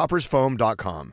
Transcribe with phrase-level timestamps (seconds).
[0.00, 1.12] coffeetoppersfoam.com.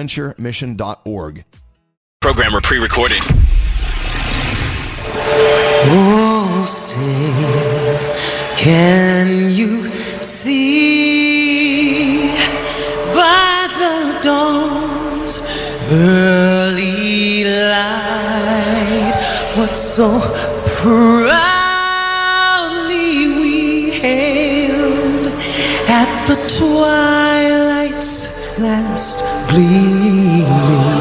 [0.00, 1.44] Bonaventuremission.org.
[2.20, 3.22] Program pre-recorded.
[5.92, 8.14] Oh, say,
[8.56, 9.90] can you
[10.22, 12.28] see
[13.14, 15.38] by the dawn's
[15.92, 19.14] early light
[19.56, 20.08] what so
[20.76, 21.32] proudly
[23.36, 25.26] we hailed
[25.88, 31.00] at the twilight's last gleaming?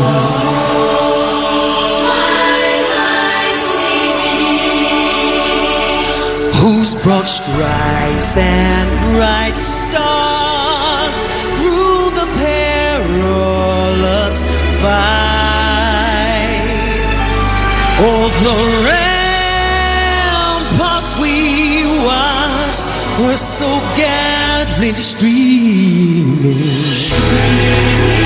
[6.59, 6.91] whose
[7.29, 11.21] stripes and bright stars
[11.57, 14.37] through the perilous
[14.81, 15.79] fight.
[18.03, 18.57] All the
[20.69, 21.35] ramparts we
[22.03, 22.83] watched
[23.21, 26.57] were so gallantly streaming.
[27.41, 28.18] And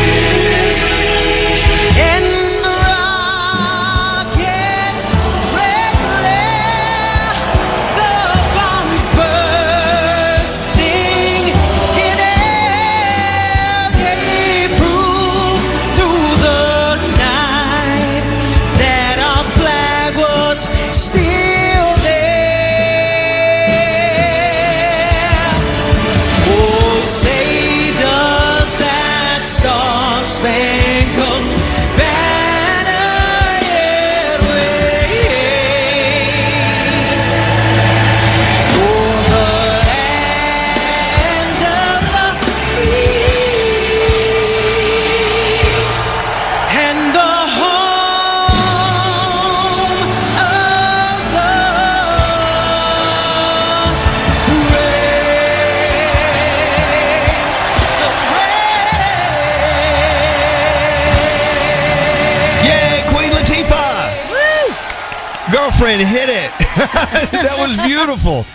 [65.83, 66.51] Girlfriend, hit it.
[67.43, 68.45] that was beautiful.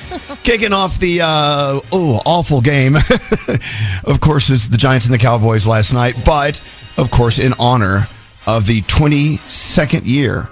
[0.44, 2.96] Kicking off the uh, oh awful game.
[4.04, 6.58] of course, it's the Giants and the Cowboys last night, but
[6.96, 8.08] of course, in honor
[8.46, 10.48] of the 22nd year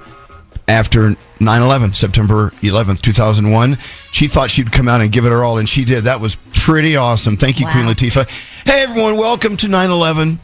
[0.68, 3.78] after 9-11 september 11th 2001
[4.10, 6.36] she thought she'd come out and give it her all and she did that was
[6.52, 7.92] pretty awesome thank you queen Wow.
[7.92, 10.40] latifah hey everyone welcome to 9-11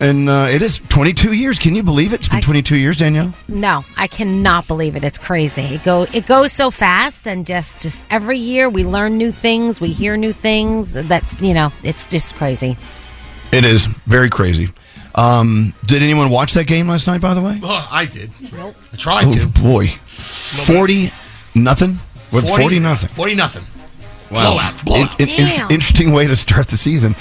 [0.00, 3.32] and uh, it is 22 years can you believe it it's been 22 years danielle
[3.48, 5.04] No, I cannot believe it.
[5.04, 5.62] It's crazy.
[5.62, 9.80] It go it goes so fast, and just just every year we learn new things,
[9.80, 10.94] we hear new things.
[10.94, 12.76] That's you know, it's just crazy.
[13.52, 14.68] It is very crazy.
[15.16, 17.20] Um, did anyone watch that game last night?
[17.20, 18.30] By the way, Oh, I did.
[18.52, 19.46] I tried oh to.
[19.62, 21.10] boy, 40
[21.54, 21.98] nothing?
[22.32, 23.08] With 40, nothing.
[23.10, 23.64] 40 nothing.
[24.30, 24.52] Wow.
[24.54, 24.84] Blowout.
[24.84, 25.20] Blowout.
[25.20, 25.70] In- in- in- Damn.
[25.70, 27.14] interesting way to start the season.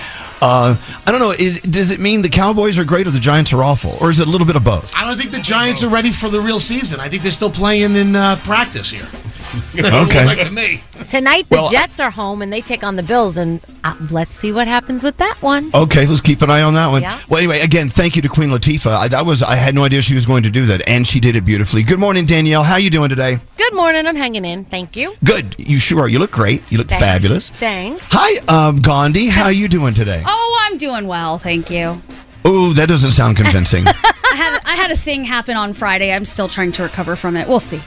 [0.46, 0.76] Uh,
[1.08, 1.32] I don't know.
[1.32, 4.20] Is does it mean the Cowboys are great or the Giants are awful, or is
[4.20, 4.94] it a little bit of both?
[4.94, 7.00] I don't think the Giants are ready for the real season.
[7.00, 9.08] I think they're still playing in uh, practice here.
[9.74, 10.26] That's what it Okay.
[10.26, 10.82] like to me.
[11.10, 14.34] Tonight, the Well, Jets are home and they take on the Bills, and uh, let's
[14.34, 15.70] see what happens with that one.
[15.74, 17.02] Okay, let's keep an eye on that one.
[17.04, 17.20] Yeah.
[17.30, 18.92] Well, anyway, again, thank you to Queen Latifah.
[18.98, 21.20] I, that was I had no idea she was going to do that, and she
[21.20, 21.84] did it beautifully.
[21.84, 22.64] Good morning, Danielle.
[22.64, 23.38] How are you doing today?
[23.58, 24.08] Good morning.
[24.08, 24.66] I'm hanging in.
[24.66, 25.16] Thank you.
[25.24, 25.56] Good.
[25.60, 26.08] You sure are.
[26.08, 26.64] You look great.
[26.72, 27.04] You look Thanks.
[27.04, 27.50] fabulous.
[27.52, 28.08] Thanks.
[28.12, 29.28] Hi, um, Gandhi.
[29.28, 30.24] How you doing today?
[30.26, 32.02] Oh, I'm doing well, thank you.
[32.46, 33.86] Oh, that doesn't sound convincing.
[33.88, 36.12] I had I had a thing happen on Friday.
[36.12, 37.48] I'm still trying to recover from it.
[37.48, 37.80] We'll see.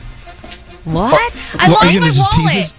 [0.87, 1.47] What?
[1.59, 2.57] I Well, lost you my just wallet.
[2.57, 2.75] us?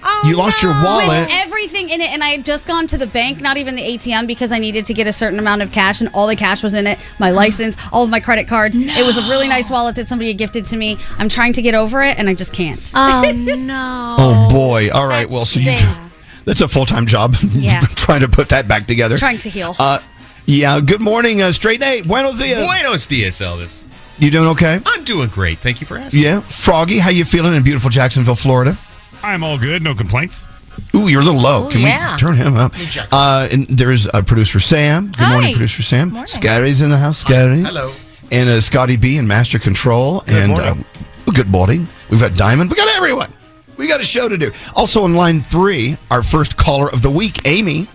[0.00, 1.08] Oh, You lost your wallet.
[1.08, 3.82] With everything in it, and I had just gone to the bank, not even the
[3.82, 6.62] ATM, because I needed to get a certain amount of cash, and all the cash
[6.62, 7.00] was in it.
[7.18, 8.76] My license, all of my credit cards.
[8.78, 10.98] It was a really nice wallet that somebody had gifted to me.
[11.18, 12.90] I'm trying to get over it, and I just can't.
[12.94, 14.16] Oh no.
[14.18, 14.88] Oh boy!
[14.92, 15.26] All right.
[15.28, 15.76] That Well, so you.
[16.44, 17.34] That's a full time job.
[17.50, 17.80] Yeah.
[17.96, 19.18] trying to put that back together.
[19.18, 19.74] Trying to heal.
[19.80, 19.98] Uh,
[20.46, 20.80] yeah.
[20.80, 22.06] Good morning, uh, Straight Nate.
[22.06, 22.64] Buenos dias.
[22.64, 23.82] Buenos dias, Elvis.
[24.18, 24.80] You doing okay?
[24.84, 25.58] I'm doing great.
[25.58, 26.22] Thank you for asking.
[26.22, 26.40] Yeah.
[26.40, 28.76] Froggy, how you feeling in beautiful Jacksonville, Florida?
[29.22, 29.82] I'm all good.
[29.82, 30.48] No complaints.
[30.94, 31.66] Ooh, you're a little low.
[31.66, 32.14] Ooh, Can yeah.
[32.14, 32.72] we turn him up?
[33.12, 35.12] Uh, and there's uh, producer Sam.
[35.16, 36.10] Good morning, producer Sam.
[36.10, 36.26] Morning.
[36.26, 37.18] Scary's in the house.
[37.18, 37.62] Scary.
[37.62, 37.92] Hello.
[38.30, 40.22] And uh, Scotty B in Master Control.
[40.28, 40.84] and morning.
[41.26, 41.86] Uh, good morning.
[42.10, 42.70] We've got Diamond.
[42.70, 43.32] We got everyone.
[43.76, 44.50] We got a show to do.
[44.74, 47.86] Also on line three, our first caller of the week, Amy.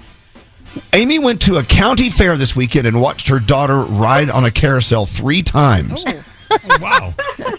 [0.93, 4.51] Amy went to a county fair this weekend and watched her daughter ride on a
[4.51, 6.03] carousel three times.
[6.07, 7.13] Oh, oh wow.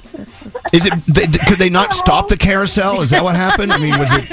[0.73, 0.95] Is it?
[1.07, 3.03] They, could they not stop the carousel?
[3.03, 3.73] Is that what happened?
[3.73, 4.29] I mean, was it?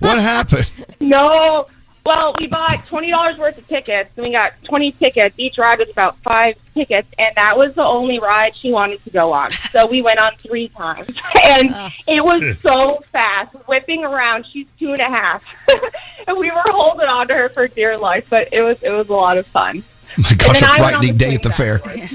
[0.00, 0.68] What happened?
[1.00, 1.66] No.
[2.06, 5.34] Well, we bought twenty dollars worth of tickets, and we got twenty tickets.
[5.38, 9.10] Each ride was about five tickets, and that was the only ride she wanted to
[9.10, 9.50] go on.
[9.74, 11.08] So we went on three times,
[11.44, 11.70] and
[12.06, 14.46] it was so fast, whipping around.
[14.52, 15.44] She's two and a half,
[16.28, 18.28] and we were holding on to her for dear life.
[18.30, 19.82] But it was it was a lot of fun.
[20.16, 21.78] My gosh, then a I went frightening day at the fair.
[21.80, 22.08] train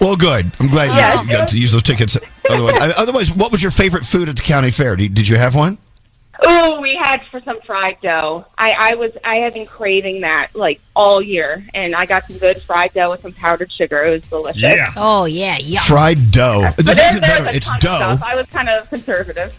[0.00, 0.50] Well, good.
[0.60, 1.26] I'm glad you- Yes.
[1.26, 2.16] you got to use those tickets.
[2.48, 4.96] Otherwise, I- otherwise, what was your favorite food at the county fair?
[4.96, 5.76] Did did you have one?
[6.42, 8.44] Oh, we had for some fried dough.
[8.58, 12.38] I, I was I had been craving that like all year, and I got some
[12.38, 14.00] good fried dough with some powdered sugar.
[14.00, 14.60] It was delicious.
[14.62, 14.86] Yeah.
[14.96, 15.80] Oh yeah, yeah.
[15.82, 16.64] Fried dough.
[16.76, 17.50] It But doesn't there's matter.
[17.50, 17.96] a It's dough.
[17.96, 18.22] stuff.
[18.22, 19.52] I was kind of conservative.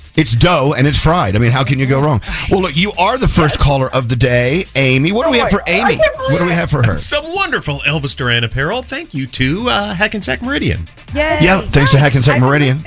[0.18, 1.36] It's dough and it's fried.
[1.36, 2.22] I mean, how can you go wrong?
[2.50, 5.12] Well, look, you are the first caller of the day, Amy.
[5.12, 5.98] What do we have for Amy?
[5.98, 6.96] What do we have for her?
[7.16, 8.80] Some wonderful Elvis Duran apparel.
[8.80, 10.86] Thank you to uh, Hackensack Meridian.
[11.14, 11.40] Yay.
[11.42, 12.80] Yeah, thanks to Hackensack Meridian.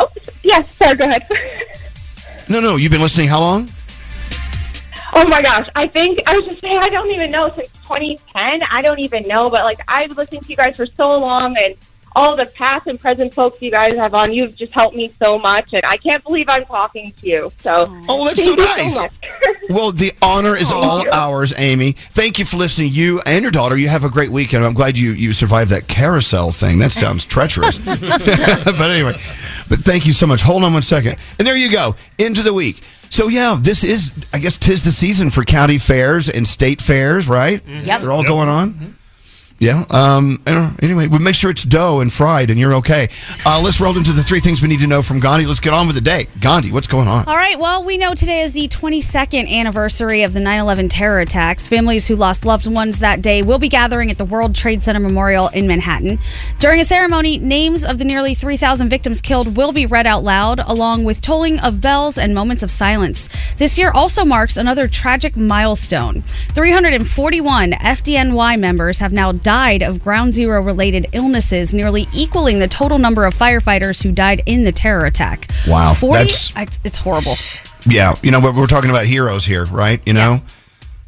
[0.00, 0.08] Oh,
[0.48, 1.26] yes, sorry, go ahead.
[2.48, 3.68] No, no, you've been listening how long?
[5.14, 8.62] oh my gosh, I think I was just saying I don't even know since 2010.
[8.70, 11.74] I don't even know, but like I've listened to you guys for so long, and
[12.16, 15.38] all the past and present folks you guys have on, you've just helped me so
[15.38, 17.52] much, and I can't believe I'm talking to you.
[17.60, 18.94] So, Oh, that's so nice.
[18.96, 19.12] much.
[19.70, 21.10] Well, the honor is all you.
[21.12, 21.92] ours, Amy.
[21.92, 22.88] Thank you for listening.
[22.90, 24.64] You and your daughter, you have a great weekend.
[24.64, 26.78] I'm glad you, you survived that carousel thing.
[26.78, 27.76] That sounds treacherous.
[27.84, 29.12] but anyway,
[29.68, 30.42] but thank you so much.
[30.42, 31.16] Hold on one second.
[31.38, 32.82] And there you go, into the week.
[33.10, 37.26] So, yeah, this is, I guess, tis the season for county fairs and state fairs,
[37.26, 37.66] right?
[37.66, 38.02] Yep.
[38.02, 38.74] They're all going on.
[38.74, 38.90] Mm-hmm.
[39.58, 39.84] Yeah.
[39.90, 40.40] Um.
[40.80, 43.08] Anyway, we make sure it's dough and fried, and you're okay.
[43.44, 45.46] Uh, let's roll into the three things we need to know from Gandhi.
[45.46, 46.28] Let's get on with the day.
[46.40, 47.26] Gandhi, what's going on?
[47.26, 51.20] All right, well, we know today is the 22nd anniversary of the 9 11 terror
[51.20, 51.66] attacks.
[51.66, 55.00] Families who lost loved ones that day will be gathering at the World Trade Center
[55.00, 56.20] Memorial in Manhattan.
[56.60, 60.60] During a ceremony, names of the nearly 3,000 victims killed will be read out loud,
[60.60, 63.28] along with tolling of bells and moments of silence.
[63.56, 66.22] This year also marks another tragic milestone.
[66.54, 72.98] 341 FDNY members have now died of ground zero related illnesses, nearly equaling the total
[72.98, 75.50] number of firefighters who died in the terror attack.
[75.66, 77.32] Wow, 40 that's- it's, horrible.
[77.86, 80.02] Yeah, you know, we're, we're talking about heroes here, right?
[80.04, 80.42] You know,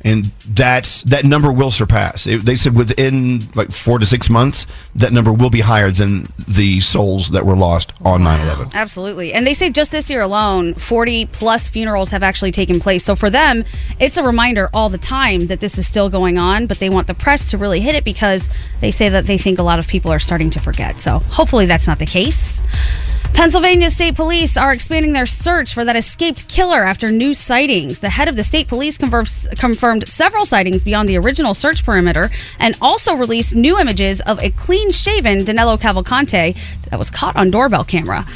[0.03, 2.27] and that's that number will surpass.
[2.27, 6.29] It, they said within like four to six months, that number will be higher than
[6.49, 8.75] the souls that were lost on 9-11.
[8.75, 9.33] Absolutely.
[9.33, 13.05] And they say just this year alone, 40 plus funerals have actually taken place.
[13.05, 13.65] So for them,
[13.99, 17.07] it's a reminder all the time that this is still going on, but they want
[17.07, 19.87] the press to really hit it because they say that they think a lot of
[19.87, 21.01] people are starting to forget.
[21.01, 22.63] So hopefully that's not the case.
[23.35, 28.01] Pennsylvania State Police are expanding their search for that escaped killer after new sightings.
[28.01, 32.77] The head of the state police confirmed several sightings beyond the original search perimeter and
[32.83, 36.55] also released new images of a clean shaven Danilo Cavalcante
[36.91, 38.27] that was caught on doorbell camera.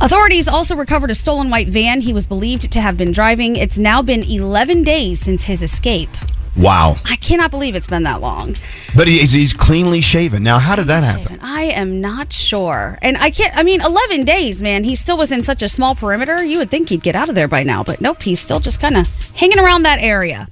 [0.00, 3.56] Authorities also recovered a stolen white van he was believed to have been driving.
[3.56, 6.10] It's now been 11 days since his escape.
[6.56, 6.96] Wow.
[7.04, 8.54] I cannot believe it's been that long.
[8.94, 10.42] But he, he's cleanly shaven.
[10.42, 11.38] Now, how did that happen?
[11.42, 12.98] I am not sure.
[13.02, 14.84] And I can't, I mean, 11 days, man.
[14.84, 16.42] He's still within such a small perimeter.
[16.42, 18.80] You would think he'd get out of there by now, but nope, he's still just
[18.80, 20.48] kind of hanging around that area.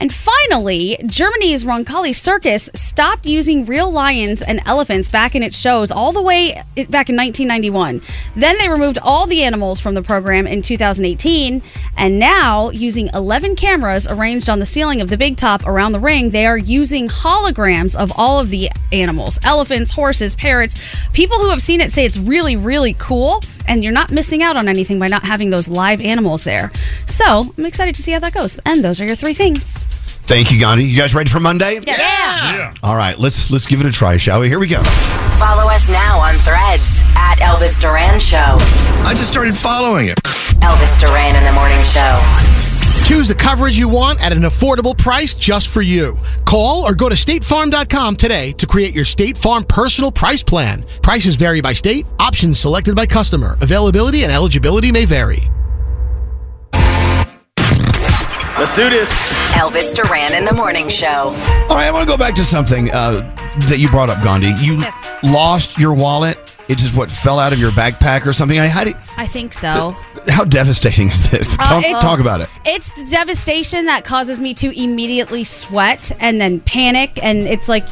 [0.00, 5.90] And finally, Germany's Roncalli Circus stopped using real lions and elephants back in its shows
[5.90, 8.00] all the way eh, back in 1991.
[8.34, 11.62] Then they removed all the animals from the program in 2018.
[11.96, 16.00] And now, using 11 cameras arranged on the ceiling of the big top around the
[16.00, 20.76] ring, they are using holograms of all of the animals elephants, horses, parrots.
[21.12, 23.42] People who have seen it say it's really, really cool.
[23.66, 26.70] And you're not missing out on anything by not having those live animals there.
[27.06, 28.60] So I'm excited to see how that goes.
[28.66, 29.84] And those are your three things.
[30.26, 30.84] Thank you, Gandhi.
[30.84, 31.80] You guys ready for Monday?
[31.86, 31.96] Yeah.
[31.96, 32.74] Yeah.
[32.82, 34.48] All right, let's let's give it a try, shall we?
[34.48, 34.82] Here we go.
[35.38, 38.56] Follow us now on threads at Elvis Duran Show.
[39.06, 40.16] I just started following it.
[40.64, 42.63] Elvis Duran in the Morning Show.
[43.04, 46.16] Choose the coverage you want at an affordable price just for you.
[46.46, 50.84] Call or go to statefarm.com today to create your State Farm personal price plan.
[51.02, 53.56] Prices vary by state, options selected by customer.
[53.60, 55.42] Availability and eligibility may vary.
[58.56, 59.12] Let's do this.
[59.52, 61.06] Elvis Duran in the Morning Show.
[61.06, 63.20] All right, I want to go back to something uh,
[63.68, 64.52] that you brought up, Gandhi.
[64.64, 64.82] You
[65.22, 66.38] lost your wallet.
[66.68, 68.58] It just what fell out of your backpack or something.
[68.58, 69.94] I, how, do, I think so.
[70.28, 71.58] how devastating is this?
[71.58, 72.48] Uh, talk, talk about it.
[72.64, 77.18] It's the devastation that causes me to immediately sweat and then panic.
[77.22, 77.84] And it's like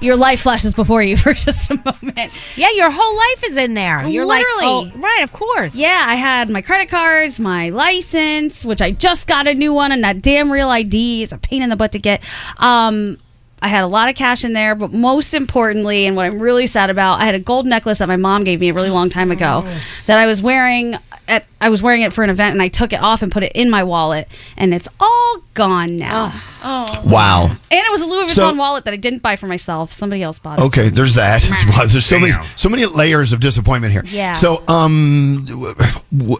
[0.00, 2.56] your life flashes before you for just a moment.
[2.56, 4.06] Yeah, your whole life is in there.
[4.06, 4.84] You're Literally.
[4.86, 5.74] like, oh, right, of course.
[5.74, 9.92] Yeah, I had my credit cards, my license, which I just got a new one,
[9.92, 12.22] and that damn real ID is a pain in the butt to get.
[12.58, 13.18] Um,
[13.62, 16.66] I had a lot of cash in there, but most importantly, and what I'm really
[16.66, 19.08] sad about, I had a gold necklace that my mom gave me a really long
[19.10, 19.62] time ago
[20.06, 20.96] that I was wearing
[21.28, 23.42] at I was wearing it for an event and I took it off and put
[23.42, 24.26] it in my wallet
[24.56, 26.30] and it's all gone now.
[26.64, 27.02] Oh.
[27.04, 27.44] Wow.
[27.46, 29.92] And it was a Louis Vuitton So- wallet that I didn't buy for myself.
[29.92, 30.62] Somebody else bought it.
[30.64, 31.46] Okay, there's that.
[31.70, 34.02] Wow, there's so many so many layers of disappointment here.
[34.06, 34.32] Yeah.
[34.32, 35.74] So, um, w-
[36.16, 36.36] w-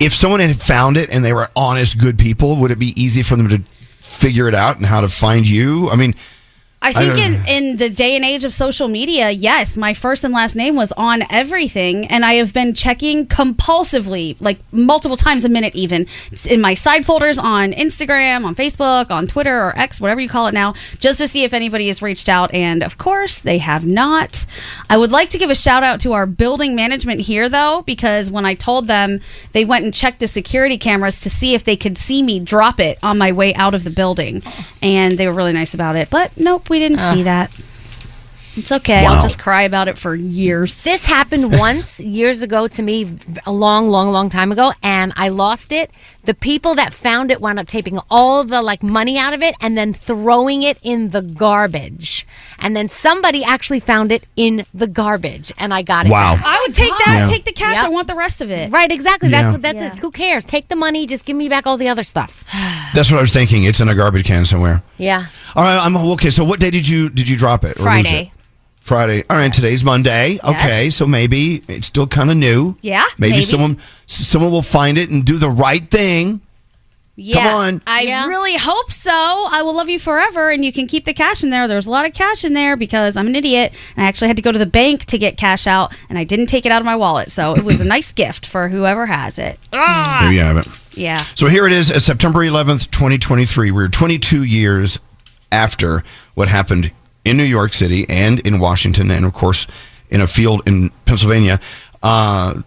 [0.00, 3.22] if someone had found it and they were honest, good people, would it be easy
[3.22, 3.62] for them to
[4.20, 5.88] figure it out and how to find you?
[5.90, 6.14] I mean,
[6.82, 7.44] I think don't- in, uh.
[7.48, 10.92] in the day and age of social media, yes, my first and last name was
[10.92, 16.06] on everything, and I have been checking compulsively, like multiple times a minute, even
[16.48, 20.46] in my side folders on Instagram, on Facebook, on Twitter, or X, whatever you call
[20.46, 22.52] it now, just to see if anybody has reached out.
[22.54, 24.46] And of course, they have not.
[24.88, 28.30] I would like to give a shout out to our building management here, though, because
[28.30, 29.20] when I told them,
[29.52, 32.80] they went and checked the security cameras to see if they could see me drop
[32.80, 34.42] it on my way out of the building,
[34.80, 36.08] and they were really nice about it.
[36.08, 37.12] But nope, we didn't ah.
[37.12, 37.50] see that.
[38.56, 39.04] It's okay.
[39.04, 39.14] Wow.
[39.14, 40.82] I'll just cry about it for years.
[40.82, 45.28] This happened once years ago to me, a long, long, long time ago, and I
[45.28, 45.90] lost it.
[46.24, 49.54] The people that found it wound up taping all the like money out of it
[49.60, 52.26] and then throwing it in the garbage.
[52.58, 56.10] And then somebody actually found it in the garbage, and I got it.
[56.10, 56.36] Wow.
[56.36, 56.44] back.
[56.46, 57.16] I would take that.
[57.20, 57.26] Yeah.
[57.26, 57.76] Take the cash.
[57.76, 57.84] Yep.
[57.86, 58.70] I want the rest of it.
[58.70, 59.30] Right, exactly.
[59.30, 59.42] Yeah.
[59.42, 59.92] That's what that's Yeah.
[59.94, 59.98] it.
[59.98, 60.44] Who cares?
[60.44, 61.06] Take the money.
[61.06, 62.44] Just give me back all the other stuff.
[62.94, 63.64] that's what I was thinking.
[63.64, 64.82] It's in a garbage can somewhere.
[64.98, 65.24] Yeah.
[65.56, 66.28] All right, I'm okay.
[66.30, 67.70] So, what day did you did you drop it?
[67.78, 68.20] or lose Friday.
[68.26, 68.40] it?
[68.80, 69.22] Friday.
[69.30, 70.38] All right, today's Monday.
[70.42, 72.76] Okay, so maybe it's still kind of new.
[72.80, 73.44] Yeah, Maybe, maybe.
[73.44, 73.76] someone
[74.08, 76.40] s- someone will find it and do the right thing.
[77.22, 77.54] Yeah.
[77.54, 77.82] on.
[77.86, 78.26] I Yeah.
[78.28, 79.12] really hope so.
[79.12, 81.68] I will love you forever, and you can keep the cash in there.
[81.68, 84.36] There's a lot of cash in there because I'm an idiot, and I actually had
[84.36, 86.80] to go to the bank to get cash out, and I didn't take it out
[86.80, 87.30] of my wallet.
[87.30, 89.58] So it was a nice gift for whoever has it.
[89.70, 90.66] There you have it.
[90.94, 91.22] Yeah.
[91.34, 93.70] So here it is, uh, September 11th, 2023.
[93.70, 94.98] We're 22 years
[95.52, 96.02] after
[96.34, 96.90] what happened
[97.24, 99.66] in New York City and in Washington, and of course
[100.10, 101.60] in a field in Pennsylvania.
[102.02, 102.62] Uh,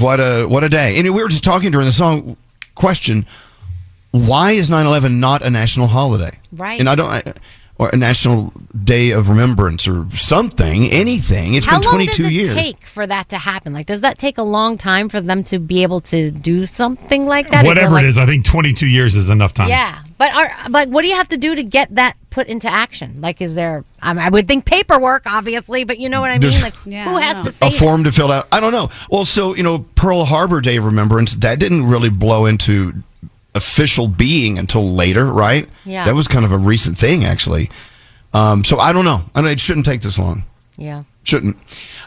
[0.00, 0.96] what a what a day!
[0.98, 2.36] And we were just talking during the song.
[2.74, 3.26] Question:
[4.12, 6.38] Why is 9/11 not a national holiday?
[6.52, 6.80] Right.
[6.80, 7.10] And I don't.
[7.10, 7.22] I,
[7.80, 8.52] or a national
[8.84, 11.54] day of remembrance or something, anything.
[11.54, 12.48] It's How been long 22 does it years.
[12.48, 13.72] take for that to happen?
[13.72, 17.24] Like, does that take a long time for them to be able to do something
[17.26, 17.62] like that?
[17.62, 19.68] there, Whatever like- it is, I think 22 years is enough time.
[19.68, 22.68] Yeah, but are like, what do you have to do to get that put into
[22.68, 23.20] action?
[23.20, 23.84] Like, is there?
[24.02, 26.40] I, mean, I would think paperwork, obviously, but you know what I mean.
[26.50, 27.78] There's- Like, Yeah, who has to say a that?
[27.78, 28.48] form to fill out.
[28.52, 28.90] I don't know.
[29.10, 32.94] Well, so you know, Pearl Harbor Day of Remembrance that didn't really blow into
[33.54, 35.68] official being until later, right?
[35.84, 36.04] Yeah.
[36.04, 37.70] that was kind of a recent thing, actually.
[38.34, 39.22] Um, so I don't know.
[39.34, 40.44] I know it shouldn't take this long.
[40.76, 41.02] Yeah.
[41.28, 41.58] Shouldn't.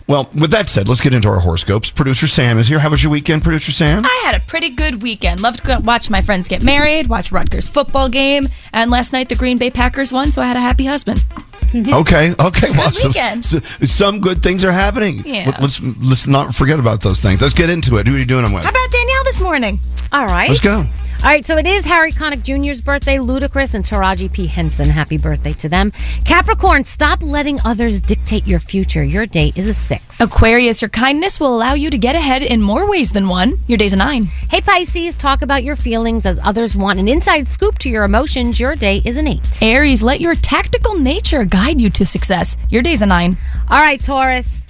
[0.07, 1.91] Well, with that said, let's get into our horoscopes.
[1.91, 2.79] Producer Sam is here.
[2.79, 4.03] How was your weekend, Producer Sam?
[4.03, 5.41] I had a pretty good weekend.
[5.41, 9.29] Loved to go watch my friends get married, watch Rutgers football game, and last night
[9.29, 11.23] the Green Bay Packers won, so I had a happy husband.
[11.73, 12.67] Okay, okay.
[12.71, 15.21] Well, some, some good things are happening.
[15.25, 15.55] Yeah.
[15.61, 17.41] Let's let's not forget about those things.
[17.41, 18.07] Let's get into it.
[18.07, 18.65] Who are you doing them with?
[18.65, 19.79] How about Danielle this morning?
[20.11, 20.49] All right.
[20.49, 20.83] Let's go.
[21.23, 24.47] All right, so it is Harry Connick Jr.'s birthday, Ludacris and Taraji P.
[24.47, 24.89] Henson.
[24.89, 25.91] Happy birthday to them.
[26.25, 29.03] Capricorn, stop letting others dictate your future.
[29.03, 30.19] Your day is a six.
[30.19, 33.59] Aquarius, your kindness will allow you to get ahead in more ways than one.
[33.67, 34.23] Your day's a nine.
[34.23, 38.59] Hey, Pisces, talk about your feelings as others want an inside scoop to your emotions.
[38.59, 39.61] Your day is an eight.
[39.61, 42.57] Aries, let your tactical nature guide you to success.
[42.69, 43.37] Your day's a nine.
[43.69, 44.65] All right, Taurus.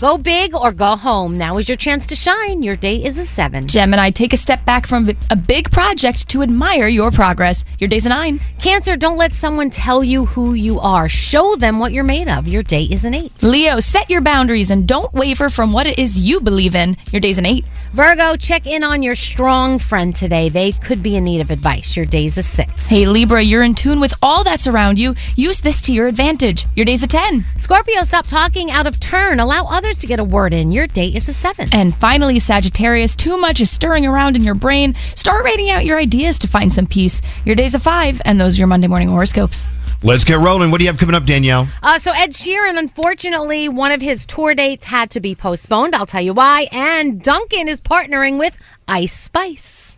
[0.00, 1.38] Go big or go home.
[1.38, 2.64] Now is your chance to shine.
[2.64, 3.68] Your day is a seven.
[3.68, 7.64] Gemini, take a step back from a big project to admire your progress.
[7.78, 8.40] Your day's a nine.
[8.60, 11.08] Cancer, don't let someone tell you who you are.
[11.08, 12.48] Show them what you're made of.
[12.48, 13.40] Your day is an eight.
[13.40, 16.96] Leo, set your boundaries and don't waver from what it is you believe in.
[17.12, 17.64] Your day's an eight.
[17.92, 20.48] Virgo, check in on your strong friend today.
[20.48, 21.96] They could be in need of advice.
[21.96, 22.88] Your day's a six.
[22.88, 25.14] Hey, Libra, you're in tune with all that's around you.
[25.36, 26.66] Use this to your advantage.
[26.74, 27.44] Your day's a 10.
[27.58, 29.38] Scorpio, stop talking out of turn.
[29.38, 30.72] Allow others to get a word in.
[30.72, 31.68] Your day is a seven.
[31.72, 34.94] And finally, Sagittarius, too much is stirring around in your brain.
[35.14, 37.20] Start writing out your ideas to find some peace.
[37.44, 39.66] Your day's a five, and those are your Monday morning horoscopes.
[40.02, 40.70] Let's get rolling.
[40.70, 41.68] What do you have coming up, Danielle?
[41.82, 45.94] Uh, so Ed Sheeran, unfortunately, one of his tour dates had to be postponed.
[45.94, 46.66] I'll tell you why.
[46.72, 48.56] And Dunkin' is partnering with
[48.88, 49.96] Ice Spice.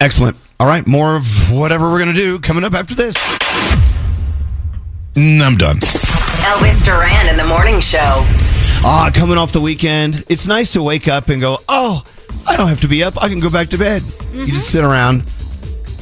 [0.00, 0.36] Excellent.
[0.60, 3.14] All right, more of whatever we're going to do coming up after this.
[5.14, 5.76] Mm, I'm done.
[5.76, 8.24] Elvis Duran in the morning show.
[8.88, 12.04] Ah, coming off the weekend, it's nice to wake up and go, oh,
[12.46, 13.20] I don't have to be up.
[13.20, 14.00] I can go back to bed.
[14.32, 15.24] You just sit around.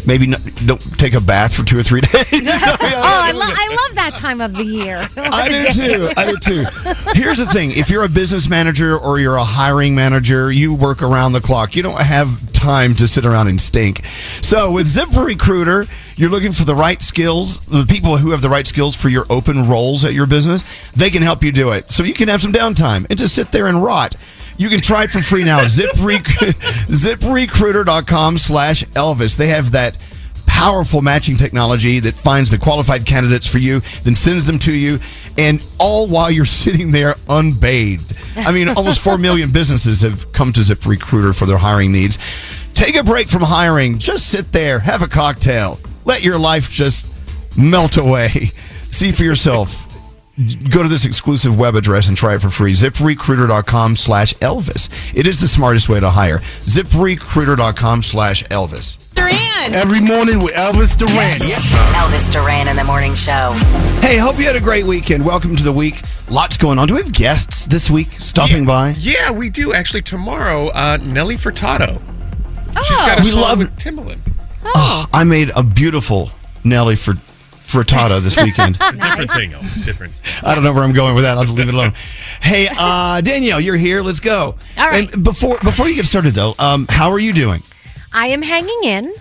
[0.06, 2.14] Maybe not, don't take a bath for two or three days.
[2.32, 5.08] oh, I, lo- I love that time of the year.
[5.16, 6.08] I do too.
[6.16, 6.64] I do too.
[7.12, 11.02] Here's the thing: if you're a business manager or you're a hiring manager, you work
[11.02, 11.74] around the clock.
[11.76, 14.04] You don't have time to sit around and stink.
[14.06, 18.66] So with ZipRecruiter, you're looking for the right skills, the people who have the right
[18.66, 20.62] skills for your open roles at your business.
[20.92, 23.52] They can help you do it, so you can have some downtime and just sit
[23.52, 24.16] there and rot.
[24.56, 25.60] You can try it for free now.
[25.64, 26.54] ZipRec-
[26.86, 29.36] ZipRecruiter.com slash Elvis.
[29.36, 29.98] They have that
[30.46, 35.00] powerful matching technology that finds the qualified candidates for you, then sends them to you,
[35.36, 38.16] and all while you're sitting there unbathed.
[38.36, 42.18] I mean, almost 4 million businesses have come to ZipRecruiter for their hiring needs.
[42.74, 43.98] Take a break from hiring.
[43.98, 47.12] Just sit there, have a cocktail, let your life just
[47.58, 48.28] melt away.
[48.90, 49.83] See for yourself.
[50.68, 52.72] Go to this exclusive web address and try it for free.
[52.72, 54.88] ZipRecruiter.com slash Elvis.
[55.14, 56.38] It is the smartest way to hire.
[56.38, 59.14] ZipRecruiter.com slash Elvis.
[59.14, 59.74] Duran.
[59.74, 61.38] Every morning with Elvis Duran.
[61.94, 63.52] Elvis Duran in the morning show.
[64.02, 65.24] Hey, hope you had a great weekend.
[65.24, 66.02] Welcome to the week.
[66.28, 66.88] Lots going on.
[66.88, 68.90] Do we have guests this week stopping by?
[68.98, 70.66] Yeah, we do actually tomorrow.
[70.70, 72.02] Uh, Nelly Furtado.
[72.76, 72.82] Oh.
[72.82, 74.18] She's got a We song love- with Timbaland.
[74.64, 76.32] Oh, I made a beautiful
[76.64, 77.14] Nelly for
[77.74, 78.78] frittata this weekend.
[78.84, 79.84] It's a different thing, Elvis.
[79.84, 80.12] Different.
[80.42, 81.36] I don't know where I'm going with that.
[81.36, 81.92] I'll just leave it alone.
[82.40, 84.02] Hey, uh, Danielle, you're here.
[84.02, 84.54] Let's go.
[84.78, 85.12] All right.
[85.12, 87.62] And before before you get started, though, um, how are you doing?
[88.12, 89.14] I am hanging in.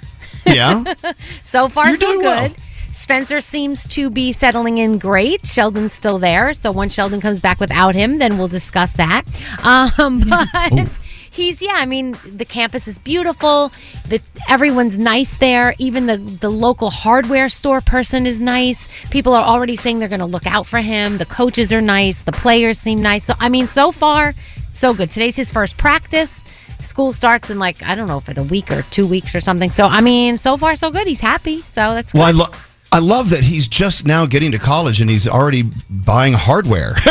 [0.45, 0.83] Yeah.
[1.43, 2.51] So far, You're so doing good.
[2.51, 2.53] well.
[2.93, 5.45] Spencer seems to be settling in great.
[5.47, 6.53] Sheldon's still there.
[6.53, 9.23] So once Sheldon comes back without him, then we'll discuss that.
[9.63, 10.99] Um, but
[11.33, 13.71] he's, yeah, I mean, the campus is beautiful.
[14.07, 15.73] The, everyone's nice there.
[15.77, 18.87] Even the, the local hardware store person is nice.
[19.09, 21.17] People are already saying they're going to look out for him.
[21.17, 22.23] The coaches are nice.
[22.23, 23.25] The players seem nice.
[23.25, 24.33] So, I mean, so far,
[24.71, 25.11] so good.
[25.11, 26.43] Today's his first practice.
[26.79, 29.71] School starts in like I don't know for the week or two weeks or something.
[29.71, 31.07] So I mean, so far so good.
[31.07, 32.19] He's happy, so that's good.
[32.19, 32.57] Well, I,
[32.93, 36.95] I love that he's just now getting to college and he's already buying hardware.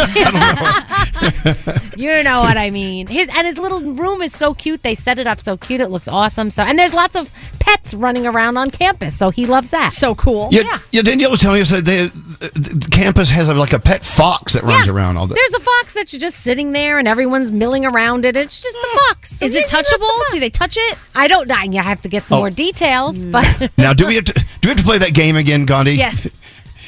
[1.97, 3.09] you know what I mean.
[3.09, 4.85] His and his little room is so cute.
[4.85, 5.81] They set it up so cute.
[5.81, 6.53] It looks awesome.
[6.53, 9.17] So and there's lots of pets running around on campus.
[9.17, 9.91] So he loves that.
[9.93, 10.49] So cool.
[10.51, 11.03] yeah, yeah.
[11.03, 12.09] Danielle was telling us that they, uh,
[12.55, 14.93] the campus has like a pet fox that runs Yeah.
[14.93, 15.35] around all the.
[15.35, 18.37] There's a fox that's just sitting there, and everyone's milling around it.
[18.37, 19.41] It's just the fox.
[19.43, 20.09] Is it touchable?
[20.33, 20.99] Do they touch it?
[21.15, 21.51] I don't.
[21.51, 22.41] I I have to get some Oh.
[22.43, 25.37] more details, but Now, do we have to do we have to play that game
[25.37, 25.93] again, Gandhi?
[25.93, 26.27] Yes.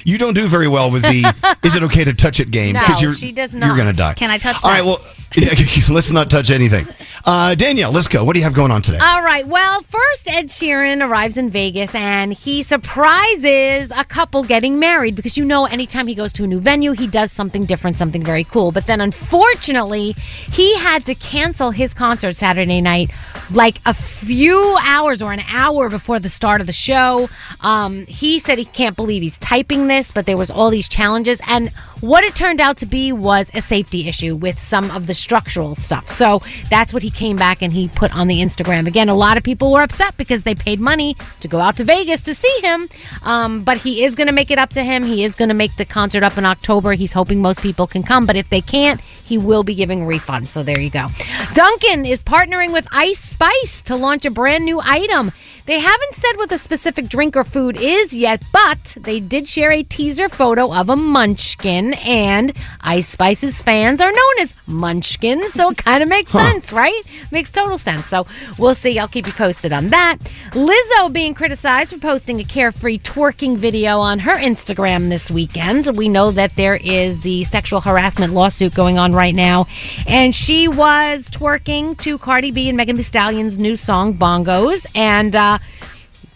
[0.05, 2.83] You don't do very well with the "Is it okay to touch it" game No,
[3.01, 4.15] you're she does you're going to die.
[4.15, 4.81] Can I touch All that?
[4.81, 4.85] right.
[4.85, 4.99] Well,
[5.35, 5.55] yeah,
[5.95, 6.87] let's not touch anything.
[7.25, 8.23] Uh, Danielle, let's go.
[8.23, 8.99] What do you have going on today?
[8.99, 9.47] All right.
[9.47, 15.39] Well, first, Ed Sheeran arrives in Vegas and he surprises a couple getting married because
[15.39, 18.45] you know, anytime he goes to a new venue, he does something different, something very
[18.45, 18.73] cool.
[18.73, 23.11] But then, unfortunately, he had to cancel his concert Saturday night
[23.53, 27.29] like a few hours or an hour before the start of the show.
[27.61, 31.41] Um, he said he can't believe he's typing this, but there was all these challenges.
[31.49, 35.15] And what it turned out to be was a safety issue with some of the
[35.15, 36.09] structural stuff.
[36.09, 38.87] So that's what he came back and he put on the Instagram.
[38.87, 41.85] Again, a lot of people were upset because they paid money to go out to
[41.85, 42.89] Vegas to see him.
[43.23, 45.05] Um, but he is going to make it up to him.
[45.05, 46.93] He is going to make the concert up in October.
[46.93, 48.27] He's hoping most people can come.
[48.27, 50.49] But if they can't, he will be giving a refund.
[50.49, 51.07] So there you go.
[51.55, 55.31] Dunkin' is partnering with Ice Spice to launch a brand new item.
[55.67, 59.71] They haven't said what the specific drink or food is yet, but they did share
[59.71, 65.71] a teaser photo of a munchkin, and Ice Spice's fans are known as munchkins, so
[65.71, 67.01] it kind of makes sense, right?
[67.31, 68.09] Makes total sense.
[68.09, 68.27] So
[68.59, 68.99] we'll see.
[68.99, 70.19] I'll keep you posted on that.
[70.51, 75.97] Lizzo being criticized for posting a carefree twerking video on her Instagram this weekend.
[75.97, 79.69] We know that there is the sexual harassment lawsuit going on right now,
[80.07, 85.37] and she was twerking to Cardi B and Megan Thee Stallion's new song "Bongos," and.
[85.37, 85.59] uh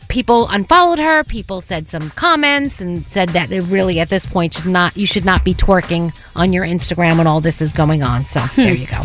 [0.08, 1.22] people unfollowed her.
[1.22, 5.04] People said some comments and said that it really at this point should not you
[5.04, 8.24] should not be twerking on your instagram when all this is going on.
[8.24, 9.02] So there you go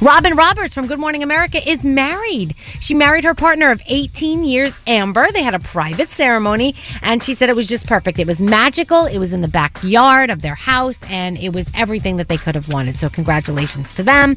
[0.00, 2.54] Robin Roberts from Good Morning America is married.
[2.80, 5.26] She married her partner of 18 years, Amber.
[5.32, 8.18] They had a private ceremony, and she said it was just perfect.
[8.18, 9.06] It was magical.
[9.06, 12.54] It was in the backyard of their house, and it was everything that they could
[12.54, 12.98] have wanted.
[12.98, 14.36] So, congratulations to them.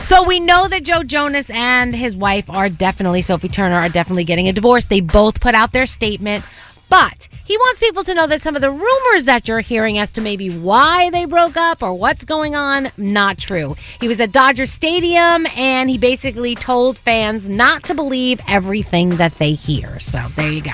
[0.00, 4.24] So, we know that Joe Jonas and his wife are definitely, Sophie Turner, are definitely
[4.24, 4.86] getting a divorce.
[4.86, 6.44] They both put out their statement.
[6.88, 10.10] But he wants people to know that some of the rumors that you're hearing as
[10.12, 13.76] to maybe why they broke up or what's going on, not true.
[14.00, 19.34] He was at Dodger Stadium and he basically told fans not to believe everything that
[19.34, 20.00] they hear.
[20.00, 20.70] So there you go.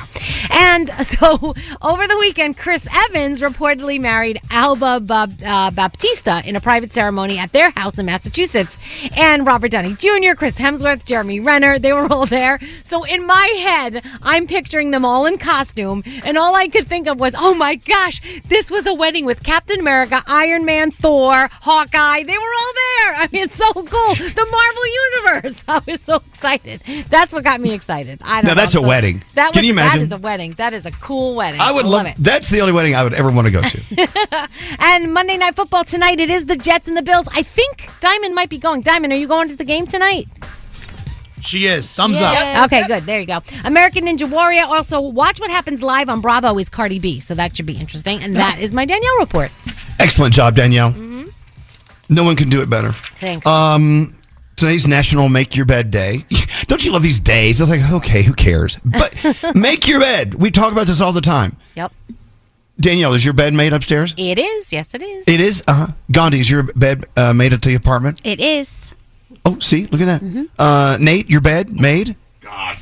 [0.51, 5.03] And so over the weekend, Chris Evans reportedly married Alba
[5.45, 8.79] uh, Baptista in a private ceremony at their house in Massachusetts.
[9.17, 12.61] And Robert Downey Jr., Chris Hemsworth, Jeremy Renner, they were all there.
[12.85, 16.05] So in my head, I'm picturing them all in costume.
[16.23, 19.42] And all I could think of was, oh my gosh, this was a wedding with
[19.42, 22.22] Captain America, Iron Man, Thor, Hawkeye.
[22.22, 23.14] They were all there.
[23.16, 23.83] I mean, it's so cool.
[24.14, 24.87] The Marvel
[25.42, 25.64] Universe.
[25.68, 26.81] I was so excited.
[27.09, 28.20] That's what got me excited.
[28.24, 28.61] I don't Now, know.
[28.61, 29.22] that's a wedding.
[29.35, 30.02] That Can you imagine?
[30.02, 30.52] is a wedding.
[30.52, 31.61] That is a cool wedding.
[31.61, 32.16] I would love love it.
[32.18, 34.48] That's the only wedding I would ever want to go to.
[34.81, 37.26] And Monday Night Football tonight, it is the Jets and the Bills.
[37.35, 38.81] I think Diamond might be going.
[38.83, 40.26] Diamond, are you going to the game tonight?
[41.42, 41.90] She is.
[41.90, 42.66] Thumbs up.
[42.66, 43.05] Okay, good.
[43.05, 43.40] There you go.
[43.64, 44.64] American Ninja Warrior.
[44.66, 47.20] Also, watch what happens live on Bravo is Cardi B.
[47.20, 48.22] So that should be interesting.
[48.22, 49.51] And that is my Danielle report.
[49.98, 50.92] Excellent job, Danielle.
[52.11, 52.92] No one can do it better.
[53.20, 53.46] Thanks.
[53.46, 54.16] Um,
[54.57, 56.24] today's National Make Your Bed Day.
[56.66, 57.61] Don't you love these days?
[57.61, 58.79] It's like, okay, who cares?
[58.85, 59.14] But
[59.55, 60.35] make your bed.
[60.35, 61.57] We talk about this all the time.
[61.74, 61.92] Yep.
[62.81, 64.14] Danielle, is your bed made upstairs?
[64.16, 64.72] It is.
[64.72, 65.27] Yes, it is.
[65.27, 65.62] It is.
[65.66, 65.87] Uh huh.
[66.12, 68.20] Gandhi, is your bed uh, made at the apartment?
[68.24, 68.94] It is.
[69.44, 70.48] Oh, see, look at that.
[70.59, 72.16] Uh, Nate, your bed made?
[72.40, 72.79] God.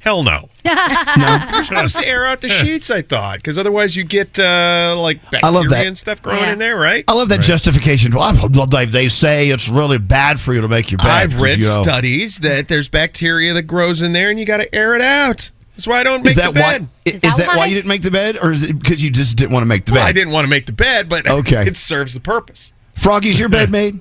[0.00, 0.48] Hell no.
[0.64, 5.18] You're supposed to air out the sheets, I thought, because otherwise you get uh, like
[5.26, 5.86] I bacteria love that.
[5.86, 6.52] and stuff growing Yeah.
[6.52, 7.04] in there, right?
[7.08, 8.12] I love that justification.
[8.14, 11.08] Well, I- they, they say it's really bad for you to make your bed.
[11.08, 14.46] I've 'cause, read you know- studies that there's bacteria that grows in there, and you
[14.46, 15.50] got to air it out.
[15.76, 16.78] That's why I don't make Is that the why?
[16.78, 16.88] bed.
[17.04, 17.66] Is, that that why why?
[17.66, 19.84] you didn't make the bed, or is it because you just didn't want to make
[19.84, 20.08] the Well, bed?
[20.08, 21.66] I didn't want to make the bed, but Okay.
[21.66, 22.72] it serves the purpose.
[22.94, 24.00] Froggy's your bed made?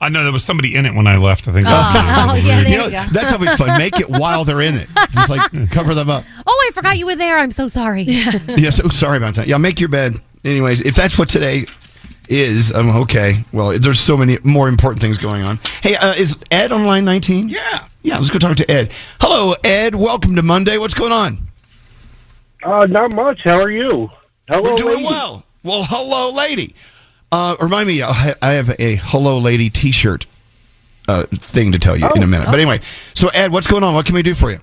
[0.00, 1.48] I know there was somebody in it when I left.
[1.48, 1.66] I think.
[1.68, 1.70] Oh,
[2.44, 3.04] yeah, there you you, know, go.
[3.12, 3.78] that's always fun.
[3.78, 4.88] Make it while they're in it.
[5.12, 6.24] Just like cover them up.
[6.46, 7.38] Oh, I forgot you were there.
[7.38, 8.02] I'm so sorry.
[8.08, 9.46] Yeah, Oh, sorry about that.
[9.46, 10.16] Yeah, make your bed.
[10.44, 11.64] Anyways, if that's what today
[12.28, 13.36] is, um, okay.
[13.52, 15.58] Well, there's so many more important things going on.
[15.82, 17.48] Hey, uh, is Ed on line 19?
[17.48, 17.86] Yeah.
[18.02, 18.92] Yeah, let's go talk to Ed.
[19.20, 19.94] Hello, Ed.
[19.94, 20.76] Welcome to Monday.
[20.76, 21.38] What's going on?
[22.62, 23.40] Uh, not much.
[23.44, 24.10] How are you?
[24.48, 25.06] Hello, We're doing lady.
[25.06, 25.44] well.
[25.62, 26.74] Well, hello, lady.
[27.34, 30.24] Uh, remind me, I have a hello, lady T-shirt
[31.08, 32.46] uh, thing to tell you in a minute.
[32.46, 32.78] But anyway,
[33.12, 33.92] so Ed, what's going on?
[33.92, 34.60] What can we do for you?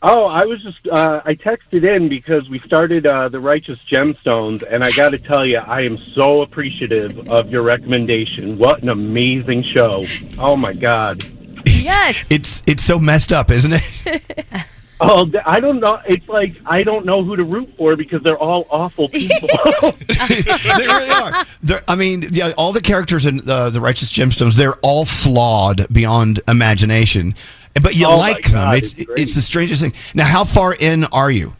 [0.00, 4.62] Oh, I was just uh, I texted in because we started uh, the Righteous Gemstones,
[4.62, 8.56] and I got to tell you, I am so appreciative of your recommendation.
[8.56, 10.06] What an amazing show!
[10.38, 11.22] Oh my God!
[11.66, 12.24] Yes.
[12.30, 14.22] It's it's so messed up, isn't it?
[15.02, 15.98] Oh, I don't know.
[16.06, 19.48] It's like I don't know who to root for because they're all awful people.
[20.06, 21.32] they really are.
[21.62, 25.86] They're, I mean, yeah, all the characters in uh, the Righteous Gemstones, they're all flawed
[25.92, 27.34] beyond imagination.
[27.82, 28.52] But you Oh, my like them.
[28.52, 29.94] God, it's it's it's the strangest thing.
[30.14, 31.54] Now, how far in are you?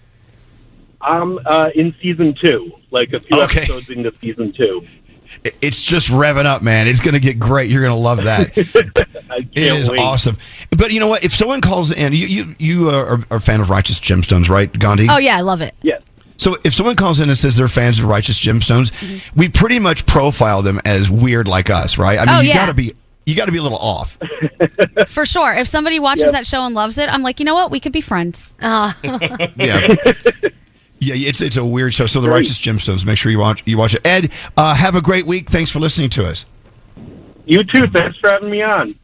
[1.00, 3.61] I'm uh, in season two, like a few Okay.
[3.61, 4.85] episodes into season two.
[5.46, 6.86] I- It's just revving up, man.
[6.88, 7.70] It's going to get great.
[7.70, 8.56] You're going to love that.
[9.52, 10.00] It is wait.
[10.00, 10.36] awesome.
[10.76, 11.24] But you know what?
[11.24, 14.70] If someone calls in, you you, you are, are a fan of Righteous Gemstones, right,
[14.76, 15.06] Gandhi?
[15.08, 15.74] Oh yeah, I love it.
[15.82, 16.02] Yes.
[16.36, 18.90] So if someone calls in and says they're fans of Righteous Gemstones,
[19.36, 22.18] we pretty much profile them as weird like us, right?
[22.18, 22.54] I mean, Oh, you yeah.
[22.54, 22.92] got to be
[23.24, 24.18] you got to be a little off.
[25.08, 25.52] For sure.
[25.52, 26.32] If somebody watches Yep.
[26.32, 27.70] that show and loves it, I'm like, you know what?
[27.70, 28.56] We could be friends.
[28.60, 28.92] Uh,
[29.56, 29.94] Yeah.
[31.00, 32.06] Yeah, it's it's a weird show.
[32.06, 33.06] So the Righteous Gemstones.
[33.06, 34.06] Make sure you watch you watch it.
[34.06, 35.48] Ed, uh, have a great week.
[35.48, 36.44] Thanks for listening to us.
[37.46, 37.86] You too.
[37.92, 38.94] Thanks for having me on.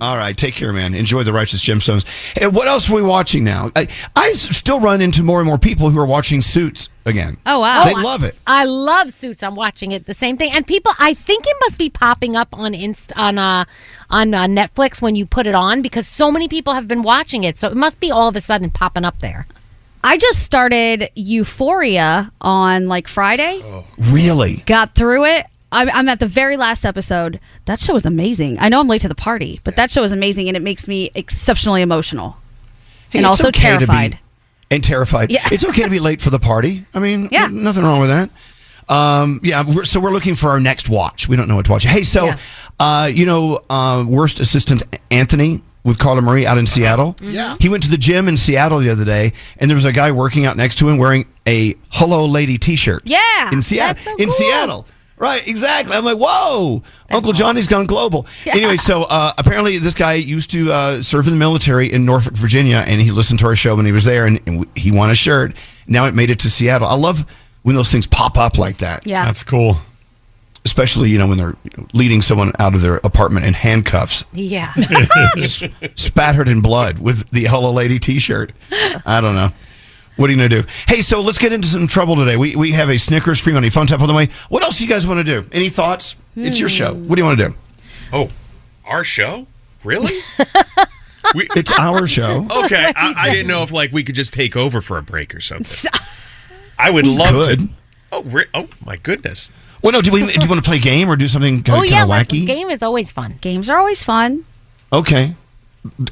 [0.00, 0.92] All right, take care, man.
[0.92, 2.04] Enjoy the Righteous Gemstones.
[2.42, 3.70] And what else are we watching now?
[4.16, 7.36] I still run into more and more people who are watching Suits again.
[7.46, 7.84] Oh, wow.
[7.84, 8.34] They I- love it.
[8.44, 9.44] I love Suits.
[9.44, 10.06] I'm watching it.
[10.06, 10.90] The same thing, and people.
[10.98, 13.66] I think it must be popping up on Inst on uh
[14.10, 17.44] on uh, Netflix when you put it on because so many people have been watching
[17.44, 17.56] it.
[17.56, 19.46] So it must be all of a sudden popping up there.
[20.06, 23.62] I just started Euphoria on like Friday.
[23.98, 24.56] Really?
[24.66, 25.46] Got through it.
[25.72, 27.40] I'm, I'm at the very last episode.
[27.64, 28.58] That show is amazing.
[28.60, 30.86] I know I'm late to the party, but that show is amazing and it makes
[30.86, 32.36] me exceptionally emotional
[33.10, 34.18] Hey, and also okay to be- terrified.
[34.70, 35.30] and terrified.
[35.30, 35.40] Yeah.
[35.50, 36.84] It's okay to be late for the party.
[36.94, 37.48] I mean, Yeah.
[37.50, 38.30] nothing wrong with that.
[38.94, 41.26] Um, yeah, we're, so we're looking for our next watch.
[41.26, 41.84] We don't know what to watch.
[41.84, 42.36] Hey, so, Yeah.
[42.78, 47.14] uh, you know, uh, worst assistant Anthony with Carla Marie out in Seattle.
[47.22, 47.56] Yeah.
[47.60, 50.10] He went to the gym in Seattle the other day, and there was a guy
[50.10, 53.02] working out next to him wearing a "Hello Lady" T-shirt.
[53.04, 53.94] Yeah, in Seattle.
[53.94, 54.34] that's so in cool.
[54.34, 54.86] Seattle.
[55.16, 55.94] Right, exactly.
[55.96, 58.26] I'm like, whoa, Uncle Johnny's gone global.
[58.46, 62.34] Anyway, so uh, apparently this guy used to uh, serve in the military in Norfolk,
[62.34, 65.10] Virginia, and he listened to our show when he was there, and, and he won
[65.10, 65.56] a shirt.
[65.86, 66.88] Now it made it to Seattle.
[66.88, 67.24] I love
[67.62, 69.06] when those things pop up like that.
[69.06, 69.24] Yeah.
[69.24, 69.76] That's cool.
[70.64, 71.56] Especially, you know, when they're
[71.92, 74.72] leading someone out of their apartment in handcuffs, Yeah.
[75.36, 75.62] s-
[75.94, 78.52] spattered in blood with the Hello Lady T-shirt.
[79.04, 79.50] I don't know.
[80.16, 80.64] What are you gonna do?
[80.88, 82.36] Hey, so let's get into some trouble today.
[82.36, 84.28] We we have a Snickers free money phone tap on the way.
[84.48, 85.46] What else do you guys want to do?
[85.52, 86.14] Any thoughts?
[86.36, 86.94] It's your show.
[86.94, 87.54] What do you want to do?
[88.12, 88.28] Oh,
[88.86, 89.46] our show?
[89.84, 90.14] Really?
[91.34, 92.46] we, It's our show.
[92.64, 95.34] okay, I, I didn't know if like we could just take over for a break
[95.34, 95.90] or something.
[96.78, 97.58] I would love could.
[97.58, 97.68] to.
[98.12, 99.50] Oh, re- oh my goodness.
[99.84, 100.00] Well, no.
[100.00, 100.20] Do we?
[100.26, 102.46] Do you want to play a game or do something kind oh of, yeah, wacky?
[102.46, 103.34] game is always fun.
[103.42, 104.46] Games are always fun.
[104.90, 105.34] Okay.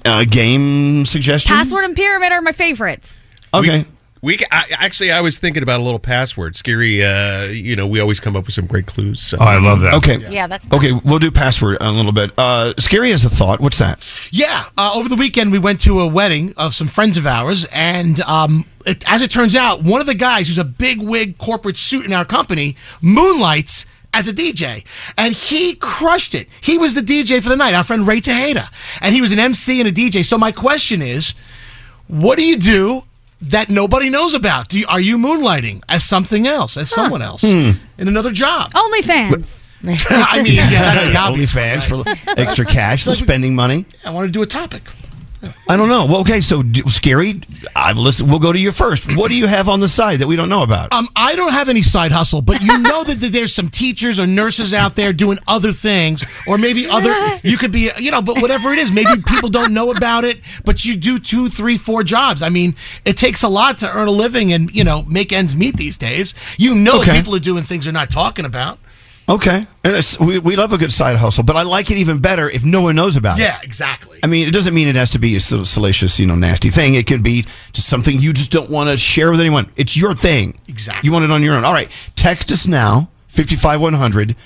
[0.05, 1.57] Uh, game suggestions.
[1.57, 3.31] Password and pyramid are my favorites.
[3.55, 3.79] Okay.
[3.81, 3.87] We
[4.31, 6.57] ca- I, actually, I was thinking about a little password.
[6.57, 7.05] Scary.
[7.05, 9.21] Uh, you know, we always come up with some great clues.
[9.21, 9.39] So.
[9.41, 9.95] Oh, I love that.
[9.95, 10.19] Okay.
[10.31, 10.79] Yeah, that's fun.
[10.79, 12.31] Okay, we'll do password in a little bit.
[12.39, 13.61] Uh, scary as a thought.
[13.61, 14.07] What's that?
[14.31, 17.67] Yeah, uh, over the weekend we went to a wedding of some friends of ours,
[17.73, 21.39] and um, it, as it turns out, one of the guys who's a big wig
[21.39, 24.85] corporate suit in our company moonlights as a DJ,
[25.19, 26.47] and he crushed it.
[26.61, 27.75] He was the DJ for the night.
[27.75, 28.69] Our friend Ray Tejeda,
[29.01, 30.25] and he was an MC and a DJ.
[30.25, 31.35] So my question is,
[32.09, 33.05] what do you do?
[33.43, 34.69] That nobody knows about.
[34.69, 37.73] Do you, are you moonlighting as something else, as someone else, hmm.
[37.99, 38.73] in another job?
[38.73, 39.69] OnlyFans.
[40.11, 41.53] I mean, yeah, that's the obvious.
[41.53, 43.85] OnlyFans for extra cash, for spending money.
[44.05, 44.83] I want to do a topic.
[45.69, 46.07] I don't know.
[46.07, 47.41] Well, okay, so d- scary.
[47.75, 48.29] I listen.
[48.29, 49.17] We'll go to you first.
[49.17, 50.93] What do you have on the side that we don't know about?
[50.93, 54.21] Um, I don't have any side hustle, but you know that, that there's some teachers
[54.21, 57.13] or nurses out there doing other things, or maybe other.
[57.43, 60.41] You could be, you know, but whatever it is, maybe people don't know about it,
[60.65, 62.43] but you do two, three, four jobs.
[62.43, 65.57] I mean, it takes a lot to earn a living and you know make ends
[65.57, 66.35] meet these days.
[66.59, 67.13] You know, Okay.
[67.17, 68.79] people are doing things they're not talking about.
[69.29, 72.19] Okay, and it's, we we love a good side hustle, but I like it even
[72.19, 73.43] better if no one knows about it.
[73.43, 74.19] Yeah, exactly.
[74.23, 76.95] I mean, it doesn't mean it has to be a salacious, you know, nasty thing.
[76.95, 79.71] It can be just something you just don't want to share with anyone.
[79.77, 80.59] It's your thing.
[80.69, 81.07] Exactly.
[81.07, 81.65] You want it on your own.
[81.65, 81.91] All right.
[82.17, 84.37] Text us now, 55100.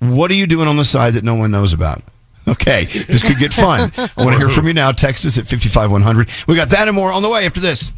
[0.00, 2.02] What are you doing on the side that no one knows about?
[2.48, 3.90] Okay, this could get fun.
[3.96, 4.92] I want to hear from you now.
[4.92, 6.28] Text us at 55100.
[6.46, 7.90] We got that and more on the way after this.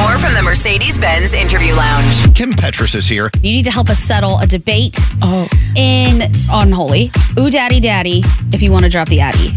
[0.00, 2.34] More from the Mercedes Benz Interview Lounge.
[2.34, 3.30] Kim Petras is here.
[3.42, 5.48] You need to help us settle a debate Oh.
[5.76, 7.10] in Unholy.
[7.38, 9.52] Ooh, daddy, daddy, if you want to drop the Addy.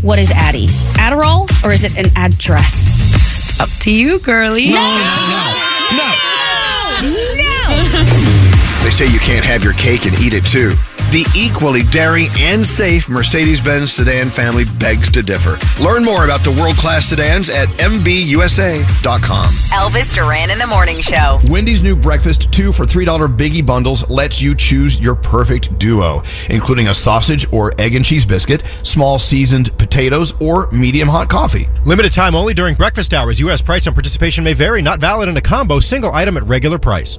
[0.00, 0.68] What is Addy?
[0.98, 3.58] Adderall or is it an address?
[3.60, 4.68] Up to you, girly.
[4.70, 4.74] No!
[4.74, 5.54] No!
[5.98, 6.14] No!
[7.02, 8.04] No.
[8.84, 10.72] They say you can't have your cake and eat it too.
[11.10, 15.58] The equally daring and safe Mercedes Benz sedan family begs to differ.
[15.82, 19.46] Learn more about the world class sedans at MBUSA.com.
[19.72, 21.40] Elvis Duran in the Morning Show.
[21.48, 23.06] Wendy's new breakfast two for $3
[23.38, 28.26] biggie bundles lets you choose your perfect duo, including a sausage or egg and cheese
[28.26, 31.68] biscuit, small seasoned potatoes, or medium hot coffee.
[31.86, 33.40] Limited time only during breakfast hours.
[33.40, 33.62] U.S.
[33.62, 34.82] price and participation may vary.
[34.82, 35.80] Not valid in a combo.
[35.80, 37.18] Single item at regular price.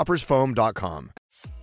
[0.00, 1.10] coffeetoppersfoam.com.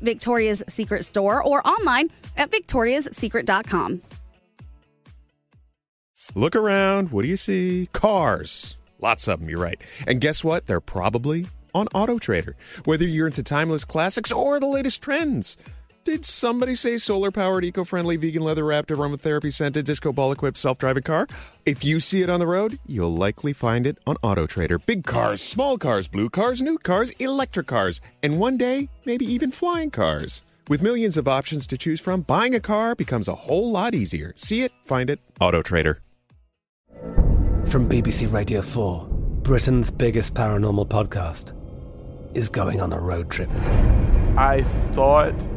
[0.00, 4.00] Victoria's Secret store or online at victoriassecret.com.
[6.34, 7.10] Look around.
[7.10, 7.88] What do you see?
[7.92, 8.76] Cars.
[9.00, 9.82] Lots of them, you're right.
[10.06, 10.66] And guess what?
[10.66, 12.56] They're probably on Auto Trader.
[12.84, 15.56] Whether you're into timeless classics or the latest trends.
[16.04, 20.56] Did somebody say solar powered, eco friendly, vegan leather wrapped, aromatherapy scented, disco ball equipped,
[20.56, 21.28] self driving car?
[21.64, 24.80] If you see it on the road, you'll likely find it on Auto Trader.
[24.80, 29.52] Big cars, small cars, blue cars, new cars, electric cars, and one day, maybe even
[29.52, 30.42] flying cars.
[30.68, 34.32] With millions of options to choose from, buying a car becomes a whole lot easier.
[34.36, 36.00] See it, find it, Auto Trader.
[37.66, 39.06] From BBC Radio 4,
[39.42, 41.52] Britain's biggest paranormal podcast
[42.36, 43.50] is going on a road trip.
[44.36, 45.34] I thought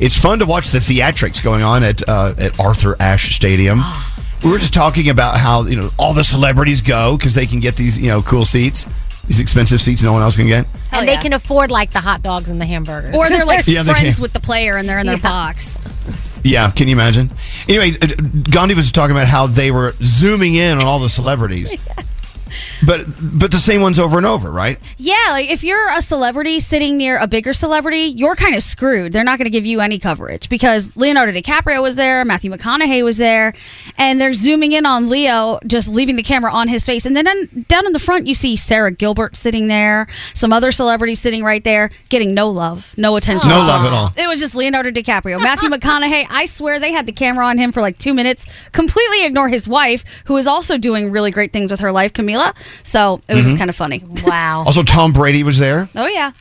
[0.00, 3.80] It's fun to watch the theatrics going on at uh, at Arthur Ashe Stadium.
[4.44, 7.60] we were just talking about how you know all the celebrities go because they can
[7.60, 8.86] get these you know cool seats,
[9.26, 10.66] these expensive seats no one else can get.
[10.92, 13.16] and they can afford like the hot dogs and the hamburgers.
[13.18, 14.22] Or they're like Yeah, they friends can.
[14.22, 15.22] with the player and they're in their Yeah.
[15.22, 15.78] box.
[16.46, 17.30] Yeah, can you imagine?
[17.70, 18.06] Anyway, uh,
[18.50, 21.72] Gandhi was talking about how they were zooming in on all the celebrities,
[22.86, 24.78] but but the same ones over and over, right?
[24.96, 29.12] Yeah, like if you're a celebrity sitting near a bigger celebrity, you're kind of screwed.
[29.12, 33.04] They're not going to give you any coverage because Leonardo DiCaprio was there, Matthew McConaughey
[33.04, 33.54] was there,
[33.98, 37.06] and they're zooming in on Leo, just leaving the camera on his face.
[37.06, 40.72] And then in- down in the front, you see Sarah Gilbert sitting there, some other
[40.72, 43.50] celebrities sitting right there, getting no love, no attention.
[43.50, 44.12] No love at all.
[44.16, 45.42] It was just Leonardo DiCaprio.
[45.42, 49.24] Matthew McConaughey, I swear they had the camera on him for like two minutes, completely
[49.24, 52.54] ignore his wife, who is also doing really great things with her life, Camila.
[52.82, 53.58] So it was just Mhm.
[53.60, 54.02] kind of funny.
[54.24, 54.64] Wow.
[54.66, 55.88] Also, Tom Brady was there.
[55.94, 56.32] Oh, yeah.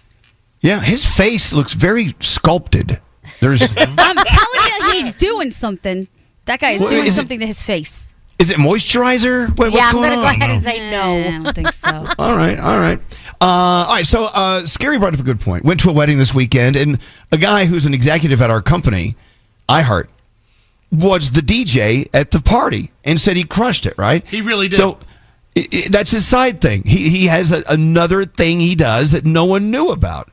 [0.61, 2.99] Yeah, his face looks very sculpted.
[3.41, 6.07] There's I'm telling you, he's doing something.
[6.45, 8.13] That guy is Well, doing is it- something to his face.
[8.39, 9.47] is it moisturizer?
[9.49, 10.35] What, what's yeah, I'm going gonna go on?
[10.35, 11.17] ahead and say no.
[11.19, 12.05] I don't think so.
[12.19, 12.99] All right, all right.
[13.41, 15.65] Uh, all right, so uh, Scary brought up a good point.
[15.65, 16.97] Went to a wedding this weekend, and
[17.31, 19.15] a guy who's an executive at our company,
[19.69, 20.07] iHeart,
[20.91, 24.25] was the DJ at the party and said he crushed it, right?
[24.27, 24.77] He really did.
[24.77, 24.97] So
[25.55, 26.83] i i that's his side thing.
[26.83, 30.29] He, he has a, another thing he does that no one knew about.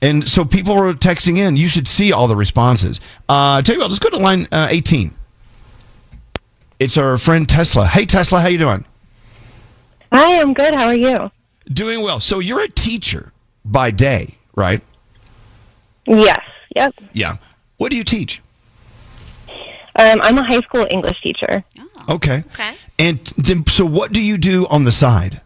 [0.00, 1.54] And so people were texting in.
[1.56, 3.00] You should see all the responses.
[3.28, 5.14] Uh, tell you what, let's go to line uh, 18.
[6.80, 7.86] It's our friend Tesla.
[7.86, 8.84] Hey, Tesla, how you doing?
[10.10, 10.74] Hi, I'm good.
[10.74, 11.30] How are you?
[11.72, 12.18] Doing well.
[12.18, 13.32] So you're a teacher
[13.64, 14.82] by day, right?
[16.06, 16.40] Yes.
[16.74, 16.94] Yep.
[17.12, 17.36] Yeah.
[17.76, 18.42] What do you teach?
[19.94, 21.62] Um, I'm a high school English teacher.
[22.08, 22.44] Okay.
[22.52, 22.74] Okay.
[22.98, 25.40] And then, so what do you do on the side?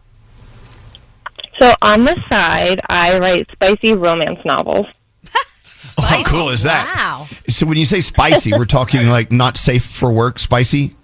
[1.59, 4.85] So on the side, I write spicy romance novels.
[5.99, 6.93] How cool is that?
[6.95, 7.27] Wow.
[7.47, 10.95] So when you say spicy, we're talking like not safe for work spicy?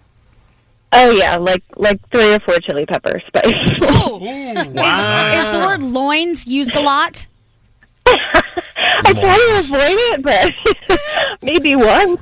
[0.95, 3.45] Oh yeah, like like three or four chili pepper spice.
[3.45, 7.25] Is, is the word loins used a lot?
[8.05, 10.99] I try to avoid it, but
[11.41, 12.21] maybe once.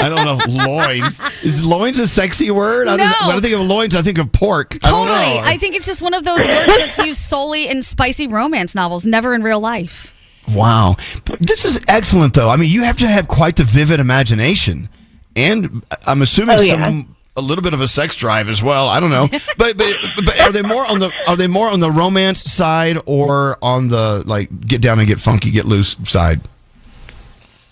[0.00, 0.38] I don't know.
[0.66, 1.20] loins.
[1.42, 2.88] Is loins a sexy word?
[2.88, 3.28] I don't, No.
[3.28, 4.74] when I think of loins, I think of pork.
[4.84, 5.34] I don't Totally.
[5.36, 5.40] know.
[5.44, 9.04] I think it's just one of those words that's used solely in spicy romance novels,
[9.04, 10.12] never in real life.
[10.52, 10.96] Wow.
[11.40, 12.50] This is excellent, though.
[12.50, 14.88] I mean, you have to have quite the vivid imagination.
[15.36, 16.84] And I'm assuming Oh, yeah.
[16.84, 17.13] some.
[17.36, 18.88] A little bit of a sex drive as well.
[18.88, 21.80] I don't know, but but but are they more on the are they more on
[21.80, 26.40] the romance side or on the like get down and get funky, get loose side?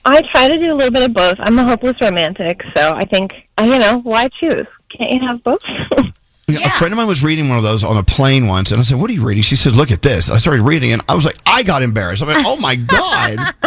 [0.05, 1.37] I try to do a little bit of both.
[1.38, 4.66] I'm a hopeless romantic, so I think you know why choose?
[4.97, 5.62] Can't you have both?
[6.49, 8.82] A friend of mine was reading one of those on a plane once, and I
[8.82, 11.14] said, "What are you reading?" She said, "Look at this." I started reading, and I
[11.14, 12.20] was like, I got embarrassed.
[12.20, 13.38] I'm like, "Oh my god,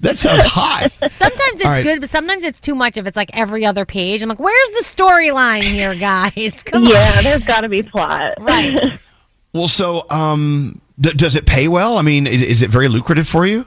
[0.00, 1.82] that sounds hot." Sometimes it's All right.
[1.82, 4.22] good, but sometimes it's too much if it's like every other page.
[4.22, 6.62] I'm like, where's the storyline here, guys?
[6.64, 7.24] Come yeah, on.
[7.24, 8.34] there's got to be plot.
[8.40, 8.98] Right.
[9.52, 11.96] Well, so um, d- does it pay well?
[11.96, 13.64] I mean, is, is it very lucrative for you?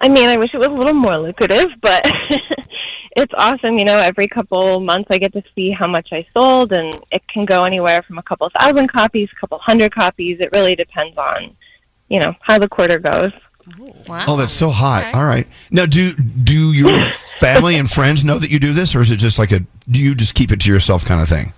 [0.00, 2.04] I mean, I wish it was a little more lucrative, but
[3.16, 3.78] it's awesome.
[3.78, 7.22] You know, every couple months I get to see how much I sold, and it
[7.28, 10.36] can go anywhere from a couple thousand copies, a couple hundred copies.
[10.40, 11.56] It really depends on,
[12.08, 13.32] you know, how the quarter goes.
[14.06, 14.26] Wow.
[14.28, 15.14] Oh, that's so hot.
[15.14, 15.46] All right.
[15.70, 17.00] Now, do do your
[17.38, 20.02] family and friends know that you do this, or is it just like a do
[20.02, 21.52] you just keep it to yourself kind of thing?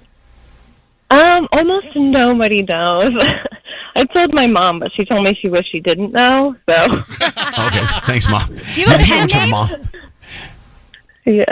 [1.10, 3.10] Um, almost nobody knows.
[3.96, 6.54] I told my mom, but she told me she wished she didn't know.
[6.68, 8.54] So, Okay, thanks, mom.
[8.74, 9.50] Do you have a pen answer, name?
[9.50, 9.70] Mom.
[11.26, 11.44] Yeah.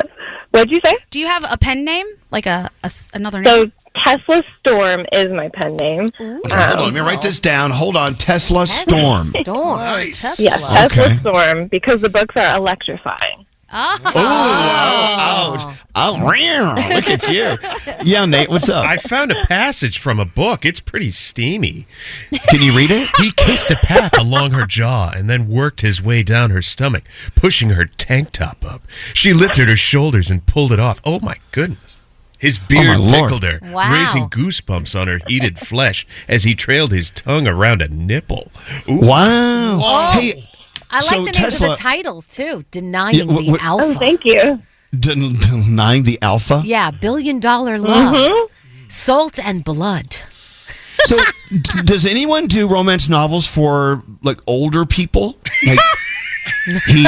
[0.51, 0.97] What'd you say?
[1.11, 2.07] Do you have a pen name?
[2.31, 3.73] Like a, a s- another So name?
[4.05, 6.05] Tesla Storm is my pen name.
[6.05, 7.71] Okay, hold on, let me write this down.
[7.71, 9.25] Hold on, Tesla Storm.
[9.27, 9.81] Storm.
[9.81, 11.19] Yes, Tesla Okay.
[11.19, 13.47] Storm, because the books are electrifying.
[13.77, 16.75] Oh, oh, oh, wow.
[16.95, 17.57] look at you.
[18.05, 18.85] Yeah, Nate, what's up?
[18.85, 20.65] I found a passage from a book.
[20.65, 21.87] It's pretty steamy.
[22.49, 23.09] Can you read it?
[23.17, 27.03] He kissed a path along her jaw and then worked his way down her stomach,
[27.35, 28.83] pushing her tank top up.
[29.13, 31.01] She lifted her shoulders and pulled it off.
[31.05, 31.97] Oh my goodness.
[32.39, 33.11] His oh, beard my Lord.
[33.11, 33.93] tickled her, Wow.
[33.93, 38.53] raising goosebumps on her heated flesh as he trailed his tongue around a nipple.
[38.89, 38.99] Ooh.
[38.99, 39.81] Wow.
[39.83, 40.11] Oh.
[40.21, 40.45] Hey,
[40.95, 42.65] I like So the names of the titles too.
[42.71, 43.85] Denying Yeah, wh- the alpha.
[43.87, 44.61] Oh, thank you.
[44.99, 46.63] den- denying the alpha.
[46.65, 48.15] Yeah, billion dollar love.
[48.15, 48.49] Mhm.
[48.89, 50.17] Salt and blood.
[51.07, 51.17] So,
[51.51, 55.37] d- does anyone do romance novels for like older people?
[55.67, 55.79] Like
[56.87, 57.05] he,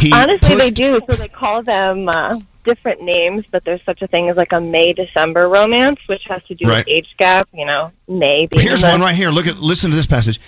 [0.00, 1.00] he Honestly, they do.
[1.10, 4.60] So they call them uh, different names, but there's such a thing as like a
[4.60, 6.78] May December romance, which has to do Right.
[6.86, 7.48] with age gap.
[7.52, 9.30] You know, May being Here's the- one right here.
[9.30, 10.38] Look at listen to this passage.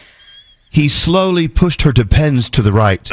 [0.71, 3.05] He slowly pushed her depends to the right.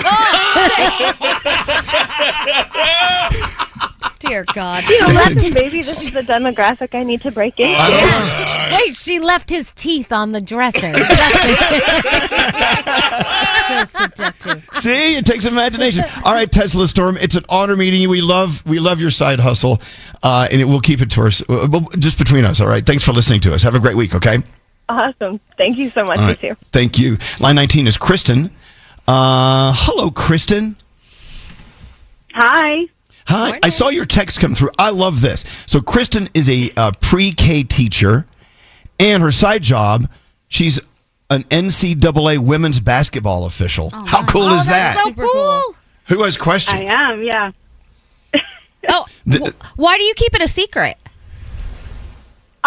[4.20, 4.84] Dear God.
[4.84, 7.70] She left him, maybe this is the demographic I need to break in.
[8.72, 10.94] Wait, she left his teeth on the dresser.
[13.68, 14.68] so seductive.
[14.72, 16.06] See, it takes imagination.
[16.24, 18.10] All right, Tesla Storm, it's an honor meeting you.
[18.10, 19.82] We love we love your side hustle,
[20.24, 22.60] uh, and it, we'll keep it to us, uh, just between us.
[22.60, 22.86] All right.
[22.86, 23.64] Thanks for listening to us.
[23.64, 24.16] Have a great week.
[24.16, 24.40] Okay.
[24.90, 25.40] Awesome.
[25.58, 26.18] Thank you so much.
[26.20, 26.56] All You too.
[26.72, 27.18] Thank you.
[27.40, 28.52] Line 19 is Kristen.
[29.08, 30.76] Uh, hello, Kristen.
[32.34, 32.86] Hi.
[33.28, 33.60] Hi.
[33.64, 34.70] I saw your text come through.
[34.80, 35.44] I love this.
[35.68, 38.26] So, Kristen is a uh, pre K teacher,
[39.00, 40.10] and her side job,
[40.48, 40.80] she's
[41.30, 43.90] an NCAA women's basketball official.
[43.90, 45.14] How cool Oh, is that's that?
[45.18, 45.76] so cool.
[46.06, 46.80] Who has questions?
[46.80, 47.24] I am.
[47.24, 47.52] Yeah.
[48.90, 50.96] Oh, The- why do you keep it a secret?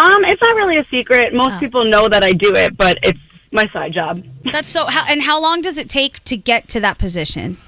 [0.00, 1.34] Um, it's not really a secret.
[1.34, 3.18] Most people know that I do it, but it's
[3.52, 4.24] my side job.
[4.50, 4.86] That's so.
[4.86, 7.58] How, and how long does it take to get to that position?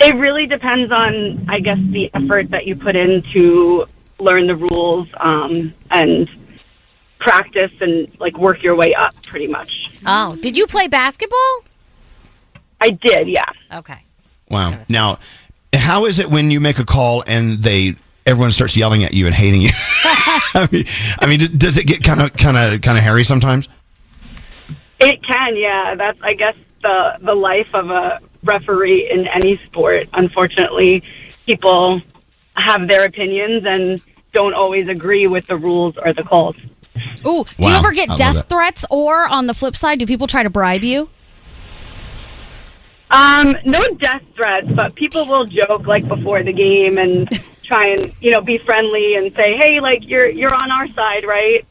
[0.00, 3.86] It really depends on, I guess, the effort that you put in to
[4.18, 6.30] learn the rules um, and
[7.18, 9.90] practice and like work your way up, pretty much.
[10.06, 11.64] Oh, did you play basketball?
[12.80, 13.50] I did, yeah.
[13.72, 14.02] Okay.
[14.48, 14.78] Wow.
[14.88, 15.18] Now,
[15.74, 17.96] how is it when you make a call and they
[18.26, 19.70] everyone starts yelling at you and hating you?
[20.04, 20.84] I mean,
[21.20, 23.68] I mean, does it get kind of kind of kind of hairy sometimes?
[24.98, 25.94] It can, yeah.
[25.94, 30.08] That's, I guess, the the life of a referee in any sport.
[30.12, 31.02] Unfortunately,
[31.46, 32.02] people
[32.56, 34.00] have their opinions and
[34.32, 36.56] don't always agree with the rules or the calls.
[37.26, 40.26] Ooh, do you ever get love death threats, or on the flip side, do people
[40.26, 41.10] try to bribe you?
[43.10, 47.28] Um, no death threats, but people will joke like before the game and
[47.66, 51.24] try and you know be friendly and say, "Hey, like you're you're on our side,
[51.24, 51.64] right?"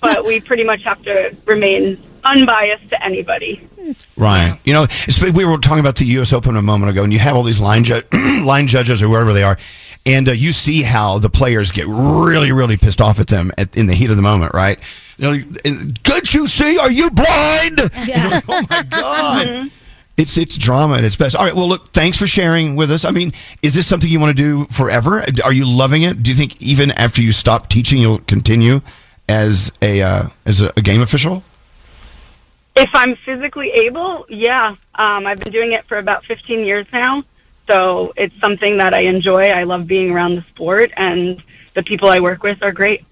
[0.00, 3.68] But we pretty much have to remain unbiased to anybody.
[4.16, 4.56] Right.
[4.64, 6.32] You know, it's, we were talking about the U.S.
[6.32, 8.02] Open a moment ago, and you have all these line ju-
[8.44, 9.58] line judges or wherever they are,
[10.06, 13.76] and uh, you see how the players get really, really pissed off at them at,
[13.76, 14.78] in the heat of the moment, right?
[15.16, 15.62] They're like,
[16.04, 16.78] Can't you see?
[16.78, 17.78] Are you blind?
[18.06, 19.70] You're like, oh my god!
[20.18, 21.36] It's it's drama at its best.
[21.36, 21.54] All right.
[21.54, 21.92] Well, look.
[21.92, 23.04] Thanks for sharing with us.
[23.04, 25.24] I mean, is this something you want to do forever?
[25.44, 26.24] Are you loving it?
[26.24, 28.80] Do you think even after you stop teaching, you'll continue
[29.28, 31.44] as a uh, as a, a game official?
[32.74, 34.74] If I'm physically able, yeah.
[34.96, 37.24] Um, I've been doing it for about 15 years now,
[37.68, 39.42] so it's something that I enjoy.
[39.42, 41.42] I love being around the sport, and
[41.74, 43.04] the people I work with are great.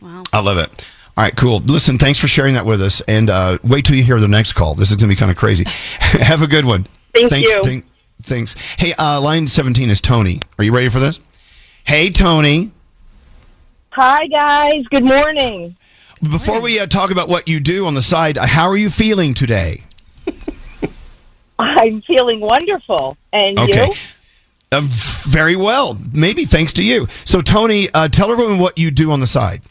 [0.00, 0.22] Wow.
[0.32, 0.86] I love it.
[1.16, 1.60] All right, cool.
[1.60, 4.52] Listen, thanks for sharing that with us, and uh, wait till you hear the next
[4.52, 4.74] call.
[4.74, 5.64] This is going to be kind of crazy.
[6.20, 6.86] Have a good one.
[7.14, 7.62] Thank thanks, you.
[7.62, 7.86] thank-
[8.20, 8.54] thanks.
[8.78, 10.40] Hey, uh, line 17 is Tony.
[10.58, 11.18] Are you ready for this?
[11.84, 12.72] Hey, Tony.
[13.92, 14.84] Hi, guys.
[14.90, 15.76] Good morning.
[16.22, 18.90] Before we uh, talk about what you do on the side, uh, how are you
[18.90, 19.84] feeling today?
[21.58, 23.16] I'm feeling wonderful.
[23.32, 23.86] And Okay.
[23.86, 23.92] you?
[24.72, 24.82] Uh,
[25.24, 25.98] very well.
[26.12, 27.06] Maybe thanks to you.
[27.24, 29.62] So, Tony, uh, tell everyone what you do on the side.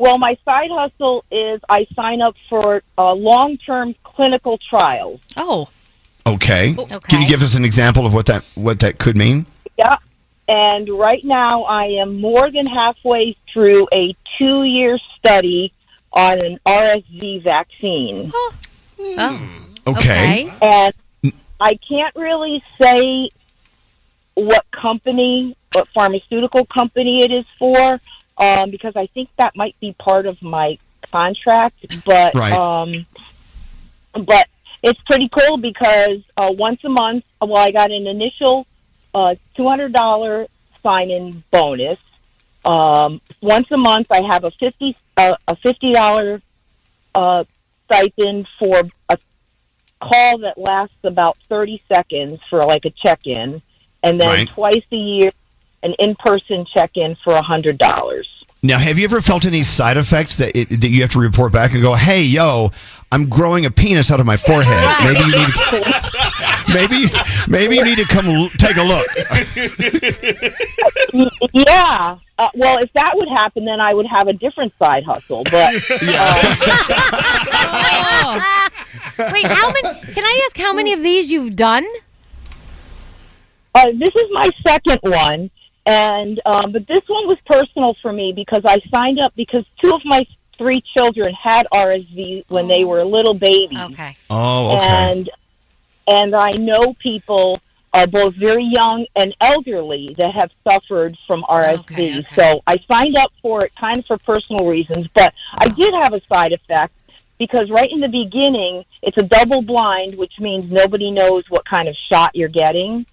[0.00, 5.20] Well, my side hustle is I sign up for uh, long term clinical trials.
[5.36, 5.68] Oh.
[6.26, 6.74] Okay.
[7.06, 9.44] Can you give us an example of what that what that could mean?
[9.76, 9.96] Yeah.
[10.48, 15.70] And right now, I am more than halfway through a two year study
[16.14, 18.32] on an RSV vaccine.
[18.34, 19.46] Oh.
[19.86, 20.50] Okay.
[20.62, 20.94] And
[21.60, 23.28] I can't really say
[24.32, 28.00] what company, what pharmaceutical company it is for,
[28.40, 30.78] um, because I think that might be part of my
[31.12, 31.84] contract.
[32.04, 32.52] But Right.
[32.52, 33.06] um,
[34.26, 34.48] but
[34.82, 38.66] it's pretty cool because uh, once a month, well, I got an initial
[39.14, 40.46] uh, two hundred dollar
[40.82, 41.98] sign in bonus.
[42.64, 46.40] Um, once a month, I have a fifty uh, a fifty dollar
[47.14, 47.44] uh,
[47.86, 49.18] stipend for a
[50.00, 53.60] call that lasts about 30 seconds for like a check-in
[54.02, 54.48] and then Right.
[54.48, 55.30] twice a year
[55.82, 58.28] an in-person check-in for a hundred dollars
[58.62, 61.50] Now, have you ever felt any side effects that it, that you have to report
[61.52, 62.70] back and go, "Hey, yo,
[63.10, 64.84] I'm growing a penis out of my forehead.
[65.02, 65.80] Maybe you need to,
[66.74, 67.10] maybe
[67.48, 69.06] maybe you need to come l- take a look."
[71.52, 75.42] yeah uh, well if that would happen then i would have a different side hustle
[75.44, 75.72] but
[79.32, 80.00] Wait, how many?
[80.14, 81.84] Can I ask how many of these you've done?
[83.74, 85.50] uh, this is my second one
[85.90, 89.90] and um, but this one was personal for me because i signed up because two
[89.92, 90.24] of my
[90.58, 94.84] three children had rsv when they were little babies okay Oh, okay.
[95.10, 95.30] and
[96.08, 97.60] and I know people
[97.92, 102.18] are both very young and elderly that have suffered from RSV.
[102.18, 102.20] Okay.
[102.36, 106.12] So I signed up for it kind of for personal reasons, but I did have
[106.14, 106.92] a side effect
[107.38, 111.86] because right in the beginning it's a double blind, which means nobody knows what kind
[111.88, 113.06] of shot you're getting.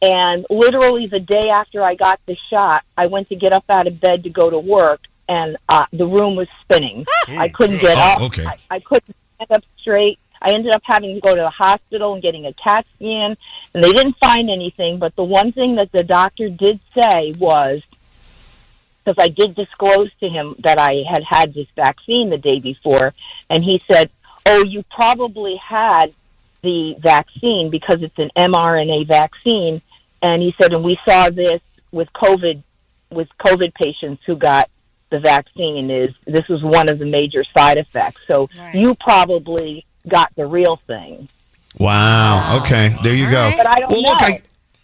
[0.00, 3.86] And literally the day after I got the shot, I went to get up out
[3.86, 7.04] of bed to go to work, and uh, the room was spinning.
[7.28, 8.20] I couldn't get Oh, up.
[8.22, 8.46] okay.
[8.46, 10.18] I, I couldn't stand up straight.
[10.40, 13.36] I ended up having to go to the hospital and getting a CAT scan,
[13.74, 14.98] and they didn't find anything.
[15.00, 17.82] But the one thing that the doctor did say was,
[19.04, 23.14] because I did disclose to him that I had had this vaccine the day before,
[23.50, 24.10] and he said,
[24.46, 26.12] "Oh, you probably had
[26.62, 29.82] the vaccine because it's an mRNA vaccine."
[30.22, 31.60] And he said, "And we saw this
[31.92, 32.62] with COVID,
[33.10, 34.68] with COVID patients who got
[35.10, 35.90] the vaccine.
[35.90, 38.20] Is this was one of the major side effects?
[38.26, 41.28] So you probably got the real thing."
[41.78, 42.58] Wow.
[42.60, 42.96] Okay.
[43.02, 43.52] There you go.
[43.56, 44.22] But I don't well, look.
[44.22, 44.40] I,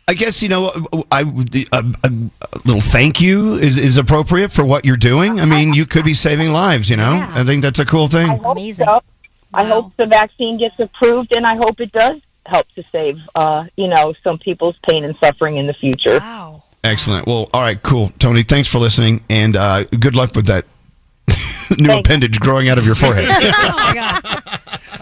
[0.06, 0.70] I guess you know,
[1.10, 2.08] I the- a, a,
[2.42, 5.40] a little thank you is, is appropriate for what you're doing.
[5.40, 6.90] I mean, you could be saving lives.
[6.90, 8.30] You know, I think that's a cool thing.
[8.30, 9.00] I hope so.
[9.54, 13.64] I hope the vaccine gets approved, and I hope it does help to save, uh,
[13.76, 16.18] you know, some people's pain and suffering in the future.
[16.18, 16.62] Wow.
[16.82, 17.26] Excellent.
[17.26, 18.42] Well, all right, cool, Tony.
[18.42, 20.66] Thanks for listening, and uh, good luck with that
[21.78, 23.24] new appendage growing out of your forehead.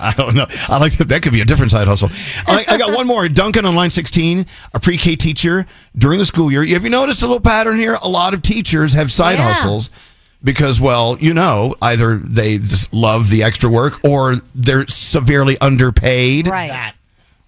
[0.02, 0.46] I don't know.
[0.68, 1.08] I like that.
[1.08, 2.08] That could be a different side hustle.
[2.46, 3.28] I, I got one more.
[3.28, 5.66] Duncan on line 16, a pre K teacher
[5.96, 6.64] during the school year.
[6.66, 7.98] Have you noticed a little pattern here?
[8.02, 9.52] A lot of teachers have side Yeah.
[9.52, 9.90] hustles
[10.42, 16.46] because, well, you know, either they just love the extra work or they're severely underpaid.
[16.48, 16.92] Right.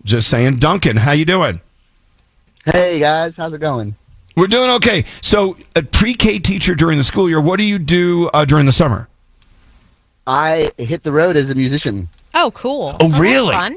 [0.04, 0.56] Just saying.
[0.56, 1.60] Duncan, how you doing?
[2.64, 3.94] Hey guys, how's it going?
[4.36, 5.04] We're doing okay.
[5.22, 8.66] So, a pre K teacher during the school year, what do you do uh, during
[8.66, 9.08] the summer?
[10.26, 12.08] I hit the road as a musician.
[12.34, 12.96] Oh, cool.
[13.00, 13.54] Oh, really?
[13.54, 13.76] Fun.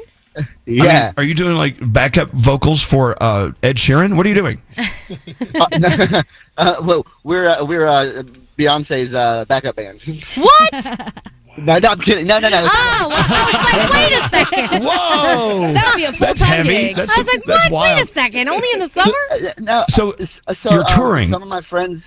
[0.65, 0.83] Yeah.
[0.83, 4.17] I mean, are you doing like backup vocals for uh, Ed Sheeran?
[4.17, 4.61] What are you doing?
[5.59, 6.23] uh,
[6.57, 8.23] uh, well, we're uh, we're uh,
[8.57, 10.01] Beyonce's uh, backup band.
[10.35, 11.21] What?
[11.57, 12.27] No, no, I'm kidding.
[12.27, 12.63] No, no, no.
[12.65, 14.83] Oh, well, I was like, wait a second.
[14.85, 15.73] Whoa.
[15.73, 16.69] That would be a full That's time heavy.
[16.69, 16.95] gig.
[16.95, 17.81] That's- I was like, that's what?
[17.83, 18.01] Wait wild.
[18.01, 18.49] a second.
[18.49, 19.53] Only in the summer?
[19.59, 19.83] no.
[19.89, 20.13] So,
[20.47, 21.31] uh, so you're um, touring.
[21.31, 22.03] some of my friends,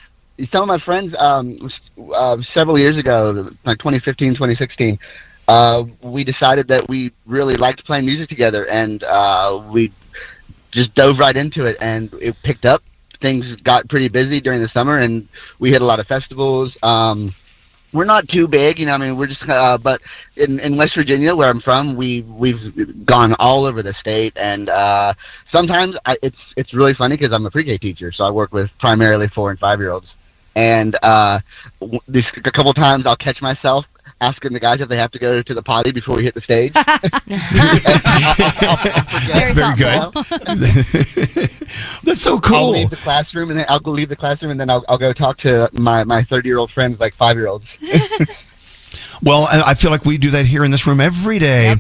[0.52, 1.80] some of my friends, um, s-
[2.14, 4.98] uh, several years ago, like 2015, 2016,
[5.48, 9.90] uh, we decided that we really liked playing music together, and uh, we
[10.70, 12.82] just dove right into it, and it picked up.
[13.20, 15.26] Things got pretty busy during the summer, and
[15.58, 16.76] we hit a lot of festivals.
[16.82, 17.34] Um,
[17.92, 18.94] we're not too big, you know.
[18.94, 20.00] I mean, we're just, uh, but
[20.36, 24.68] in, in West Virginia, where I'm from, we we've gone all over the state, and
[24.68, 25.14] uh,
[25.50, 28.70] sometimes I, it's it's really funny because I'm a pre-K teacher, so I work with
[28.78, 30.12] primarily four and five year olds,
[30.54, 31.40] and uh,
[32.06, 33.86] this, a couple times I'll catch myself
[34.20, 36.40] asking the guys if they have to go to the potty before we hit the
[36.40, 36.72] stage.
[39.26, 40.12] Very Very good.
[42.04, 42.56] That's so cool.
[42.56, 44.98] I'll leave the classroom and then I'll go leave the classroom and then I'll, I'll
[44.98, 47.66] go talk to my my thirty year old friends like five year olds.
[49.22, 51.74] Well, I I feel like we do that here in this room every day.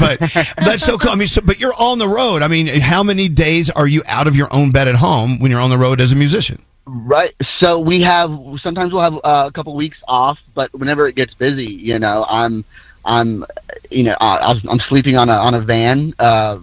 [0.00, 0.18] but
[0.56, 1.10] that's so cool.
[1.10, 2.42] I mean, so, but you're on the road.
[2.42, 5.50] I mean, how many days are you out of your own bed at home when
[5.50, 6.62] you're on the road as a musician?
[6.86, 7.34] Right.
[7.58, 8.30] So we have
[8.60, 12.24] sometimes we'll have uh, a couple weeks off, but whenever it gets busy, you know,
[12.28, 12.64] I'm
[13.04, 13.44] I'm
[13.90, 14.36] you know I,
[14.68, 16.14] I'm- sleeping on a on a van.
[16.20, 16.58] Uh,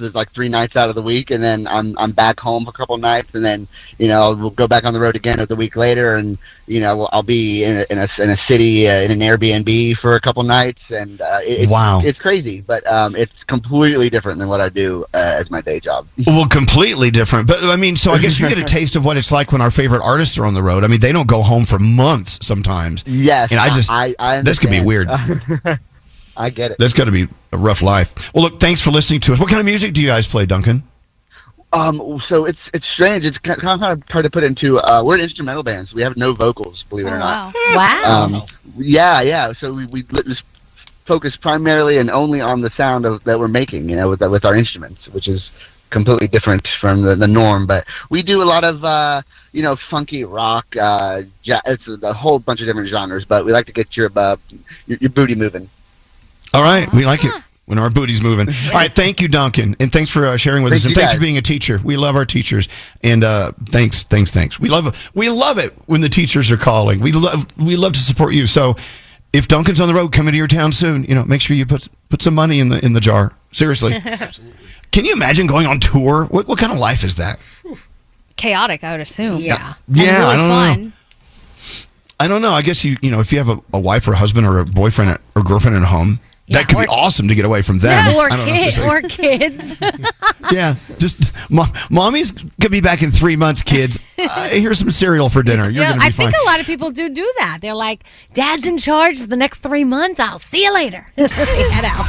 [0.00, 2.70] there's like three nights out of the week, and then I'm I'm back home for
[2.70, 5.56] a couple nights, and then you know we'll go back on the road again the
[5.56, 6.36] week later, and
[6.66, 9.96] you know I'll be in a in a, in a city uh, in an Airbnb
[9.98, 12.00] for a couple nights, and uh, it, it's, Wow.
[12.04, 15.80] it's crazy, but um, it's completely different than what I do uh, as my day
[15.80, 16.06] job.
[16.26, 17.46] Well, completely different.
[17.48, 19.60] But I mean, so I guess you get a taste of what it's like when
[19.60, 20.84] our favorite artists are on the road.
[20.84, 23.02] I mean, they don't go home for months sometimes.
[23.06, 25.10] Yes, And I just I, I this could be weird.
[26.40, 26.78] I get it.
[26.78, 28.32] That's got to be a rough life.
[28.34, 29.40] Well, look, thanks for listening to us.
[29.40, 30.82] What kind of music do you guys play, Duncan?
[31.72, 33.24] Um, so it's it's strange.
[33.24, 34.80] It's kind of, hard to put into.
[34.80, 37.54] Uh, we're an instrumental band, so we have no vocals, believe it or not.
[37.74, 38.24] Wow.
[38.24, 38.42] Um,
[38.76, 39.52] yeah, yeah.
[39.52, 40.42] So we we just
[41.04, 44.44] focus primarily and only on the sound of that we're making, you know, with with
[44.44, 45.50] our instruments, which is
[45.90, 47.66] completely different from the, the norm.
[47.66, 49.22] But we do a lot of uh,
[49.52, 50.74] you know funky rock.
[50.76, 53.96] Uh, ja- it's a, a whole bunch of different genres, but we like to get
[53.96, 54.36] your uh,
[54.86, 55.68] your, your booty moving.
[56.52, 57.32] All right, we like it
[57.66, 58.48] when our booty's moving.
[58.66, 61.00] All right, thank you, Duncan, and thanks for uh, sharing with Thank us, and you,
[61.00, 61.80] thanks for being a teacher.
[61.84, 62.68] We love our teachers,
[63.02, 64.58] and uh, thanks, thanks, thanks.
[64.58, 67.00] We love we love it when the teachers are calling.
[67.00, 68.48] We love we love to support you.
[68.48, 68.74] So,
[69.32, 71.64] if Duncan's on the road coming to your town soon, you know, make sure you
[71.64, 73.32] put put some money in the in the jar.
[73.52, 74.00] Seriously,
[74.90, 76.24] can you imagine going on tour?
[76.26, 77.38] What what kind of life is that?
[78.36, 79.36] Chaotic, I would assume.
[79.36, 79.74] Yeah.
[79.86, 80.84] Yeah, really I don't fun.
[80.84, 80.92] know.
[82.18, 82.52] I don't know.
[82.52, 84.58] I guess you you know if you have a, a wife or a husband or
[84.58, 86.18] a boyfriend or girlfriend at home,
[86.50, 88.14] that could be awesome to get away from them.
[88.14, 89.74] or, I don't kid, it's or kids.
[90.52, 93.98] yeah, just mo- mommy's gonna be back in three months, kids.
[94.18, 95.64] Uh, here's some cereal for dinner.
[95.70, 96.30] You're Yeah, gonna be I fine.
[96.30, 97.58] think a lot of people do do that.
[97.62, 100.20] They're like, "Dad's in charge for the next three months.
[100.20, 102.06] I'll see you later." Head out.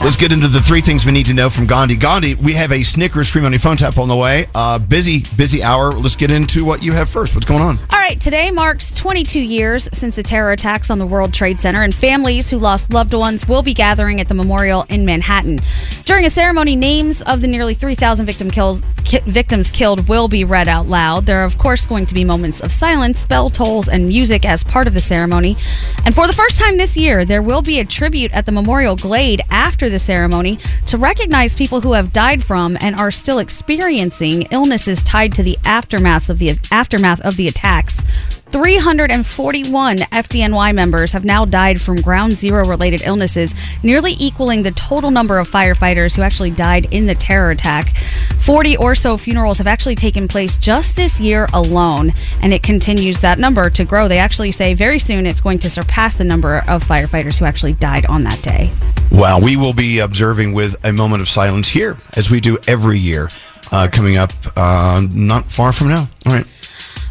[0.02, 1.96] Let's get into the three things we need to know from Gandhi.
[1.96, 4.46] Gandhi, we have a Snickers free money phone tap on the way.
[4.54, 5.92] Uh, busy, busy hour.
[5.92, 7.34] Let's get into what you have first.
[7.34, 7.78] What's going on?
[7.90, 11.82] All right, today marks 22 years since the terror attacks on the World Trade Center,
[11.82, 15.60] and families who lost loved ones will be gathering at the memorial in Manhattan.
[16.04, 20.44] During a ceremony, names of the nearly 3,000 victim kills, ki- victims killed will be
[20.44, 21.26] read out loud.
[21.26, 24.62] There are, of course, going to be moments of silence, bell tolls, and music as
[24.64, 25.56] part of the ceremony.
[26.04, 28.96] And for the first time this year, there will be a tribute at the Memorial
[28.96, 34.42] Glade after the ceremony to recognize people who have died from and are still experiencing
[34.50, 38.04] illnesses tied to the aftermath of the aftermath of the attacks.
[38.54, 43.52] 341 FDNY members have now died from ground zero related illnesses,
[43.82, 47.96] nearly equaling the total number of firefighters who actually died in the terror attack.
[48.38, 53.20] 40 or so funerals have actually taken place just this year alone, and it continues
[53.22, 54.06] that number to grow.
[54.06, 57.72] They actually say very soon it's going to surpass the number of firefighters who actually
[57.72, 58.70] died on that day.
[59.10, 63.00] Wow, we will be observing with a moment of silence here, as we do every
[63.00, 63.30] year,
[63.72, 66.08] uh, coming up uh, not far from now.
[66.24, 66.46] All right.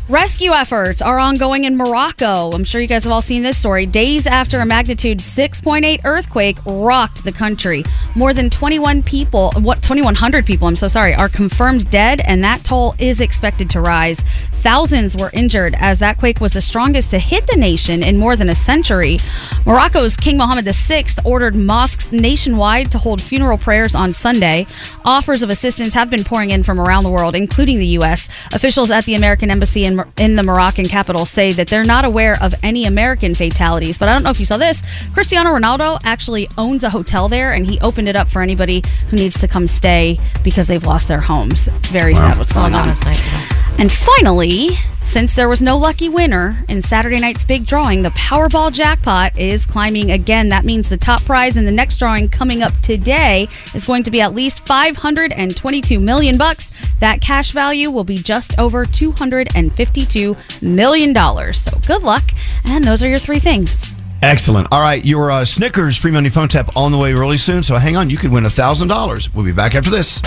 [0.09, 2.51] Rescue efforts are ongoing in Morocco.
[2.51, 3.85] I'm sure you guys have all seen this story.
[3.85, 10.45] Days after a magnitude 6.8 earthquake rocked the country, more than 21 people, what 2100
[10.45, 14.25] people, I'm so sorry, are confirmed dead and that toll is expected to rise.
[14.63, 18.35] Thousands were injured as that quake was the strongest to hit the nation in more
[18.35, 19.19] than a century.
[19.65, 24.67] Morocco's King Mohammed VI ordered mosques nationwide to hold funeral prayers on Sunday.
[25.05, 28.27] Offers of assistance have been pouring in from around the world, including the U.S.
[28.53, 32.37] Officials at the American Embassy in, in the Moroccan capital say that they're not aware
[32.41, 33.97] of any American fatalities.
[33.97, 34.83] But I don't know if you saw this.
[35.13, 39.17] Cristiano Ronaldo actually owns a hotel there, and he opened it up for anybody who
[39.17, 41.67] needs to come stay because they've lost their homes.
[41.67, 43.62] It's very sad what's going on.
[43.79, 44.69] And finally,
[45.03, 49.65] since there was no lucky winner in Saturday night's big drawing, the Powerball jackpot is
[49.65, 50.47] climbing again.
[50.49, 54.11] That means the top prize in the next drawing coming up today is going to
[54.11, 56.71] be at least 522 million bucks.
[56.99, 61.61] That cash value will be just over 252 million dollars.
[61.61, 62.31] So good luck,
[62.63, 63.95] and those are your three things.
[64.23, 64.69] Excellent.
[64.71, 67.61] All right, your uh, Snickers free money phone tap on the way really soon.
[67.61, 69.33] So hang on, you could win thousand dollars.
[69.33, 70.21] We'll be back after this.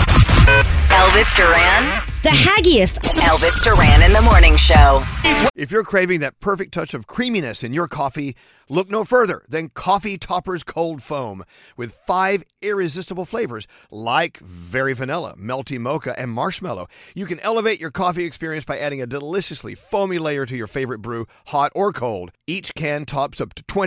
[0.89, 2.03] Elvis Duran.
[2.23, 2.99] The haggiest.
[3.19, 5.03] Elvis Duran in the morning show.
[5.55, 8.35] If you're craving that perfect touch of creaminess in your coffee,
[8.67, 11.43] look no further than Coffee Toppers Cold Foam
[11.77, 16.87] with five irresistible flavors like very vanilla, melty mocha, and marshmallow.
[17.15, 20.99] You can elevate your coffee experience by adding a deliciously foamy layer to your favorite
[20.99, 22.31] brew, hot or cold.
[22.45, 23.86] Each can tops up to 20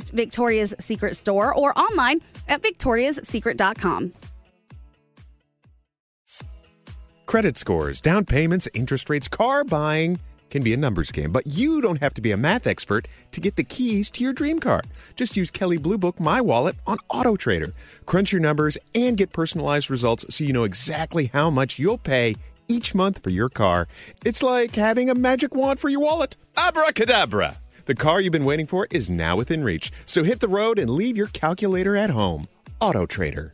[0.09, 4.13] Victoria's Secret store or online at victoriassecret.com.
[7.25, 11.81] Credit scores, down payments, interest rates, car buying can be a numbers game, but you
[11.81, 14.81] don't have to be a math expert to get the keys to your dream car.
[15.15, 17.73] Just use Kelley Blue Book My Wallet on Auto Trader.
[18.05, 22.35] Crunch your numbers and get personalized results so you know exactly how much you'll pay
[22.67, 23.87] each month for your car.
[24.25, 26.35] It's like having a magic wand for your wallet.
[26.57, 27.60] Abracadabra!
[27.85, 30.89] The car you've been waiting for is now within reach, so hit the road and
[30.89, 32.47] leave your calculator at home.
[32.79, 33.53] Auto Trader.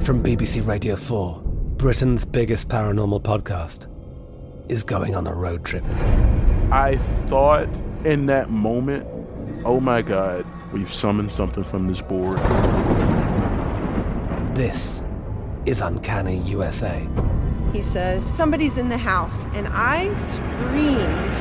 [0.00, 1.40] From BBC Radio 4,
[1.78, 3.88] Britain's biggest paranormal podcast
[4.70, 5.84] is going on a road trip.
[6.70, 7.68] I thought
[8.04, 9.06] in that moment,
[9.64, 12.38] oh my God, we've summoned something from this board.
[14.54, 15.04] This
[15.64, 17.06] is Uncanny USA.
[17.74, 21.34] He says, Somebody's in the house, and I screamed.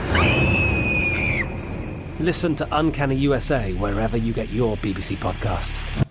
[2.19, 6.05] Listen to Uncanny USA wherever you get your BBC podcasts,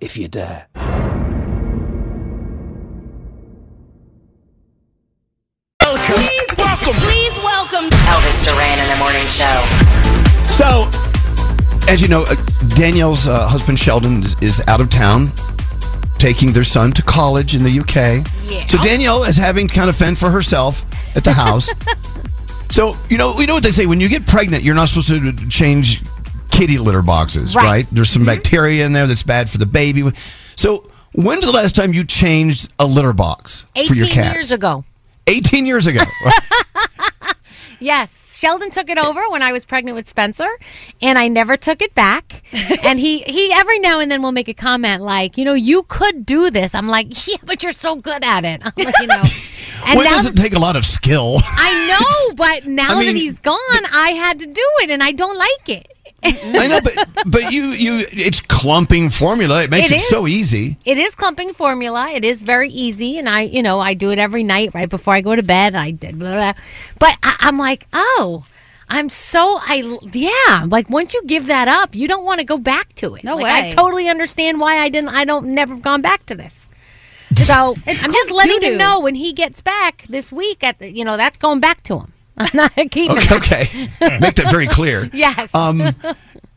[0.00, 0.68] if you dare.
[5.82, 6.14] Welcome.
[6.16, 6.94] Please welcome.
[6.94, 9.66] Please welcome Elvis Duran in the morning show.
[10.54, 10.88] So,
[11.92, 12.36] as you know, uh,
[12.68, 15.30] Danielle's uh, husband Sheldon is, is out of town,
[16.22, 18.24] taking their son to college in the UK.
[18.44, 18.64] Yeah.
[18.68, 20.84] So Danielle is having to kind of fend for herself
[21.16, 21.68] at the house.
[22.70, 25.08] so you know, we know what they say: when you get pregnant, you're not supposed
[25.08, 26.02] to change
[26.52, 27.64] kitty litter boxes, Right.
[27.64, 27.86] right?
[27.90, 28.36] There's some mm-hmm.
[28.36, 30.08] bacteria in there that's bad for the baby.
[30.54, 34.34] So, when's the last time you changed a litter box for your 18 cat?
[34.34, 34.84] years ago.
[35.26, 36.04] 18 years ago.
[37.82, 40.48] Yes, Sheldon took it over when I was pregnant with Spencer,
[41.02, 42.42] and I never took it back.
[42.84, 45.82] and he he every now and then will make a comment like, you know, you
[45.82, 46.74] could do this.
[46.74, 48.62] I'm like, yeah, but you're so good at it.
[48.64, 49.22] I'm like, you know.
[49.84, 51.38] And well, it doesn't take a lot of skill.
[51.44, 53.58] I know, but now I that he's gone,
[53.92, 55.91] I had to do it, and I don't like it.
[56.24, 56.94] I know, but
[57.26, 59.64] but you you it's clumping formula.
[59.64, 60.76] It makes it, It so easy.
[60.84, 62.10] It is clumping formula.
[62.10, 65.14] It is very easy, and I, you know, I do it every night right before
[65.14, 65.74] I go to bed.
[65.74, 66.52] I did, blah, blah.
[66.98, 68.44] but I, I'm like, oh,
[68.88, 70.64] I'm so I yeah.
[70.68, 73.24] Like once you give that up, you don't want to go back to it.
[73.24, 75.10] No Like, I totally understand why I didn't.
[75.10, 76.68] I don't never gone back to this.
[77.34, 78.72] So It's I'm just letting doo-doo.
[78.72, 80.62] him know when he gets back this week.
[80.62, 82.12] At the, you know, that's going back to him.
[82.42, 83.16] I'm not keeping.
[83.18, 84.18] Okay, okay.
[84.18, 85.08] Make that very clear.
[85.12, 85.54] Yes.
[85.54, 85.80] Um,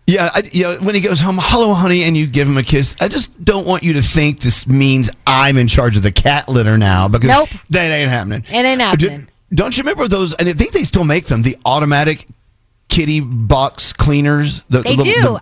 [0.07, 2.63] yeah, I, you know, when he goes home, hello, honey, and you give him a
[2.63, 2.95] kiss.
[3.01, 6.47] I just don't want you to think this means I'm in charge of the cat
[6.47, 7.49] litter now because Nope.
[7.71, 8.43] that ain't happening.
[8.47, 9.27] It ain't happening.
[9.53, 10.33] Don't you remember those?
[10.35, 11.41] And I think they still make them.
[11.41, 12.27] The automatic
[12.87, 14.61] kitty box cleaners.
[14.69, 15.21] The, They the- do.
[15.21, 15.41] the-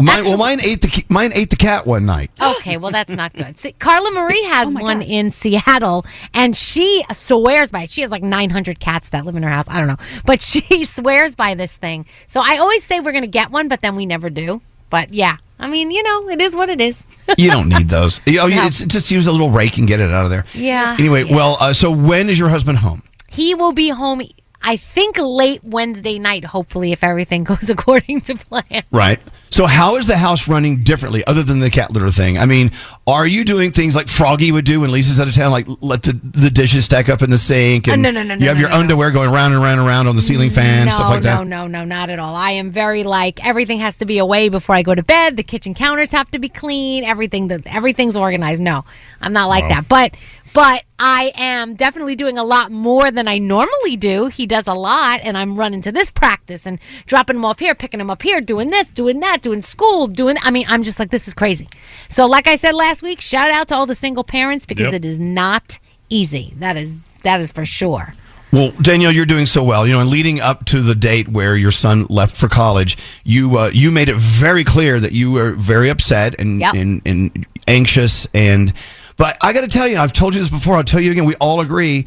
[0.00, 2.30] mine, well, mine ate the mine ate the cat one night.
[2.64, 3.58] Okay, well that's not good.
[3.58, 7.90] See, Carla Marie Oh has one in Seattle, and she swears by it.
[7.90, 9.66] She has like 900 cats that live in her house.
[9.68, 12.06] I don't know, but she swears by this thing.
[12.26, 14.62] So I always say we're gonna get one, but then we never do.
[14.88, 17.04] But yeah, I mean, you know, it is what it is.
[17.36, 18.20] You don't need those.
[18.26, 18.66] You know, No.
[18.66, 20.44] it's, just use a little rake and get it out of there.
[20.54, 20.96] Yeah.
[20.98, 23.02] Anyway, well, uh, so when is your husband home?
[23.28, 24.22] He will be home.
[24.62, 28.82] I think late Wednesday night, hopefully, if everything goes according to plan.
[28.90, 29.18] Right.
[29.54, 32.38] So how is the house running differently other than the cat litter thing?
[32.38, 32.72] I mean,
[33.06, 36.02] are you doing things like Froggy would do when Lisa's out of town, like let
[36.02, 38.58] the, the dishes stack up in the sink and Uh, no, no, no, you have
[38.58, 41.22] your underwear going round and round and round on the ceiling fan, no, stuff like
[41.22, 41.36] that?
[41.36, 42.34] No, no, no, not at all.
[42.34, 45.36] I am very like everything has to be away before I go to bed.
[45.36, 47.04] The kitchen counters have to be clean.
[47.04, 48.60] Everything that everything's organized.
[48.60, 48.84] No,
[49.20, 49.68] I'm not like Wow.
[49.68, 49.88] that.
[49.88, 50.16] But
[50.54, 54.28] but I am definitely doing a lot more than I normally do.
[54.28, 57.74] He does a lot, and I'm running to this practice and dropping him off here,
[57.74, 60.36] picking him up here, doing this, doing that, doing school, doing.
[60.42, 61.68] I mean, I'm just like this is crazy.
[62.08, 64.94] So, like I said last week, shout out to all the single parents because Yep.
[64.94, 65.78] it is not
[66.08, 66.54] easy.
[66.56, 68.14] That is that is for sure.
[68.52, 69.84] Well, Danielle, you're doing so well.
[69.84, 73.58] You know, and leading up to the date where your son left for college, you
[73.58, 76.74] uh, you made it very clear that you were very upset and Yep.
[76.74, 78.28] and, and anxious.
[78.32, 78.72] And
[79.16, 80.76] but I got to tell you, and I've told you this before.
[80.76, 81.24] I'll tell you again.
[81.24, 82.06] We all agree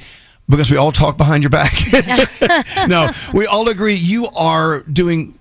[0.49, 1.73] because we all talk behind your back.
[2.87, 5.37] no, we all agree you are doing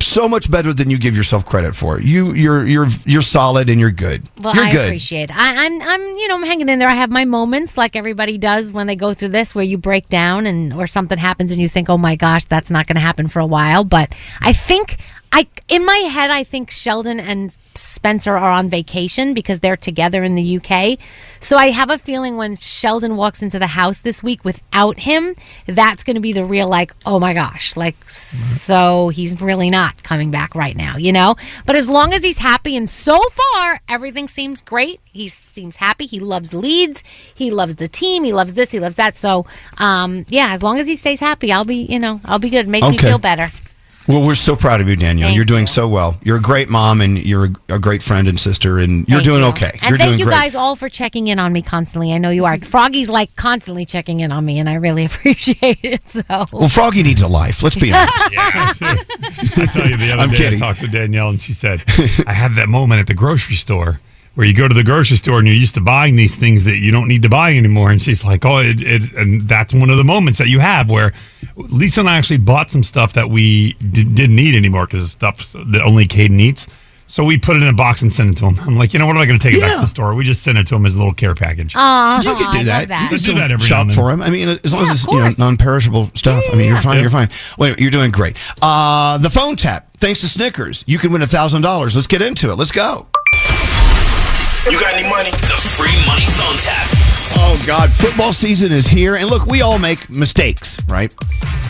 [0.00, 2.00] so much better than you give yourself credit for.
[2.00, 4.28] You you're you're you're solid and you're good.
[4.40, 4.86] Well, you're I good.
[4.86, 5.36] appreciate it.
[5.36, 6.88] I, I'm, I'm, you know, I'm hanging in there.
[6.88, 10.08] I have my moments, like everybody does when they go through this, where you break
[10.08, 13.00] down and or something happens and you think, oh my gosh, that's not going to
[13.00, 13.84] happen for a while.
[13.84, 14.96] But I think
[15.32, 20.24] I, in my head, I think Sheldon and Spencer are on vacation because they're together
[20.24, 20.98] in the UK.
[21.40, 25.34] So I have a feeling when Sheldon walks into the house this week without him,
[25.66, 30.02] that's going to be the real like, oh my gosh, like so he's really not
[30.02, 31.36] coming back right now, you know?
[31.66, 35.00] But as long as he's happy and so far everything seems great.
[35.12, 36.06] He seems happy.
[36.06, 37.02] He loves Leeds.
[37.34, 38.24] He loves the team.
[38.24, 39.14] He loves this, he loves that.
[39.14, 39.46] So,
[39.78, 42.68] um yeah, as long as he stays happy, I'll be, you know, I'll be good.
[42.68, 43.50] Make me feel better.
[44.08, 45.28] Well, we're so proud of you, Danielle.
[45.28, 46.16] Thank you're doing so well.
[46.22, 49.24] You're a great mom, and you're a, a great friend and sister, and you're Thank
[49.24, 49.48] doing you.
[49.48, 49.70] okay.
[49.82, 50.34] And you're thank doing you great.
[50.34, 52.12] guys all for checking in on me constantly.
[52.12, 52.58] I know you are.
[52.60, 56.08] Froggy's like constantly checking in on me, and I really appreciate it.
[56.08, 57.62] So, Well, Froggy needs a life.
[57.62, 58.12] Let's be honest.
[59.58, 60.62] I tell you, the other I'm day kidding.
[60.62, 61.82] I talked to Danielle and she said,
[62.26, 64.00] I had that moment at the grocery store
[64.36, 66.76] where you go to the grocery store and you're used to buying these things that
[66.76, 67.90] you don't need to buy anymore.
[67.90, 70.88] And she's like, Oh, it, it, and that's one of the moments that you have
[70.88, 71.12] where
[71.56, 75.12] Lisa and I actually bought some stuff that we d- didn't need anymore because it's
[75.12, 76.66] stuff that only Caden eats.
[77.08, 78.58] So we put it in a box and sent it to him.
[78.66, 79.14] I'm like, you know what?
[79.14, 80.12] Am I going to take it back to the store?
[80.16, 81.72] We just sent it to him as a little care package.
[81.76, 82.88] Aw, you can do I that.
[82.88, 83.02] that.
[83.02, 84.20] You can Let's do that every shop for him.
[84.22, 86.42] I mean, as long Yeah, as it's you know, non-perishable stuff.
[86.52, 86.96] I mean, you're fine.
[86.96, 87.02] Yeah.
[87.02, 87.28] You're fine.
[87.58, 88.36] Wait, you're doing great.
[88.60, 89.88] Uh, the phone tap.
[89.98, 91.94] Thanks to Snickers, you can win a thousand dollars.
[91.94, 92.56] Let's get into it.
[92.56, 93.06] Let's go.
[94.70, 95.30] You got any money?
[95.30, 96.86] The free money phone tap.
[97.38, 101.14] Oh God, football season is here, and look, we all make mistakes, right?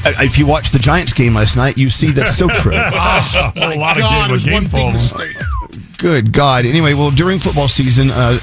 [0.05, 2.73] Uh, If you watched the Giants game last night, you see that's so true.
[2.75, 5.37] a lot God, it game, was game one big mistake.
[5.99, 6.65] Good God.
[6.65, 8.39] Anyway, well, during football season, uh,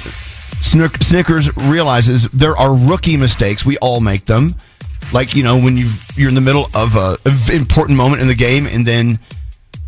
[0.60, 3.64] Snick- Snickers realizes there are rookie mistakes.
[3.64, 4.54] We all make them.
[5.12, 8.28] Like, you know, when you you're in the middle of a, a important moment in
[8.28, 9.18] the game and then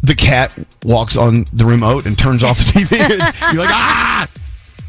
[0.03, 0.55] the cat
[0.85, 2.99] walks on the remote and turns off the TV.
[3.53, 4.29] you're like, ah!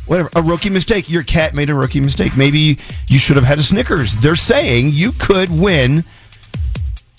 [0.08, 0.30] Whatever.
[0.36, 1.10] A rookie mistake.
[1.10, 2.36] Your cat made a rookie mistake.
[2.36, 4.16] Maybe you should have had a Snickers.
[4.16, 6.06] They're saying you could win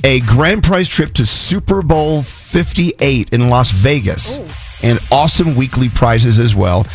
[0.04, 4.38] a grand prize trip to Super Bowl 58 in Las Vegas
[4.82, 6.86] and awesome weekly prizes as well.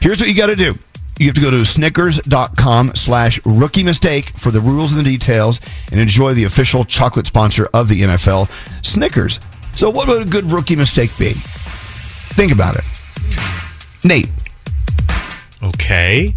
[0.00, 0.76] Here's what you got to do.
[1.18, 5.60] You have to go to snickers.com slash rookie mistake for the rules and the details
[5.90, 8.48] and enjoy the official chocolate sponsor of the NFL,
[8.84, 9.40] Snickers.
[9.74, 11.32] So what would a good rookie mistake be?
[12.34, 12.84] Think about it.
[14.04, 14.28] Nate.
[15.62, 16.34] Okay.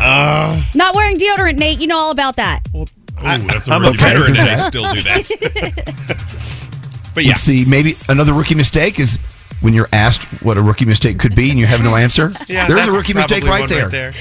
[0.00, 1.80] Uh, Not wearing deodorant, Nate.
[1.80, 2.60] You know all about that.
[2.74, 2.84] Ooh,
[3.22, 4.70] that's a I'm really a veteran good and I one.
[4.70, 6.70] still do that.
[7.14, 7.64] but yeah, Let's see.
[7.64, 9.18] Maybe another rookie mistake is
[9.64, 12.32] when you're asked what a rookie mistake could be and you have no answer.
[12.46, 13.88] Yeah, There's a rookie mistake right there.
[13.88, 14.12] right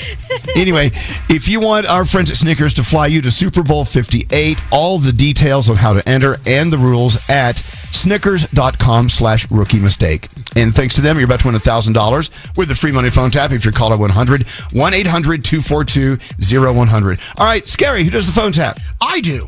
[0.55, 0.91] anyway,
[1.29, 4.97] if you want our friends at Snickers to fly you to Super Bowl 58, all
[4.97, 10.29] the details on how to enter and the rules at snickers.com slash rookie mistake.
[10.55, 13.51] And thanks to them, you're about to win $1,000 with the free money phone tap
[13.51, 16.17] if you're caller 100 1 800 242
[16.61, 17.19] 0100.
[17.37, 18.79] All right, Scary, who does the phone tap?
[19.01, 19.47] I do.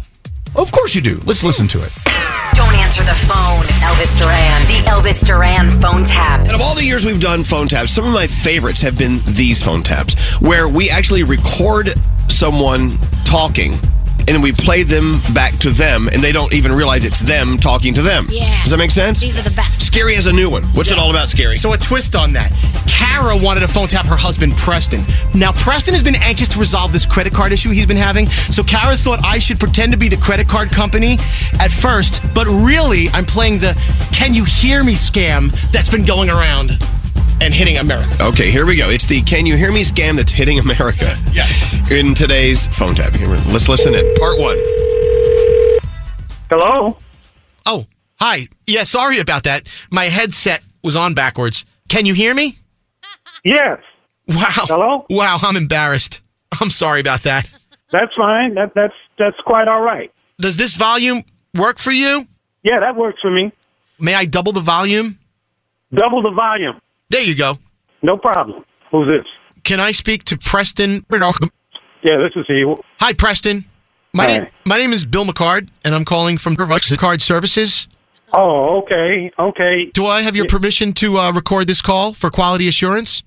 [0.55, 1.19] Of course you do.
[1.25, 2.14] Let's listen to it.
[2.53, 3.65] Don't answer the phone.
[3.83, 4.61] Elvis Duran.
[4.67, 6.41] The Elvis Duran phone tap.
[6.41, 9.19] And of all the years we've done phone taps, some of my favorites have been
[9.25, 11.89] these phone taps, where we actually record
[12.29, 13.73] someone talking
[14.19, 17.57] and then we play them back to them, and they don't even realize it's them
[17.57, 18.25] talking to them.
[18.29, 18.57] Yeah.
[18.59, 19.21] Does that make sense?
[19.21, 19.85] These are the best.
[19.85, 20.63] Scary has a new one.
[20.73, 21.57] What's it all about, Scary?
[21.57, 22.51] So a twist on that.
[22.87, 25.01] Kara wanted to phone tap her husband Preston.
[25.33, 28.27] Now Preston has been anxious to resolve this credit card issue he's been having.
[28.27, 31.17] So Kara thought I should pretend to be the credit card company
[31.59, 33.75] at first, but really I'm playing the
[34.11, 36.77] "Can you hear me?" scam that's been going around
[37.41, 38.09] and hitting America.
[38.21, 38.89] Okay, here we go.
[38.89, 41.15] It's the Can You Hear Me scam that's hitting America.
[41.31, 41.91] Yes.
[41.91, 43.13] In today's phone tap.
[43.51, 44.13] Let's listen in.
[44.15, 44.57] Part one.
[46.49, 46.97] Hello?
[47.65, 47.85] Oh,
[48.19, 48.47] hi.
[48.67, 49.67] Yeah, sorry about that.
[49.91, 51.65] My headset was on backwards.
[51.89, 52.57] Can you hear me?
[53.43, 53.79] Yes.
[54.27, 54.49] Wow.
[54.55, 55.05] Hello?
[55.09, 56.21] Wow, I'm embarrassed.
[56.59, 57.47] I'm sorry about that.
[57.91, 58.55] That's fine.
[58.55, 60.11] That that's that's quite all right.
[60.39, 61.21] Does this volume
[61.53, 62.25] work for you?
[62.63, 63.51] Yeah, that works for me.
[63.99, 65.19] May I double the volume?
[65.93, 66.79] Double the volume.
[67.09, 67.57] There you go.
[68.01, 68.63] No problem.
[68.91, 69.25] Who's this?
[69.63, 71.05] Can I speak to Preston?
[71.09, 72.65] Yeah, this is he.
[72.99, 73.65] Hi, Preston.
[74.13, 74.39] My Hi.
[74.39, 77.87] name my name is Bill McCard, and I'm calling from Card Services.
[78.33, 79.91] Oh, okay, okay.
[79.93, 83.23] Do I have your permission to uh, record this call for quality assurance?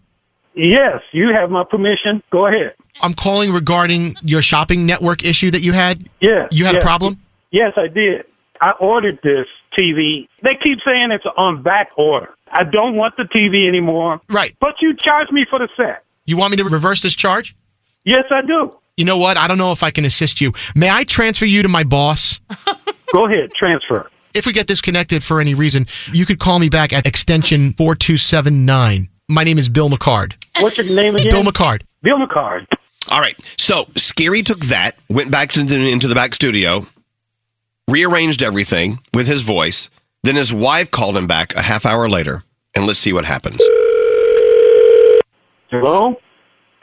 [0.55, 2.23] Yes, you have my permission.
[2.31, 2.75] Go ahead.
[3.01, 6.09] I'm calling regarding your shopping network issue that you had.
[6.21, 6.49] Yes.
[6.51, 6.83] You had yes.
[6.83, 7.21] a problem?
[7.51, 8.25] Yes, I did.
[8.61, 9.47] I ordered this
[9.79, 10.29] TV.
[10.43, 12.31] They keep saying it's on back order.
[12.53, 14.21] I don't want the TV anymore.
[14.29, 14.57] Right.
[14.61, 16.05] But you charge me for the set.
[16.27, 17.57] You want me to reverse this charge?
[18.05, 18.77] Yes, I do.
[18.97, 19.37] You know what?
[19.37, 20.53] I don't know if I can assist you.
[20.75, 22.41] May I transfer you to my boss?
[23.13, 24.11] Go ahead, transfer.
[24.35, 29.09] If we get disconnected for any reason, you could call me back at extension 4279.
[29.29, 30.35] My name is Bill McCard.
[30.61, 31.31] What's your name again?
[31.31, 31.83] Bill McCard.
[32.03, 32.67] Bill McCard.
[33.11, 33.37] All right.
[33.57, 36.87] So Scary took that, went back to the, into the back studio,
[37.89, 39.89] rearranged everything with his voice.
[40.25, 42.43] Then his wife called him back a half hour later,
[42.75, 43.59] and let's see what happens.
[45.71, 46.17] Hello?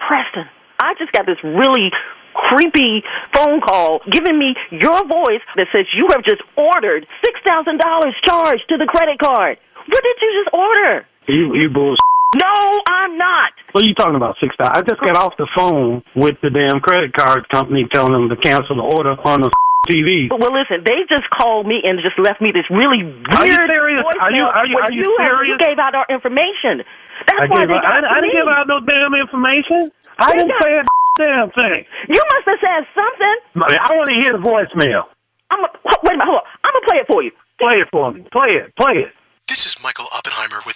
[0.08, 0.46] Preston,
[0.80, 1.92] I just got this really
[2.34, 8.64] creepy phone call giving me your voice that says you have just ordered $6,000 charged
[8.70, 9.58] to the credit card.
[9.88, 11.06] What did you just order?
[11.28, 11.96] You you bull.
[12.36, 13.54] No, I'm not.
[13.72, 14.36] What are you talking about?
[14.44, 18.30] $6000 I just got off the phone with the damn credit card company, telling them
[18.30, 19.52] to cancel the order on the
[19.86, 20.28] TV.
[20.30, 23.56] Well, listen, they just called me and just left me this really weird Are you
[23.70, 24.04] serious?
[24.04, 25.50] voicemail Are you- are you- where are you have- serious?
[25.50, 26.84] you gave out our information.
[27.28, 29.92] That's I why gave they got I, to I didn't give out no damn information.
[30.20, 30.84] I They didn't got- say a
[31.18, 31.86] damn thing.
[32.10, 33.36] You must have said something.
[33.70, 35.06] I want to hear the voicemail.
[35.52, 36.44] I'm a, wait a minute, hold on.
[36.64, 37.32] I'm gonna play it for you.
[37.60, 38.26] Play it for me.
[38.32, 38.76] Play it.
[38.76, 39.14] Play it.
[39.48, 40.35] This is Michael Oppenheimer with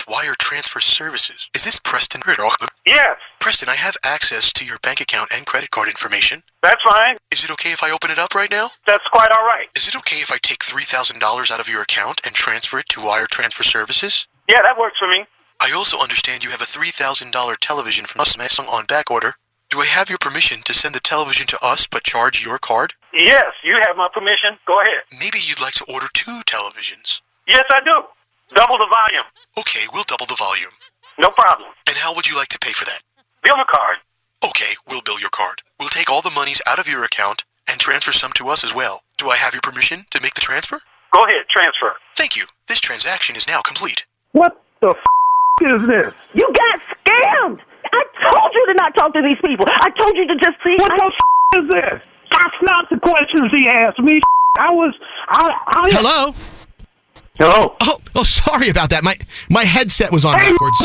[0.10, 1.50] Wire Transfer Services.
[1.54, 2.22] Is this Preston?
[2.26, 2.52] Oh,
[2.86, 3.18] yes.
[3.40, 6.42] Preston, I have access to your bank account and credit card information.
[6.64, 7.18] That's fine.
[7.32, 8.70] Is it okay if I open it up right now?
[8.88, 9.68] That's quite all right.
[9.76, 13.02] Is it okay if I take $3,000 out of your account and transfer it to
[13.02, 14.26] Wire Transfer Services?
[14.50, 15.26] Yeah, that works for me.
[15.62, 17.32] I also understand you have a $3,000
[17.62, 19.34] television from Samsung on back order.
[19.70, 22.94] Do I have your permission to send the television to us but charge your card?
[23.14, 24.58] Yes, you have my permission.
[24.66, 25.04] Go ahead.
[25.20, 27.22] Maybe you'd like to order two televisions.
[27.48, 28.04] Yes, I do.
[28.56, 29.26] Double the volume.
[29.58, 30.72] Okay, we'll double the volume.
[31.20, 31.70] No problem.
[31.88, 33.02] And how would you like to pay for that?
[33.44, 33.98] Bill the card.
[34.46, 35.62] Okay, we'll bill your card.
[35.80, 38.74] We'll take all the monies out of your account and transfer some to us as
[38.74, 39.02] well.
[39.18, 40.80] Do I have your permission to make the transfer?
[41.12, 41.94] Go ahead, transfer.
[42.16, 42.46] Thank you.
[42.68, 44.06] This transaction is now complete.
[44.32, 46.14] What the f- is this?
[46.34, 47.60] You got scammed.
[47.92, 49.66] I told you to not talk to these people.
[49.68, 50.76] I told you to just see.
[50.80, 52.02] What the f- is this?
[52.32, 54.22] That's not the questions he asked me.
[54.58, 54.94] I was.
[55.28, 55.50] I.
[55.68, 56.34] I Hello?
[57.40, 57.74] Hello.
[57.82, 59.04] Oh, oh, sorry about that.
[59.04, 59.16] My
[59.50, 60.78] my headset was on Hey, backwards.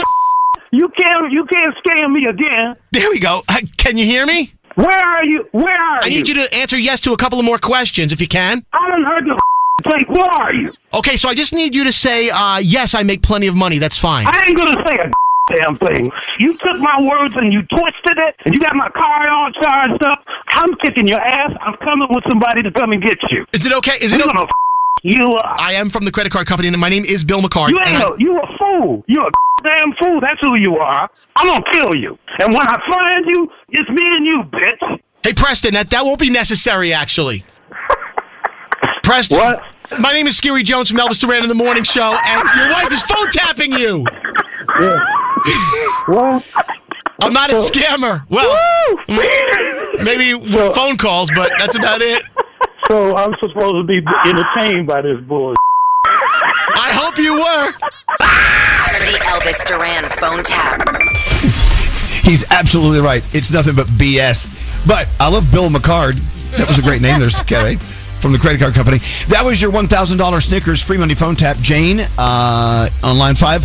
[0.70, 1.32] You can't.
[1.32, 2.74] You can't scam me again.
[2.92, 3.42] There we go.
[3.48, 4.52] Uh, Can you hear me?
[4.76, 5.48] Where are you?
[5.52, 6.14] Where are I you?
[6.14, 8.64] I need you to answer yes to a couple of more questions if you can.
[8.72, 9.40] I done heard the
[9.90, 10.08] tape.
[10.08, 10.72] Where are you?
[10.94, 12.94] Okay, so I just need you to say uh, yes.
[12.94, 13.78] I make plenty of money.
[13.78, 14.24] That's fine.
[14.26, 15.10] I ain't gonna say a
[15.56, 16.10] damn thing.
[16.38, 20.04] You took my words and you twisted it, and you got my car all charged
[20.04, 20.24] up.
[20.48, 21.50] I'm kicking your ass.
[21.60, 23.44] I'm coming with somebody to come and get you.
[23.52, 23.98] Is it okay?
[24.00, 24.44] Is it okay?
[25.02, 25.60] You up.
[25.60, 27.70] I am from the credit card company, and my name is Bill McCard.
[27.70, 29.04] You ain't a, you a fool.
[29.06, 29.30] You a
[29.62, 30.20] damn fool.
[30.20, 31.10] That's who you are.
[31.36, 32.18] I'm gonna kill you.
[32.38, 35.00] And when I find you, it's me and you, bitch.
[35.22, 37.44] Hey, Preston, that, that won't be necessary, actually.
[39.02, 39.38] Preston.
[39.38, 39.62] What?
[40.00, 42.90] My name is Scary Jones from Elvis Duran in the Morning Show, and your wife
[42.90, 44.04] is phone tapping you.
[46.06, 46.46] What?
[47.20, 48.28] I'm not a scammer.
[48.30, 48.56] Well,
[50.02, 52.22] maybe with phone calls, but that's about it.
[52.88, 55.54] So I'm supposed to be entertained by this bull.
[56.04, 57.72] I hope you were.
[58.18, 60.82] The Elvis Duran phone tap.
[62.24, 63.22] He's absolutely right.
[63.34, 64.86] It's nothing but BS.
[64.86, 66.14] But I love Bill McCard.
[66.56, 67.20] That was a great name.
[67.20, 68.98] There's Scary from the credit card company.
[69.28, 71.56] That was your $1,000 Snickers free money phone tap.
[71.58, 73.64] Jane uh, on line five.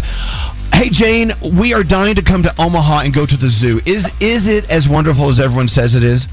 [0.74, 3.82] Hey Jane, we are dying to come to Omaha and go to the zoo.
[3.86, 6.28] Is is it as wonderful as everyone says it is?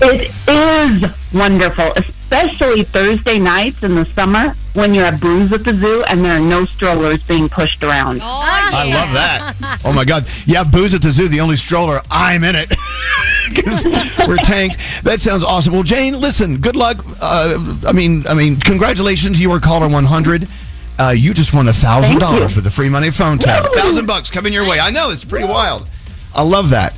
[0.00, 5.72] It is wonderful, especially Thursday nights in the summer when you're at Brews at the
[5.74, 8.18] zoo and there are no strollers being pushed around.
[8.20, 9.80] Oh, I love that.
[9.86, 10.26] Oh my God!
[10.46, 11.28] Yeah, booze at the zoo.
[11.28, 12.00] The only stroller.
[12.10, 12.70] I'm in it
[13.50, 13.84] because
[14.26, 14.78] we're tanked.
[15.04, 15.74] That sounds awesome.
[15.74, 16.58] Well, Jane, listen.
[16.60, 17.04] Good luck.
[17.20, 19.38] Uh, I mean, I mean, congratulations.
[19.40, 20.48] You were caller 100.
[20.98, 23.64] Uh, you just won a thousand dollars with the free money phone tap.
[23.74, 24.80] Thousand bucks coming your way.
[24.80, 25.86] I know it's pretty wild.
[26.34, 26.94] I love that.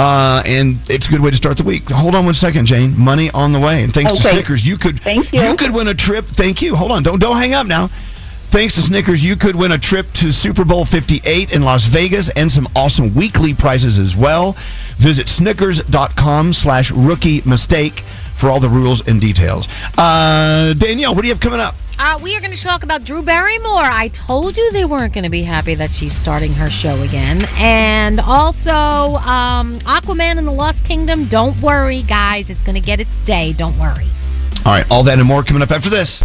[0.00, 1.90] Uh, and it's a good way to start the week.
[1.90, 2.98] Hold on one second, Jane.
[2.98, 5.54] Money on the way, and thanks to Snickers, you could Thank you.
[5.56, 6.24] could win a trip.
[6.24, 6.74] Thank you.
[6.74, 7.88] Hold on, don't don't hang up now.
[8.50, 12.30] Thanks to Snickers, you could win a trip to Super Bowl 58 in Las Vegas
[12.30, 14.56] and some awesome weekly prizes as well.
[14.96, 19.68] Visit snickers.com slash rookie mistake for all the rules and details.
[19.98, 21.76] Uh, Danielle, what do you have coming up?
[22.02, 23.84] Uh, we are going to talk about Drew Barrymore.
[23.84, 27.42] I told you they weren't going to be happy that she's starting her show again.
[27.58, 31.26] And also, um, Aquaman and the Lost Kingdom.
[31.26, 32.48] Don't worry, guys.
[32.48, 33.52] It's going to get its day.
[33.52, 34.06] Don't worry.
[34.64, 36.22] All right, all that and more coming up after this.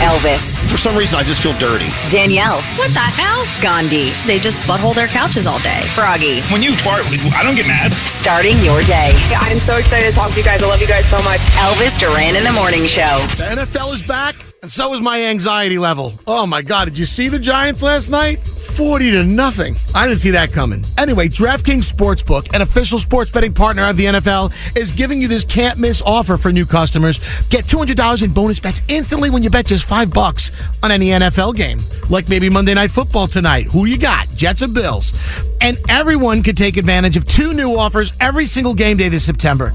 [0.00, 0.62] Elvis.
[0.70, 1.88] For some reason, I just feel dirty.
[2.08, 2.60] Danielle.
[2.78, 3.44] What the hell?
[3.62, 4.10] Gandhi.
[4.26, 5.82] They just butthole their couches all day.
[5.94, 6.40] Froggy.
[6.52, 7.02] When you fart,
[7.34, 7.92] I don't get mad.
[8.06, 9.10] Starting your day.
[9.34, 10.62] I'm so excited to talk to you guys.
[10.62, 11.40] I love you guys so much.
[11.58, 13.18] Elvis Duran in the Morning Show.
[13.36, 16.12] The NFL is back, and so is my anxiety level.
[16.26, 18.38] Oh my God, did you see the Giants last night?
[18.38, 19.76] 40 to nothing.
[19.94, 20.84] I didn't see that coming.
[20.98, 25.44] Anyway, DraftKings Sportsbook, an official sports betting partner of the NFL, is giving you this
[25.44, 27.18] can't miss offer for new customers.
[27.48, 30.50] Get $200 in bonus bets instantly when you bet just five bucks
[30.82, 31.78] on any NFL game.
[32.10, 33.66] Like maybe Monday Night Football tonight.
[33.66, 34.28] Who you got?
[34.30, 35.12] Jets or Bills?
[35.60, 39.72] And everyone can take advantage of two new offers every single game day this September.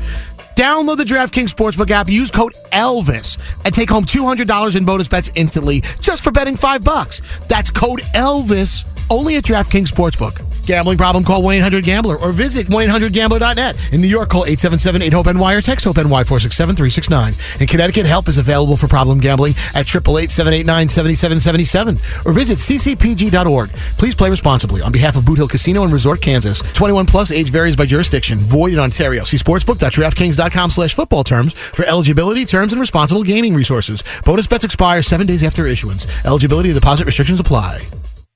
[0.55, 5.31] Download the DraftKings Sportsbook app, use code ELVIS, and take home $200 in bonus bets
[5.35, 7.21] instantly just for betting five bucks.
[7.47, 10.41] That's code ELVIS only at DraftKings Sportsbook.
[10.65, 11.23] Gambling problem?
[11.23, 13.93] Call 1-800-GAMBLER or visit 1-800-GAMBLER.net.
[13.93, 17.61] In New York, call 877-8-HOPE-NY or text HOPE-NY 467-369.
[17.61, 23.69] In Connecticut, help is available for problem gambling at 888-789-7777 or visit ccpg.org.
[23.97, 26.61] Please play responsibly on behalf of Boot Hill Casino and Resort, Kansas.
[26.73, 28.37] 21 plus age varies by jurisdiction.
[28.37, 29.23] Void in Ontario.
[29.23, 34.03] See sportsbook.draftkings.com slash football terms for eligibility, terms, and responsible gaming resources.
[34.23, 36.25] Bonus bets expire seven days after issuance.
[36.25, 37.81] Eligibility and deposit restrictions apply.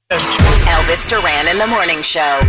[0.10, 2.40] Elvis Duran in the Morning Show.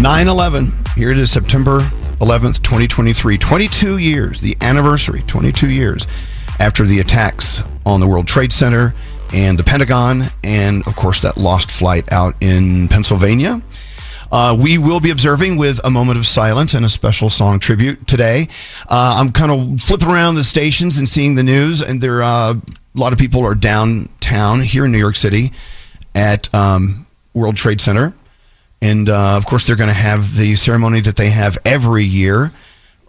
[0.00, 0.70] 9 11.
[0.94, 1.80] Here it is, September
[2.20, 3.36] 11th, 2023.
[3.36, 6.06] 22 years, the anniversary, 22 years
[6.60, 8.94] after the attacks on the World Trade Center
[9.34, 13.60] and the Pentagon, and of course, that lost flight out in Pennsylvania.
[14.30, 18.06] Uh, we will be observing with a moment of silence and a special song tribute
[18.06, 18.46] today.
[18.88, 22.54] Uh, I'm kind of flipping around the stations and seeing the news, and there uh,
[22.54, 22.60] a
[22.94, 25.50] lot of people are downtown here in New York City
[26.14, 28.14] at um, World Trade Center.
[28.82, 32.52] And uh, of course, they're going to have the ceremony that they have every year,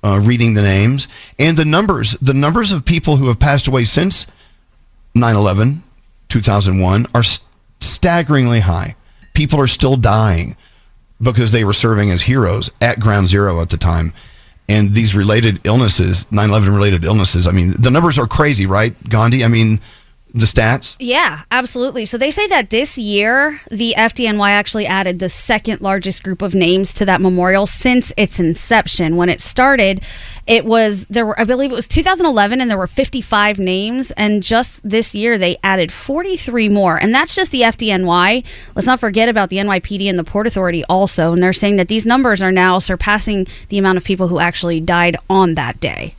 [0.03, 1.07] uh, reading the names
[1.39, 2.11] and the numbers.
[2.21, 4.25] The numbers of people who have passed away since
[5.15, 5.83] 9 11,
[6.27, 7.47] 2001, are st-
[7.79, 8.95] staggeringly high.
[9.33, 10.57] People are still dying
[11.21, 14.13] because they were serving as heroes at ground zero at the time.
[14.67, 18.93] And these related illnesses, 9 11 related illnesses, I mean, the numbers are crazy, right,
[19.09, 19.43] Gandhi?
[19.43, 19.79] I mean,
[20.33, 20.95] the stats?
[20.99, 22.05] Yeah, absolutely.
[22.05, 26.55] So they say that this year, the FDNY actually added the second largest group of
[26.55, 29.17] names to that memorial since its inception.
[29.17, 30.01] When it started,
[30.47, 34.41] it was there were I believe it was 2011 and there were 55 names and
[34.41, 36.97] just this year they added 43 more.
[36.97, 38.45] And that's just the FDNY.
[38.75, 41.89] Let's not forget about the NYPD and the Port Authority also, and they're saying that
[41.89, 46.15] these numbers are now surpassing the amount of people who actually died on that day.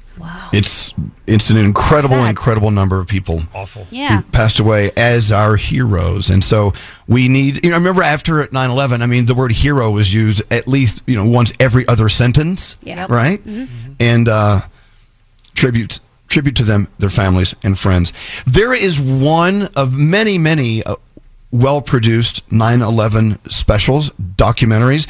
[0.52, 0.92] It's
[1.26, 2.28] it's an incredible, Sad.
[2.30, 3.86] incredible number of people Awful.
[3.90, 4.18] Yeah.
[4.18, 6.28] who passed away as our heroes.
[6.28, 6.72] And so
[7.06, 10.12] we need, you know, I remember after 9 11, I mean, the word hero was
[10.12, 12.76] used at least, you know, once every other sentence.
[12.82, 13.06] Yeah.
[13.08, 13.40] Right?
[13.98, 14.62] And uh,
[15.54, 18.12] tribute, tribute to them, their families, and friends.
[18.44, 20.96] There is one of many, many uh,
[21.50, 25.06] well produced 9 11 specials, documentaries.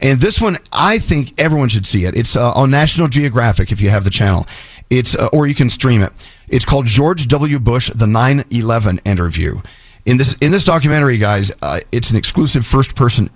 [0.00, 2.16] And this one, I think everyone should see it.
[2.16, 4.46] It's uh, on National Geographic if you have the channel.
[4.90, 6.12] It's uh, or you can stream it.
[6.48, 7.58] It's called George W.
[7.58, 9.60] Bush: The 9/11 Interview.
[10.04, 13.30] In this in this documentary, guys, uh, it's an exclusive first person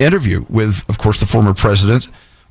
[0.00, 2.08] interview with, of course, the former president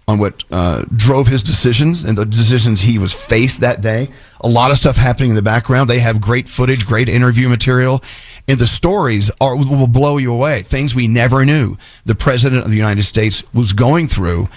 [0.10, 4.10] on what uh, drove his decisions and the decisions he was faced that day.
[4.41, 5.88] A lot of stuff happening in the background.
[5.88, 8.01] They have great footage, great interview material,
[8.47, 10.64] and the stories are will blow you away.
[10.64, 14.49] Things we never knew the president of the United States was going through.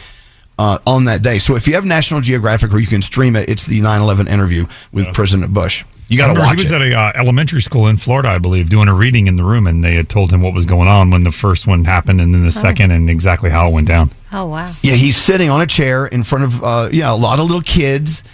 [0.58, 1.38] Uh, on that day.
[1.38, 4.66] So if you have National Geographic or you can stream it, it's the 9/11 interview
[4.92, 5.82] with President Bush.
[6.08, 6.74] You got to watch He was it.
[6.74, 9.66] at a uh, elementary school in Florida, I believe, doing a reading in the room,
[9.66, 12.34] and they had told him what was going on when the first one happened, and
[12.34, 14.10] then the second, and exactly how it went down.
[14.32, 14.72] Oh, wow.
[14.82, 17.62] Yeah, he's sitting on a chair in front of uh, yeah a lot of little
[17.62, 18.24] kids,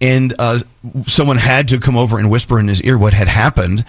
[0.00, 0.60] and uh,
[1.06, 3.84] someone had to come over and whisper in his ear what had happened,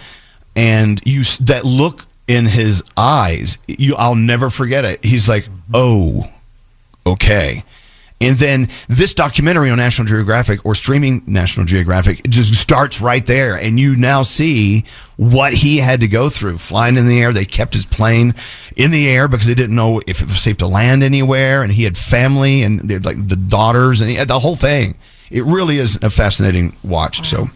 [0.56, 5.04] and you that look in his eyes, you I'll never forget it.
[5.04, 6.24] He's like, "Oh,
[7.06, 7.62] okay,"
[8.18, 13.56] And then this documentary on National Geographic or streaming National Geographic just starts right there.
[13.56, 14.84] And you now see
[15.16, 17.32] what he had to go through flying in the air.
[17.32, 18.32] They kept his plane
[18.74, 21.62] in the air because they didn't know if it was safe to land anywhere.
[21.62, 24.56] And he had family and they had, like the daughters and he had the whole
[24.56, 24.96] thing.
[25.30, 27.28] It really is a fascinating watch.
[27.28, 27.48] So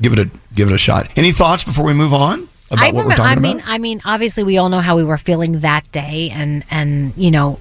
[0.00, 1.10] give it a give it a shot.
[1.16, 3.16] Any thoughts before we move on about I what we're remember.
[3.16, 3.42] talking I about?
[3.42, 7.14] mean, I mean, obviously, we all know how we were feeling that day, and and
[7.16, 7.58] you know,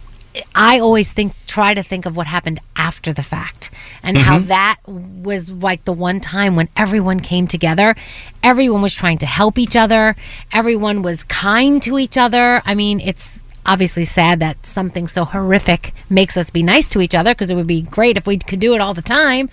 [0.55, 3.69] I always think try to think of what happened after the fact,
[4.03, 4.47] and how Mhm.
[4.47, 7.95] that was like the one time when everyone came together.
[8.43, 10.15] Everyone was trying to help each other.
[10.51, 12.61] Everyone was kind to each other.
[12.65, 17.15] I mean, it's obviously sad that something so horrific makes us be nice to each
[17.15, 19.49] other because it would be great if we could do it all the time,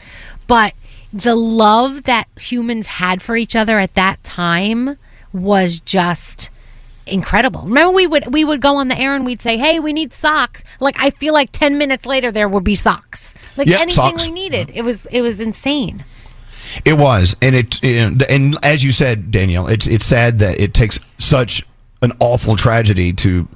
[0.47, 0.73] but
[1.13, 4.97] the love that humans had for each other at that time
[5.33, 6.51] was just
[7.07, 7.63] incredible.
[7.63, 10.13] Remember we would we would go on the air and we'd say, "Hey, we need
[10.13, 13.35] socks." Like I feel like 10 minutes later there would be socks.
[13.57, 14.25] Like Yep, anything socks.
[14.27, 14.71] we needed.
[14.75, 16.05] It was it was insane.
[16.85, 20.75] It was, and it, and and as you said, Danielle, it's it's sad that it
[20.75, 21.63] takes such
[22.03, 23.47] an awful tragedy to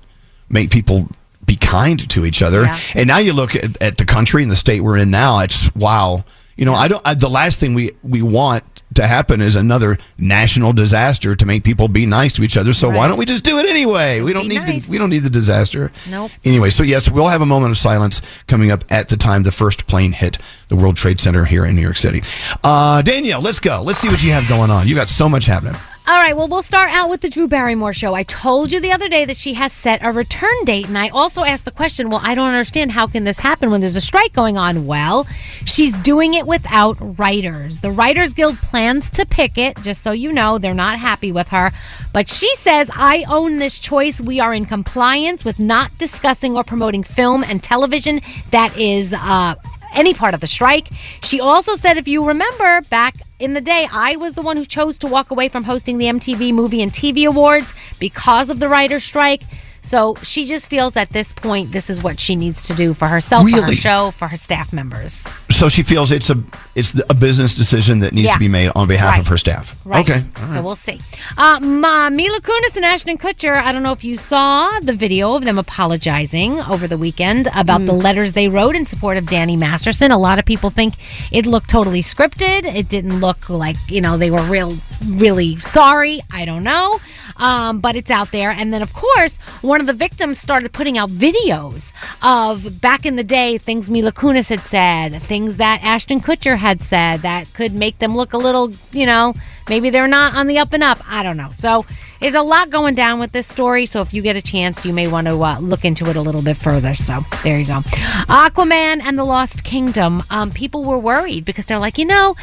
[0.49, 1.09] make people
[1.45, 2.62] be kind to each other.
[2.65, 2.79] Yeah.
[2.95, 5.41] And now you look at, at the country and the state we're in now.
[5.41, 6.25] It's wow.
[6.57, 7.03] You know, I don't.
[7.05, 11.62] I, the last thing we we want to happen is another national disaster to make
[11.62, 12.73] people be nice to each other.
[12.73, 14.20] So why don't we just do it anyway?
[14.20, 14.86] We don't Be need nice.
[14.86, 15.93] the we don't need the disaster.
[16.10, 16.31] Nope.
[16.44, 19.52] Anyway, so yes, we'll have a moment of silence coming up at the time the
[19.52, 20.39] first plane hit
[20.69, 22.23] the World Trade Center here in New York City.
[22.65, 23.82] Uh, Danielle, let's go.
[23.82, 24.89] Let's see what you have going on.
[24.89, 25.77] You got so much happening.
[26.09, 28.14] All right, well, we'll start out with the Drew Barrymore show.
[28.14, 31.09] I told you the other day that she has set a return date, and I
[31.10, 34.01] also asked the question, well, I don't understand how can this happen when there's a
[34.01, 34.86] strike going on?
[34.86, 35.26] Well,
[35.66, 37.80] she's doing it without writers.
[37.80, 41.72] The Writers Guild plans to picket, just so you know, they're not happy with her.
[42.14, 44.18] But she says, I own this choice.
[44.18, 49.56] We are in compliance with not discussing or promoting film and television that is uh,
[49.94, 50.89] any part of the strike.
[51.23, 54.65] She also said, if you remember back in the day, I was the one who
[54.65, 58.69] chose to walk away from hosting the MTV Movie and TV Awards because of the
[58.69, 59.43] writer's strike.
[59.83, 63.09] So she just feels at this point this is what she needs to do for
[63.09, 63.75] herself, for her Really?
[63.77, 65.29] show, for her staff members.
[65.51, 66.43] So she feels it's a
[66.75, 68.35] it's a business decision that needs Yeah.
[68.35, 69.21] to be made on behalf Right.
[69.21, 69.75] of her staff.
[69.85, 70.09] Right.
[70.09, 70.25] Okay.
[70.53, 71.01] So we'll see.
[71.37, 73.57] Uh, Ma, Mila Kunis and Ashton Kutcher.
[73.61, 77.85] I don't know if you saw the video of them apologizing over the weekend about
[77.87, 80.11] the letters they wrote in support of Danny Masterson.
[80.11, 80.95] A lot of people think
[81.33, 82.65] it looked totally scripted.
[82.67, 84.77] It didn't look like you know they were real,
[85.07, 86.21] really sorry.
[86.33, 87.01] I don't know,
[87.39, 88.51] um, but it's out there.
[88.51, 91.93] And then of course, one of the victims started putting out videos
[92.23, 96.82] of back in the day things Mila Kunis had said, things that Ashton Kutcher had
[96.82, 99.35] said that could make them look a little, you know,
[99.69, 101.01] maybe they're not on the up and up.
[101.09, 101.51] I don't know.
[101.52, 101.85] So
[102.20, 103.86] there's a lot going down with this story.
[103.86, 106.20] So if you get a chance, you may want to uh, look into it a
[106.20, 106.94] little bit further.
[106.94, 107.81] So there you go.
[108.28, 110.23] Aquaman and the Lost Kingdom.
[110.31, 112.35] Um, people were worried because they're like, you know,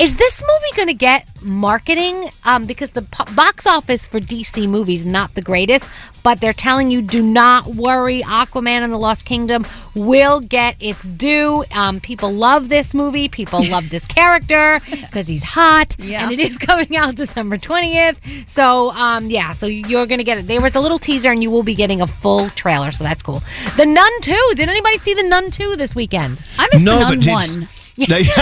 [0.00, 2.30] is this movie going to get marketing?
[2.46, 5.84] Um, because the po- box office for DC movies not the greatest,
[6.22, 8.22] but they're telling you do not worry.
[8.22, 11.64] Aquaman and the Lost Kingdom will get its due.
[11.74, 13.28] Um, people love this movie.
[13.28, 16.22] People love this character because he's hot, Yeah.
[16.22, 18.20] and it is coming out December twentieth.
[18.48, 20.46] So um, yeah, so you're going to get it.
[20.46, 22.90] There was a little teaser, and you will be getting a full trailer.
[22.90, 23.42] So that's cool.
[23.76, 24.52] The Nun Two.
[24.56, 26.42] Did anybody see the Nun Two this weekend?
[26.58, 28.24] I No, but it's- They-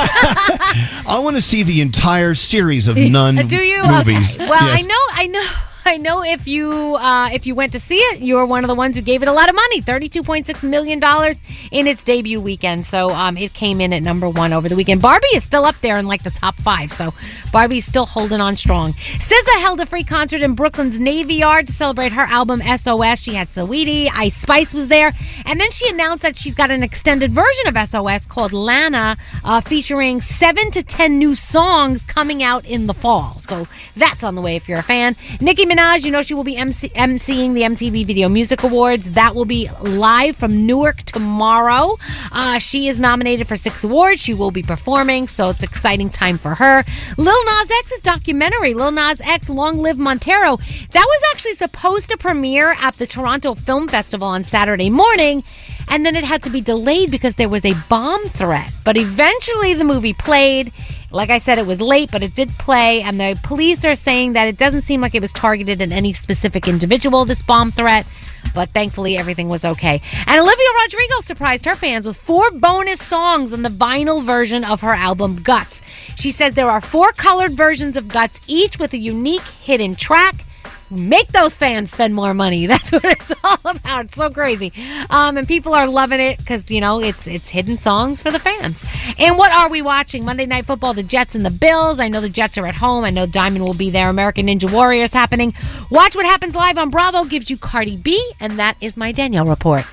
[1.07, 3.83] I want to see the entire series of nun Do you?
[3.85, 4.37] movies.
[4.37, 4.47] Okay.
[4.47, 5.47] Well, I know, I know.
[5.89, 8.69] I know if you uh, if you went to see it, you were one of
[8.69, 11.41] the ones who gave it a lot of money, thirty two point six million dollars
[11.73, 12.85] in its debut weekend.
[12.85, 15.01] So um, it came in at number one over the weekend.
[15.01, 17.15] Barbie is still up there in like the top five, so
[17.53, 18.93] Barbie's still holding on strong.
[18.93, 23.23] SZA held a free concert in Brooklyn's Navy Yard to celebrate her album SOS.
[23.23, 25.13] She had Saweetie, Ice Spice was there,
[25.47, 29.63] and then she announced that she's got an extended version of SOS called Lana, uh,
[29.63, 33.41] featuring seven to ten new songs coming out in the fall.
[33.41, 33.67] So
[33.97, 35.17] that's on the way if you're a fan.
[35.41, 39.13] Nicki Minaj, you know she will be MC- emceeing the MTV Video Music Awards.
[39.13, 41.97] That will be live from Newark tomorrow.
[42.33, 44.21] Uh, she is nominated for six awards.
[44.21, 46.83] She will be performing, so it's exciting time for her.
[47.17, 52.17] Lil Nas X's documentary, Lil Nas X Long Live Montero, that was actually supposed to
[52.17, 55.45] premiere at the Toronto Film Festival on Saturday morning,
[55.89, 58.73] and then it had to be delayed because there was a bomb threat.
[58.85, 60.73] But eventually the movie played.
[61.11, 64.35] Like I said, it was late, but it did play, and the police are saying
[64.35, 68.07] that it doesn't seem like it was targeted at any specific individual, this bomb threat,
[68.55, 70.03] but thankfully everything was okay.
[70.27, 74.83] And Olivia Rodrigo surprised her fans with four bonus songs on the vinyl version of
[74.83, 75.81] her album Guts.
[76.17, 80.45] She says there are four colored versions of Guts, each with a unique hidden track.
[80.91, 82.67] Make those fans spend more money.
[82.69, 84.07] That's what it's all about.
[84.07, 84.73] It's so crazy.
[85.11, 88.39] Um, and people are loving it because, you know, it's it's hidden songs for the
[88.39, 88.85] fans.
[89.19, 90.25] And what are we watching?
[90.25, 92.01] Monday Night Football, the Jets and the Bills.
[92.01, 93.05] I know the Jets are at home.
[93.05, 94.09] I know Diamond will be there.
[94.09, 95.55] American Ninja Warriors happening.
[95.91, 98.33] Watch what happens live on Bravo gives you Cardi B.
[98.41, 99.85] And that is my Danielle report.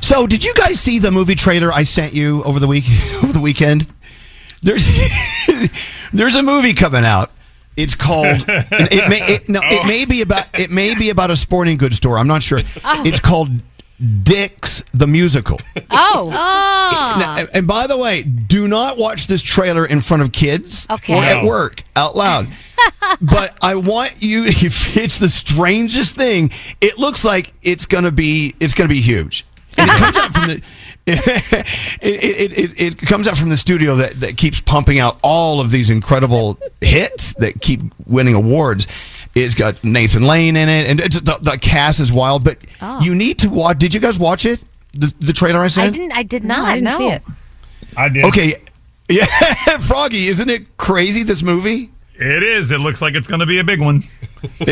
[0.00, 2.84] So, did you guys see the movie trailer I sent you over the week
[3.22, 3.86] over the weekend?
[4.60, 4.84] There's
[6.12, 7.30] there's a movie coming out.
[7.76, 8.44] It's called.
[8.48, 9.88] It may it, no, it oh.
[9.88, 12.18] may be about it may be about a sporting goods store.
[12.18, 12.60] I'm not sure.
[12.84, 13.02] Oh.
[13.06, 13.48] It's called
[14.22, 15.60] Dick's the Musical.
[15.90, 16.28] Oh.
[16.30, 17.46] Now, oh.
[17.54, 21.14] and by the way, do not watch this trailer in front of kids Okay.
[21.14, 22.48] or at work out loud.
[23.20, 26.50] but I want you if it's the strangest thing,
[26.80, 29.46] it looks like it's gonna be it's gonna be huge.
[29.78, 30.62] And it comes out from the
[31.06, 35.60] it, it, it, it comes out from the studio that, that keeps pumping out all
[35.60, 38.86] of these incredible hits that keep winning awards.
[39.34, 42.44] It's got Nathan Lane in it, and it's, the, the cast is wild.
[42.44, 43.00] But Oh.
[43.00, 43.78] you need to watch.
[43.78, 44.62] Did you guys watch it?
[44.92, 45.88] The, the trailer I sent.
[45.88, 46.98] I didn't I did not I didn't know.
[46.98, 47.22] see it.
[47.96, 48.24] I did.
[48.26, 48.54] Okay.
[49.10, 49.26] Yeah,
[49.80, 51.90] Froggy, isn't it crazy this movie?
[52.24, 52.70] It is.
[52.72, 54.02] It looks like it's going to be a big one.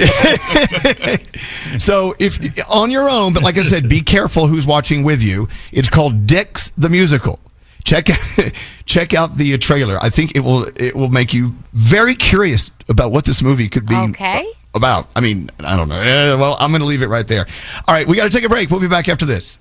[1.78, 5.48] So if on your own, but like I said, be careful who's watching with you.
[5.72, 7.38] It's called Dick's the Musical.
[7.84, 8.06] Check
[8.86, 9.98] check out the uh, trailer.
[9.98, 13.86] I think it will it will make you very curious about what this movie could
[13.86, 14.46] be Okay.
[14.74, 15.08] about.
[15.16, 16.00] I mean, I don't know.
[16.00, 17.46] Eh, well, I'm going to leave it right there.
[17.88, 18.70] All right, we got to take a break.
[18.70, 19.58] We'll be back after this.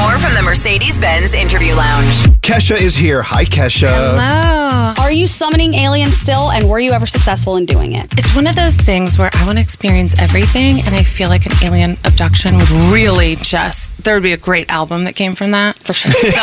[0.00, 2.06] More from the Mercedes Benz Interview Lounge.
[2.42, 3.22] Kesha is here.
[3.22, 3.88] Hi, Kesha.
[3.88, 4.92] Hello.
[5.02, 8.06] Are you summoning aliens still, and were you ever successful in doing it?
[8.18, 11.46] It's one of those things where I want to experience everything, and I feel like
[11.46, 15.52] an alien abduction would really just, there would be a great album that came from
[15.52, 16.12] that, for sure.
[16.12, 16.28] So,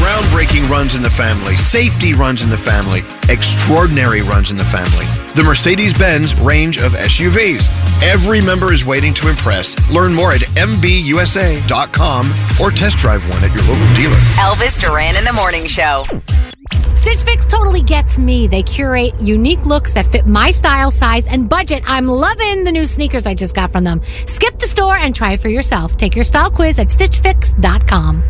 [0.00, 5.06] Groundbreaking runs in the family, safety runs in the family, extraordinary runs in the family.
[5.34, 7.68] The Mercedes Benz range of SUVs.
[8.02, 9.76] Every member is waiting to impress.
[9.90, 12.30] Learn more at MBUSA.com
[12.60, 14.16] or test drive one at your local dealer.
[14.36, 16.04] Elvis Duran in the Morning Show.
[16.94, 18.46] Stitch Fix totally gets me.
[18.46, 21.82] They curate unique looks that fit my style, size, and budget.
[21.86, 24.02] I'm loving the new sneakers I just got from them.
[24.02, 25.96] Skip the store and try it for yourself.
[25.96, 28.29] Take your style quiz at stitchfix.com.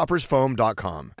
[0.01, 1.20] coffeetoppersfoam.com.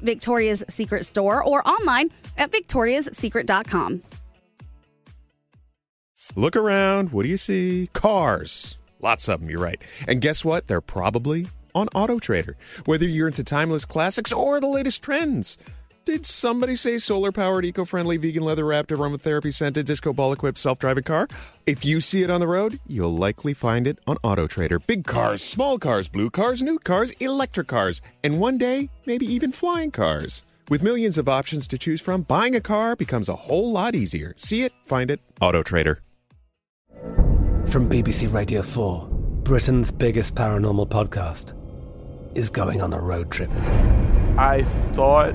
[0.00, 4.02] Victoria's Secret store or online at victoriassecret.com.
[6.34, 7.12] Look around.
[7.12, 7.88] What do you see?
[7.92, 8.78] Cars.
[9.00, 9.82] Lots of them, you're right.
[10.06, 10.68] And guess what?
[10.68, 12.56] They're probably on Auto Trader.
[12.86, 15.58] Whether you're into timeless classics or the latest trends.
[16.04, 20.58] Did somebody say solar powered, eco friendly, vegan leather wrapped, aromatherapy scented, disco ball equipped,
[20.58, 21.28] self driving car?
[21.64, 24.80] If you see it on the road, you'll likely find it on Auto Trader.
[24.80, 29.52] Big cars, small cars, blue cars, new cars, electric cars, and one day, maybe even
[29.52, 30.42] flying cars.
[30.68, 34.34] With millions of options to choose from, buying a car becomes a whole lot easier.
[34.36, 36.00] See it, find it, Auto Trader.
[37.66, 39.06] From BBC Radio 4,
[39.44, 41.56] Britain's biggest paranormal podcast
[42.36, 43.50] is going on a road trip.
[44.36, 44.64] I
[44.94, 45.34] thought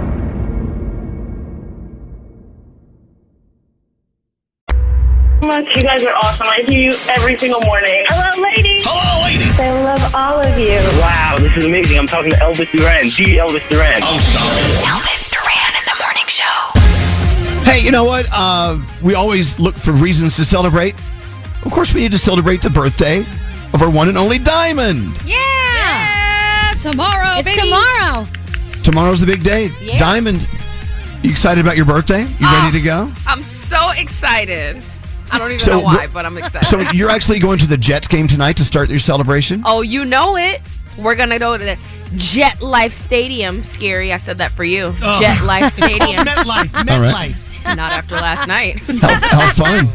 [5.41, 5.75] Much.
[5.75, 6.47] You guys are awesome.
[6.47, 8.05] I hear you every single morning.
[8.07, 8.83] Hello, ladies.
[8.85, 9.59] Hello, ladies.
[9.59, 10.77] I love all of you.
[11.01, 11.97] Wow, this is amazing.
[11.97, 13.05] I'm talking to Elvis Duran.
[13.09, 14.01] The Elvis Duran.
[14.03, 14.61] Oh, sorry.
[14.85, 17.69] Elvis Duran in the morning show.
[17.69, 18.25] Hey, you know what?
[18.31, 20.95] Uh, we always look for reasons to celebrate.
[21.65, 23.19] Of course, we need to celebrate the birthday
[23.73, 25.17] of our one and only Diamond.
[25.25, 27.61] Yeah, yeah tomorrow, It's baby.
[27.61, 28.25] tomorrow.
[28.83, 29.69] Tomorrow's the big day.
[29.79, 29.99] Yeah.
[29.99, 30.45] Diamond,
[31.21, 32.21] you excited about your birthday?
[32.23, 32.63] You Oh.
[32.65, 33.11] ready to go?
[33.27, 34.83] I'm so excited.
[35.31, 36.65] I don't even So know why, wh- but I'm excited.
[36.67, 39.63] So you're actually going to the Jets game tonight to start your celebration?
[39.65, 40.61] oh, you know it.
[40.97, 41.77] We're gonna go to the
[42.17, 43.63] Jet Life Stadium.
[43.63, 44.11] Scary.
[44.11, 44.93] I said that for you.
[45.01, 45.19] Oh.
[45.19, 46.25] Jet Life Stadium.
[46.25, 47.31] MetLife, All right.
[47.31, 47.47] MetLife.
[47.77, 48.79] Not after last night.
[49.01, 49.85] How fun.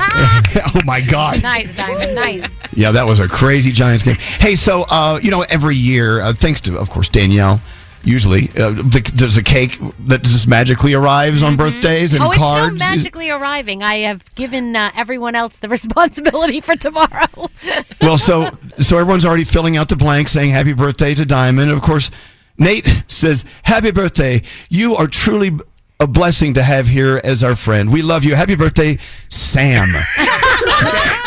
[0.74, 1.42] oh my God.
[1.42, 2.14] Nice, Diamond.
[2.14, 2.48] Nice.
[2.72, 4.14] Yeah, that was a crazy Giants game.
[4.18, 7.60] Hey, so uh, you know, every year, uh, thanks to, of course, Danielle.
[8.06, 12.38] Usually, uh, the, there's a cake that just magically arrives on birthdays and oh, it's
[12.38, 12.76] cards.
[12.76, 13.82] still magically arriving.
[13.82, 17.50] I have given uh, everyone else the responsibility for tomorrow.
[18.00, 18.46] well, so
[18.78, 21.72] so everyone's already filling out the blank, saying "Happy birthday" to Diamond.
[21.72, 22.12] Of course,
[22.56, 24.42] Nate says, "Happy birthday!
[24.68, 25.58] You are truly
[25.98, 27.92] a blessing to have here as our friend.
[27.92, 28.36] We love you.
[28.36, 31.26] Happy birthday, Sam." I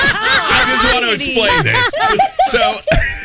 [0.66, 1.92] just want to explain this.
[2.52, 2.78] So,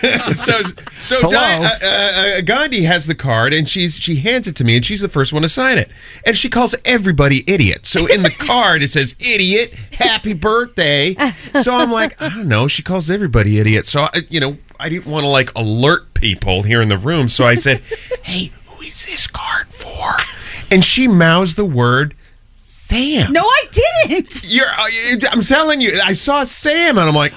[0.34, 0.62] so,
[1.00, 4.64] so Di- uh, uh, uh, Gandhi has the card, and she's she hands it to
[4.64, 5.90] me, and she's the first one to sign it,
[6.24, 7.86] and she calls everybody idiot.
[7.86, 11.14] So in the card it says "idiot, happy birthday."
[11.62, 12.68] So I'm like, I don't know.
[12.68, 13.86] She calls everybody idiot.
[13.86, 17.28] So I, you know, I didn't want to like alert people here in the room.
[17.28, 17.80] So I said,
[18.22, 20.10] "Hey, who is this card for?"
[20.70, 22.14] And she mouths the word
[22.56, 23.32] Sam.
[23.32, 23.64] No, I
[24.06, 24.44] didn't.
[24.46, 27.32] You're, uh, I'm telling you, I saw Sam, and I'm like,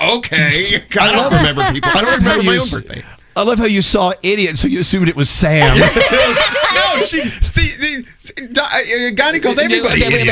[0.00, 0.84] okay.
[1.00, 1.90] I don't remember people.
[1.94, 3.04] I don't remember you my own birthday.
[3.38, 5.78] I love how you saw idiot, so you assumed it was Sam.
[5.78, 8.06] no, she see, the,
[8.52, 10.26] Di- uh, Gandhi calls everybody idiot.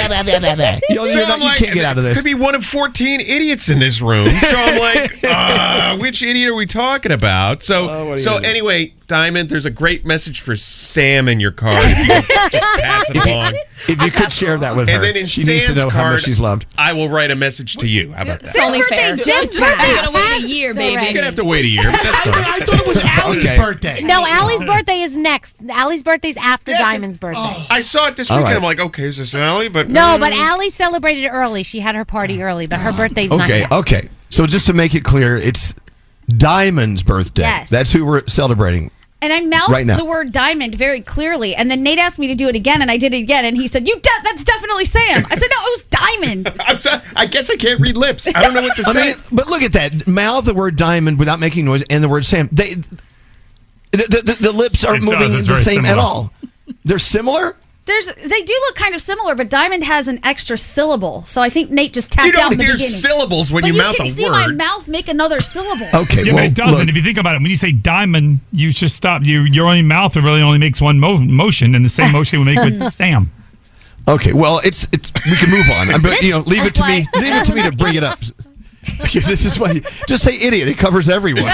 [0.90, 2.18] You- you're So not- I'm you like, can't get out of this.
[2.18, 4.26] Could be one of 14 idiots in this room.
[4.26, 7.62] So I'm like, uh, which idiot are we talking about?
[7.62, 11.28] So, Oh, what are you so gonna anyway, Diamond, there's a great message for Sam
[11.28, 11.78] in your card.
[11.80, 13.52] If you could just pass it along.
[13.88, 15.82] If you could share that with her, And then in she Sam's needs to know
[15.90, 16.66] card, how much she's loved.
[16.76, 18.10] I will write a message to you.
[18.12, 18.48] How about that?
[18.48, 19.14] It's only fair.
[19.14, 19.76] birthday's Just just birthday.
[19.76, 20.12] passed.
[20.12, 21.04] Gotta wait a year, Passed baby.
[21.04, 21.82] You're gonna have to wait a year.
[21.84, 22.34] But that's fine.
[22.34, 23.56] I thought it was Allie's Okay.
[23.56, 24.02] birthday.
[24.02, 25.56] no, Allie's birthday is next.
[25.68, 27.40] Allie's birthday's after Diamond's birthday.
[27.40, 28.54] Oh, I saw it this All weekend.
[28.54, 28.56] right.
[28.58, 29.68] I'm like, okay, is this Allie?
[29.68, 31.62] But No, but Allie celebrated early.
[31.62, 33.72] She had her party oh, early, but her birthday's not Okay, yet.
[33.72, 34.08] okay.
[34.30, 35.74] So just to make it clear, it's
[36.28, 37.42] Diamond's birthday.
[37.42, 37.70] Yes.
[37.70, 38.90] That's who we're celebrating.
[39.26, 42.36] And I mouthed Right the word diamond very clearly, and then Nate asked me to
[42.36, 44.84] do it again, and I did it again, and he said, "You, de- that's definitely
[44.84, 48.28] Sam." I said, "No, it was diamond." I'm sorry, I guess I can't read lips.
[48.32, 49.06] I don't know what to I say.
[49.08, 50.06] mean, but look at that.
[50.06, 52.48] Mouth the word diamond without making noise and the word Sam.
[52.52, 52.92] They, the,
[53.92, 56.32] the, the, the lips aren't It moving the very same at all.
[56.84, 57.56] They're similar?
[57.86, 61.48] There's, they do look kind of similar, but diamond has an extra syllable, so I
[61.48, 62.92] think Nate just tapped You don't out in the hear beginning.
[62.94, 65.86] syllables when but you you mouth can a see my mouth make another syllable.
[65.94, 66.80] Okay, Yeah, well, but it doesn't.
[66.80, 69.24] look, if you think about it, when you say diamond, you just stop.
[69.24, 72.44] You, your only mouth really only makes one mo- motion, and the same motion we
[72.56, 73.30] make with Sam.
[74.08, 75.88] okay, well, it's, it's we can move on.
[75.90, 77.06] I'm, This you know, leave it to me.
[77.14, 78.18] Leave it to me to bring it up.
[79.12, 79.80] this is why.
[80.08, 80.66] Just say idiot.
[80.68, 81.44] It covers everyone.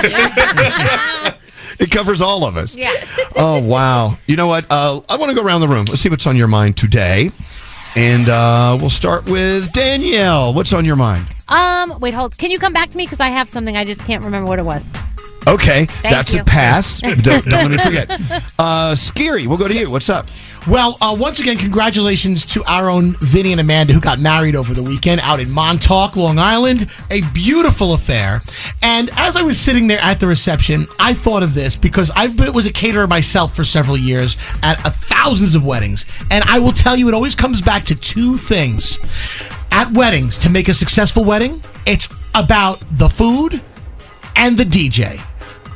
[1.83, 2.77] It covers all of us.
[2.77, 2.93] Yeah.
[3.35, 4.19] Oh wow!
[4.27, 4.67] You know what?
[4.71, 5.87] Uh, I want to go around the room.
[5.87, 7.31] Let's see what's on your mind today,
[7.97, 10.53] and uh, we'll start with Danielle.
[10.53, 11.27] What's on your mind?
[11.49, 12.37] Um, wait, hold.
[12.37, 14.59] Can you come back to me because I have something I just can't remember what
[14.59, 14.87] it was.
[15.47, 16.41] Okay, that's you.
[16.41, 17.01] a pass.
[17.23, 18.43] don't, don't let me forget.
[18.59, 19.91] Uh, Scary, we'll go to you.
[19.91, 20.27] What's up?
[20.69, 24.75] Well, uh, once again, congratulations to our own Vinny and Amanda who got married over
[24.75, 26.89] the weekend out in Montauk, Long Island.
[27.11, 28.41] A beautiful affair.
[28.81, 32.29] And as I was sitting there at the reception, I thought of this because I
[32.51, 36.07] was a caterer myself for several years at uh, thousands of weddings.
[36.31, 39.01] And I will tell you, it always comes back to two things.
[39.73, 42.07] At weddings, to make a successful wedding, it's
[42.37, 43.61] about the food
[44.37, 45.21] and the DJ,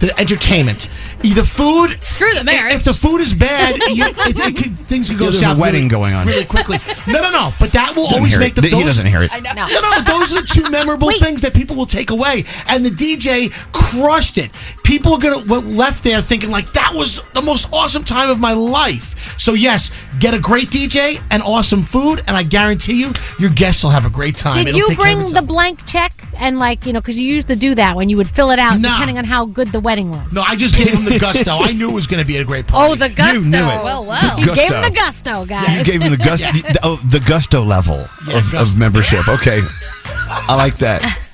[0.06, 0.88] the entertainment.
[1.22, 2.02] The food.
[2.04, 2.74] Screw the marriage.
[2.74, 5.60] If the food is bad, you, it, it could, things could go Yeah, there's a
[5.60, 6.26] wedding really, going on.
[6.26, 6.78] really quickly.
[7.06, 7.52] No, no, no.
[7.58, 8.60] But that will Doesn't always make it.
[8.60, 8.68] the.
[8.68, 9.30] He doesn't hear it.
[9.32, 9.66] I know.
[9.66, 12.44] No, no, those are the two memorable things that people will take away.
[12.68, 14.50] And the DJ crushed it.
[14.86, 18.52] People are gonna left there thinking like that was the most awesome time of my
[18.52, 19.16] life.
[19.36, 19.90] So yes,
[20.20, 24.06] get a great DJ and awesome food, and I guarantee you, your guests will have
[24.06, 24.58] a great time.
[24.64, 27.18] Did It'll you take care of bring the blank check and like you know because
[27.18, 28.90] you used to do that when you would fill it out No.
[28.90, 30.32] depending on how good the wedding was.
[30.32, 31.50] No, I just gave him the gusto.
[31.50, 32.92] I knew it was going to be a great oh, party.
[32.92, 33.40] Oh, the gusto.
[33.40, 33.84] You knew it.
[33.84, 34.38] Well, well.
[34.38, 35.78] You gave him the gusto, guys.
[35.78, 39.28] You gave him the gusto, the, oh, the gusto level of, of membership.
[39.28, 39.60] Okay,
[40.04, 41.24] I like that.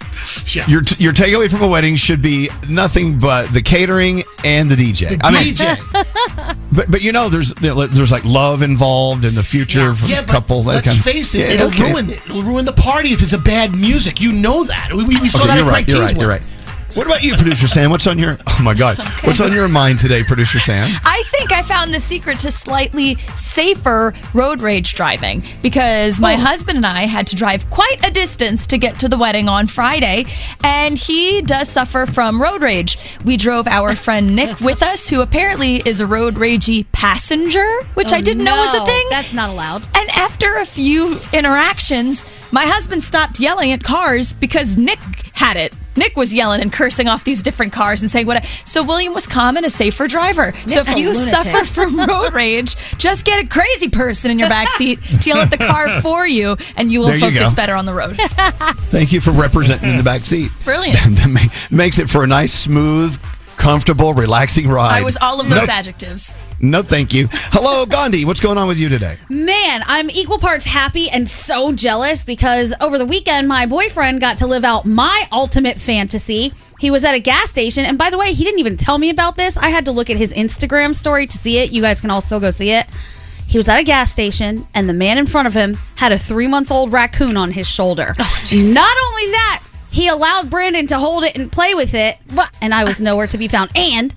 [0.55, 5.19] Your your takeaway from a wedding should be nothing but the catering and the DJ.
[5.19, 6.57] The I mean, DJ.
[6.73, 10.07] but but you know, there's you know, there's like love involved in the future for
[10.07, 10.63] Yeah, the but couple.
[10.65, 11.91] that let's kind of- face it, Yeah, it'll okay.
[11.93, 12.25] ruin it.
[12.27, 14.21] It'll ruin the party if it's a bad music.
[14.21, 14.91] You know that.
[14.93, 15.89] We, we, we saw Okay, that you're at right.
[15.89, 16.17] You're right.
[16.17, 16.49] You're right.
[16.95, 17.91] What about you, producer Sam?
[17.91, 18.37] What's on your?
[18.47, 20.91] Oh my God, what's on your mind today, producer Sam?
[21.05, 26.39] I think I found the secret to slightly safer road rage driving because my oh.
[26.39, 29.67] husband and I had to drive quite a distance to get to the wedding on
[29.69, 30.27] Friday,
[30.63, 32.99] and he does suffer from road rage.
[33.25, 38.13] We drove our friend Nick with us, who apparently is a road ragey passenger, which
[38.13, 39.07] Oh, I didn't know was a thing.
[39.09, 39.83] That's not allowed.
[39.97, 44.99] And after a few interactions, my husband stopped yelling at cars because Nick
[45.33, 45.73] had it.
[45.97, 48.45] Nick was yelling and cursing off these different cars and saying what.
[48.65, 50.53] So William was calm and a safer driver.
[50.67, 51.29] so if you lunatic.
[51.29, 55.39] suffer from road rage, just get a crazy person in your back seat to yell
[55.39, 57.57] at the car for you, and you will There focus go.
[57.57, 58.17] better on the road.
[58.91, 60.51] Thank you for representing in the back seat.
[60.65, 60.99] Brilliant.
[61.17, 63.19] that makes it for a nice, smooth,
[63.57, 64.99] comfortable, relaxing ride.
[64.99, 66.37] I was all of those No, adjectives.
[66.61, 67.29] no, thank you.
[67.31, 68.25] Hello, Gandhi.
[68.25, 69.17] What's going on with you today?
[69.29, 74.39] Man, I'm equal parts happy and so jealous because over the weekend, my boyfriend got
[74.39, 76.53] to live out my ultimate fantasy.
[76.81, 79.11] He was at a gas station, and by the way, he didn't even tell me
[79.11, 79.57] about this.
[79.57, 81.71] I had to look at his Instagram story to see it.
[81.73, 82.87] You guys can also go see it.
[83.47, 86.19] He was at a gas station, and the man in front of him had a
[86.19, 88.15] three month old raccoon on his shoulder.
[88.19, 89.63] Oh, Not only that,
[89.93, 92.17] he allowed Brandon to hold it and play with it,
[92.61, 93.71] and I was nowhere to be found.
[93.77, 94.13] And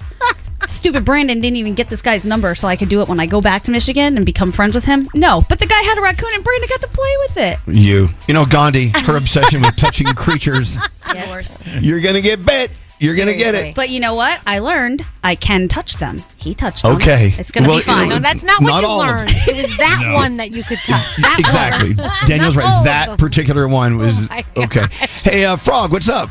[0.68, 3.26] stupid Brandon didn't even get this guy's number so I could do it when I
[3.26, 5.10] go back to Michigan and become friends with him.
[5.14, 7.60] No, but the guy had a raccoon and Brandon got to play with it.
[7.68, 8.10] You.
[8.28, 10.78] You know, Gandhi, her obsession with touching creatures.
[11.14, 11.68] Yes.
[11.82, 12.72] You're going to get bit.
[13.00, 13.76] You're going to get it.
[13.76, 14.42] But you know what?
[14.48, 16.24] I learned I can touch them.
[16.38, 16.96] He touched them.
[16.96, 17.34] Okay.
[17.38, 18.08] It's going to Well, be fine.
[18.08, 19.28] you No, that's not what Not you all of learned.
[19.30, 19.36] them.
[19.48, 20.14] It was that No.
[20.14, 21.18] one that you could touch.
[21.18, 21.94] That Exactly.
[21.96, 22.10] one.
[22.26, 22.80] Daniel's Not all right.
[22.80, 23.18] of That them.
[23.18, 24.86] particular one was my okay.
[25.24, 26.30] Hey, uh, Frog, what's up?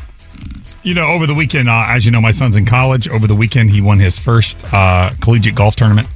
[0.81, 3.07] You know, over the weekend, uh, as you know, my son's in college.
[3.07, 6.07] Over the weekend, he won his first uh, collegiate golf tournament.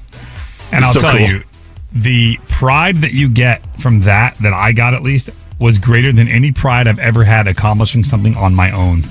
[0.71, 1.21] And I'll So tell cool.
[1.27, 1.43] you,
[1.91, 6.27] the pride that you get from that, that I got at least, was greater than
[6.27, 9.03] any pride I've ever had accomplishing something on my own.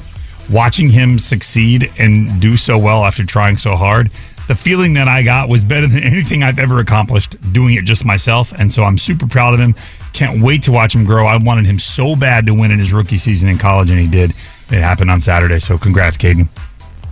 [0.50, 4.10] Watching him succeed and do so well after trying so hard,
[4.48, 8.04] the feeling that I got was better than anything I've ever accomplished doing it just
[8.04, 8.52] myself.
[8.52, 9.74] And so I'm super proud of him.
[10.12, 11.26] Can't wait to watch him grow.
[11.26, 14.08] I wanted him so bad to win in his rookie season in college, and he
[14.08, 14.30] did.
[14.70, 15.58] It happened on Saturday.
[15.58, 16.48] So congrats, Caden.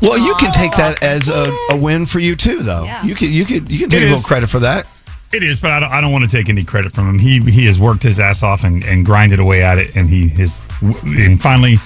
[0.02, 2.84] Well, you can take that as a, a win for you too, though.
[3.02, 4.86] You can you can you can take a little credit for that.
[5.32, 7.18] It is, but I don't, I don't want to take any credit from him.
[7.18, 10.26] He he has worked his ass off and, and grinded away at it, and he
[10.40, 10.66] is
[11.02, 11.76] and finally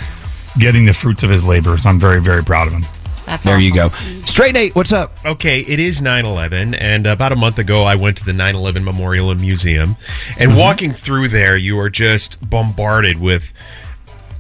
[0.59, 1.77] getting the fruits of his labor.
[1.79, 2.83] So I'm very very proud of him.
[3.27, 3.89] That's there you go.
[4.25, 5.13] Straight Nate, what's up?
[5.25, 8.57] Okay, it is 9 11, and about a month ago, I went to the 9
[8.57, 9.97] 11 Memorial and Museum.
[10.39, 10.59] And Mm-hmm.
[10.59, 13.53] walking through there, you are just bombarded with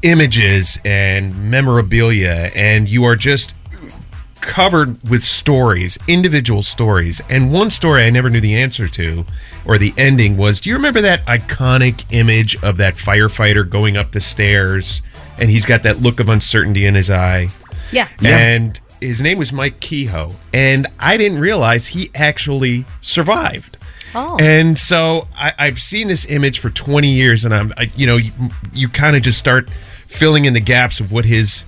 [0.02, 3.54] images and memorabilia, and you are just
[4.40, 7.20] covered with stories, individual stories.
[7.28, 9.26] And one story I never knew the answer to,
[9.66, 14.12] or the ending, was do you remember that iconic image of that firefighter going up
[14.12, 15.02] the stairs,
[15.40, 17.48] and he's got that look of uncertainty in his eye?
[17.92, 18.08] Yeah.
[18.22, 20.32] And his name was Mike Kehoe.
[20.52, 23.78] And I didn't realize he actually survived.
[24.14, 24.36] Oh.
[24.40, 28.16] And so I, I've seen this image for 20 years, and I'm, I, you know,
[28.16, 28.32] you,
[28.72, 29.70] you kind of just start
[30.06, 31.64] filling in the gaps of what his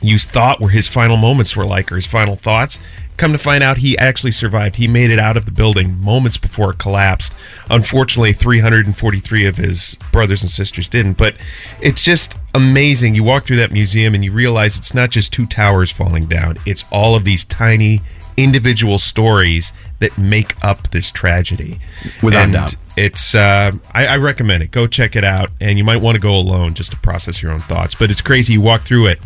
[0.00, 2.78] you thought were his final moments were like, or his final thoughts.
[3.16, 4.76] Come to find out, he actually survived.
[4.76, 7.34] He made it out of the building moments before it collapsed.
[7.70, 11.16] Unfortunately, 343 of his brothers and sisters didn't.
[11.16, 11.36] But
[11.80, 13.14] it's just amazing.
[13.14, 16.56] You walk through that museum and you realize it's not just two towers falling down,
[16.66, 18.02] it's all of these tiny
[18.36, 21.78] individual stories that make up this tragedy.
[22.22, 22.74] Without And doubt.
[22.96, 24.70] It's uh, I, I recommend it.
[24.70, 27.50] Go check it out, and you might want to go alone just to process your
[27.50, 27.94] own thoughts.
[27.94, 28.52] But it's crazy.
[28.52, 29.20] You walk through it,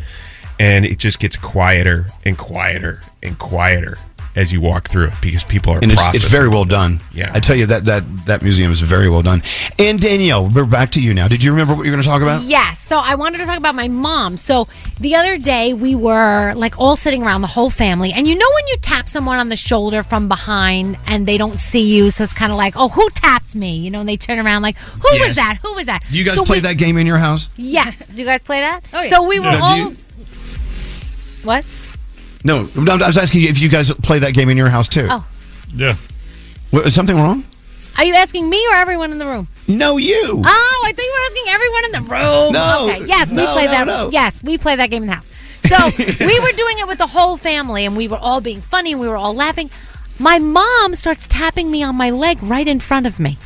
[0.59, 3.99] and it just gets quieter and quieter and quieter
[4.37, 6.27] as you walk through it because people are And it's, processing.
[6.27, 7.01] it's very well done.
[7.13, 7.33] Yeah.
[7.35, 9.43] I tell you that that that museum is very well done.
[9.81, 11.27] And Danielle, we're back to you now.
[11.27, 12.43] Did you remember what you were going to talk about?
[12.43, 12.79] Yes.
[12.79, 14.37] So I wanted to talk about my mom.
[14.37, 14.69] So
[15.01, 18.47] the other day we were like all sitting around the whole family, and you know
[18.55, 22.23] when you tap someone on the shoulder from behind and they don't see you, so
[22.23, 23.77] it's kind of like, oh, who tapped me?
[23.79, 25.29] You know, and they turn around like, who Yes.
[25.29, 25.59] was that?
[25.63, 26.05] Who was that?
[26.13, 27.49] Do you guys So play we- that game in your house?
[27.57, 27.91] Yeah.
[28.15, 28.83] Do you guys play that?
[28.93, 29.09] Oh, yeah.
[29.09, 29.59] So we were Yeah.
[29.59, 29.93] Do all.
[31.41, 31.65] You- What?
[32.45, 34.89] No, no, I was asking you if you guys play that game in your house
[34.89, 35.07] too.
[35.11, 35.27] Oh.
[35.75, 35.97] Yeah.
[36.71, 37.45] What, is something wrong?
[37.97, 39.49] Are you asking me or everyone in the room?
[39.67, 40.15] No, you.
[40.47, 42.53] Oh, I thought you were asking everyone in the room.
[42.53, 42.89] No.
[42.91, 43.07] Okay.
[43.07, 43.87] Yes, we No, play no, that.
[43.87, 44.11] no.
[44.13, 45.31] Yes, we play that game in the house.
[45.67, 48.93] So we were doing it with the whole family, and we were all being funny,
[48.93, 49.69] and we were all laughing.
[50.21, 53.37] My mom starts tapping me on my leg right in front of me.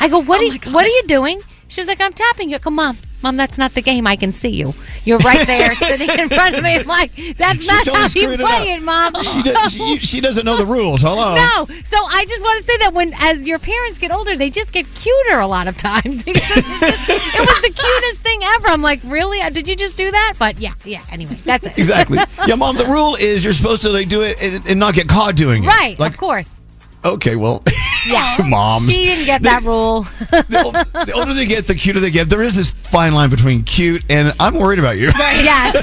[0.00, 0.40] I go, "What?
[0.40, 2.98] Oh are you, what are you doing?" She's like, "I'm tapping you." I go, "Mom,
[3.22, 4.06] Mom, that's not the game.
[4.06, 4.74] I can see you.
[5.04, 6.76] You're right there, sitting in front of me.
[6.76, 9.14] I'm like, that's She not totally how you play it, Mom.
[9.22, 11.02] She, does, she, she doesn't know the rules.
[11.02, 11.34] Hello.
[11.34, 14.50] No, so I just want to say that when as your parents get older, they
[14.50, 18.20] just get cuter a lot of times because it was, just, it was the cutest
[18.22, 18.68] thing ever.
[18.68, 19.40] I'm like, really?
[19.40, 20.34] Uh, Did you just do that?
[20.38, 21.02] But yeah, yeah.
[21.10, 21.78] Anyway, that's it.
[21.78, 22.18] Exactly.
[22.46, 22.76] Yeah, mom.
[22.76, 25.64] The rule is you're supposed to like do it and, and not get caught doing
[25.64, 25.66] it.
[25.66, 26.61] right, Like, of course.
[27.04, 27.62] Okay, well,
[28.06, 28.86] Yeah, moms.
[28.90, 30.02] She didn't get that rule.
[30.02, 32.28] the older they get, the cuter they get.
[32.28, 35.06] There is this fine line between cute and I'm worried about you.
[35.18, 35.76] yes.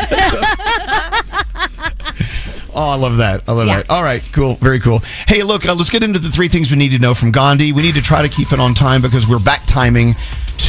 [2.72, 3.44] Oh, I love that.
[3.50, 3.78] I love Yeah.
[3.78, 3.90] that.
[3.90, 4.56] All right, cool.
[4.56, 5.00] Very cool.
[5.28, 7.72] Hey, look, uh, let's get into the three things we need to know from Gandhi.
[7.74, 10.16] We need to try to keep it on time because we're back timing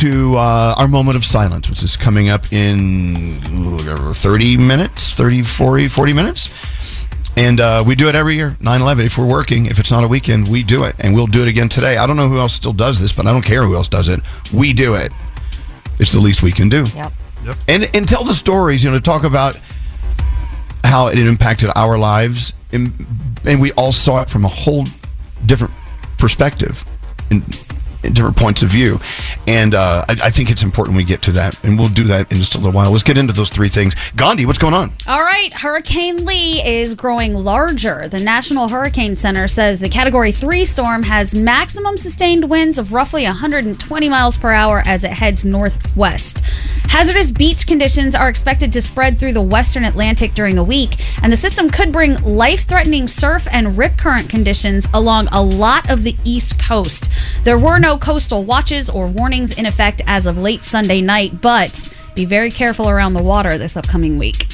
[0.01, 3.39] to uh, our moment of silence, which is coming up in
[3.87, 6.49] uh, 30 minutes, 30, 40, 40 minutes.
[7.37, 9.07] And uh, we do it every year, 9 11.
[9.07, 10.97] If we're working, if it's not a weekend, we do it.
[10.99, 11.97] And we'll do it again today.
[11.97, 14.09] I don't know who else still does this, but I don't care who else does
[14.09, 14.21] it.
[14.53, 15.13] We do it.
[15.99, 16.85] It's the least we can do.
[16.95, 17.13] Yep.
[17.45, 17.57] Yep.
[17.69, 19.59] And, and tell the stories, you know, to talk about
[20.85, 22.53] how it impacted our lives.
[22.73, 22.93] And,
[23.45, 24.85] and we all saw it from a whole
[25.47, 25.73] different
[26.19, 26.85] perspective.
[27.31, 27.43] In, in
[28.03, 28.99] different points of view.
[29.47, 31.63] And uh, I, I think it's important we get to that.
[31.65, 32.91] And we'll do that in just a little while.
[32.91, 33.95] Let's get into those three things.
[34.17, 34.93] Gandhi, what's going on?
[35.07, 38.09] All right, Hurricane Lee is growing larger.
[38.09, 43.25] The National Hurricane Center says the Category 3 storm has maximum sustained winds of roughly
[43.25, 46.45] 120 miles per hour as it heads northwest.
[46.91, 51.33] Hazardous beach conditions are expected to spread through the western Atlantic during the week, and
[51.33, 56.03] the system could bring life threatening surf and rip current conditions along a lot of
[56.03, 57.09] the east coast.
[57.45, 61.93] There were no coastal watches or warnings in effect as of late Sunday night, but
[62.15, 64.47] be very careful around the water this upcoming week.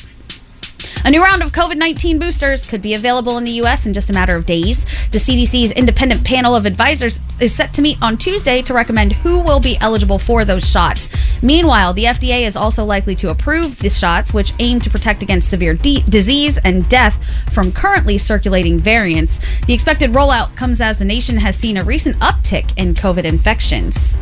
[1.04, 3.86] A new round of COVID 19 boosters could be available in the U.S.
[3.86, 4.84] in just a matter of days.
[5.10, 9.38] The CDC's independent panel of advisors is set to meet on Tuesday to recommend who
[9.38, 11.14] will be eligible for those shots.
[11.42, 15.50] Meanwhile, the FDA is also likely to approve the shots, which aim to protect against
[15.50, 19.40] severe de- disease and death from currently circulating variants.
[19.66, 24.16] The expected rollout comes as the nation has seen a recent uptick in COVID infections.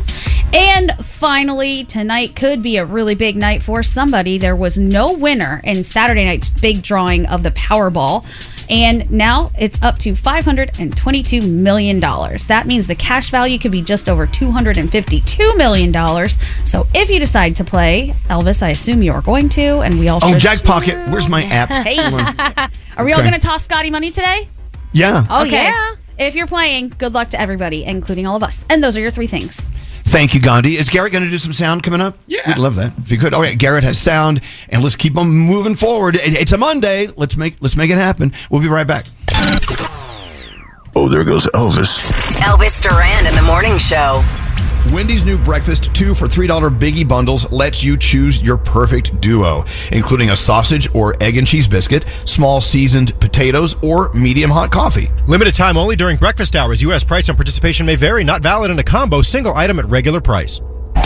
[0.53, 4.37] And finally, tonight could be a really big night for somebody.
[4.37, 8.25] There was no winner in Saturday night's big drawing of the Powerball.
[8.71, 11.99] And now it's up to $522 million.
[11.99, 15.93] That means the cash value could be just over $252 million.
[16.65, 20.07] So if you decide to play, Elvis, I assume you are going to, and we
[20.07, 20.35] all Oh.
[20.39, 20.95] Jack Pocket.
[21.09, 21.69] Where's my app?
[21.69, 21.97] Hey.
[22.97, 23.29] Are we all Okay.
[23.29, 24.49] going to toss Scotty money today?
[24.93, 25.27] Yeah.
[25.29, 25.65] Oh, okay.
[25.65, 25.91] yeah.
[26.17, 28.65] If you're playing, good luck to everybody, including all of us.
[28.69, 29.69] And those are your three things.
[30.03, 30.77] Thank you, Gandhi.
[30.77, 32.17] Is Garrett going to do some sound coming up?
[32.27, 32.47] Yeah.
[32.47, 33.33] We'd love that if you could.
[33.33, 34.39] All right, Garrett has sound,
[34.69, 36.15] and let's keep on moving forward.
[36.17, 37.07] It's a Monday.
[37.17, 38.31] Let's make let's make it happen.
[38.49, 39.07] We'll be right back.
[40.95, 42.09] Oh, there goes Elvis.
[42.39, 44.23] Elvis Duran in the morning show.
[44.91, 46.47] Wendy's new breakfast, two for $3
[46.77, 51.67] biggie bundles, lets you choose your perfect duo, including a sausage or egg and cheese
[51.67, 55.07] biscuit, small seasoned potatoes, or medium hot coffee.
[55.27, 56.81] Limited time only during breakfast hours.
[56.83, 57.03] U.S.
[57.03, 58.23] price and participation may vary.
[58.23, 60.61] Not valid in a combo, single item at regular price.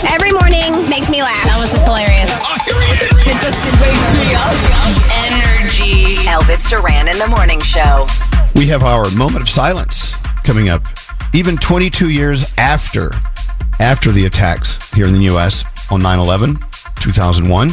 [0.08, 1.46] Every morning makes me laugh.
[1.48, 2.30] Elvis ah, is hilarious.
[3.26, 4.56] It just wakes me up.
[5.32, 6.16] Energy.
[6.26, 8.06] Elvis Duran in the morning show.
[8.54, 10.12] We have our moment of silence
[10.44, 10.82] coming up,
[11.32, 13.12] even 22 years after
[13.80, 15.64] after the attacks here in the U.S.
[15.90, 16.60] on 9/11,
[17.00, 17.70] 2001.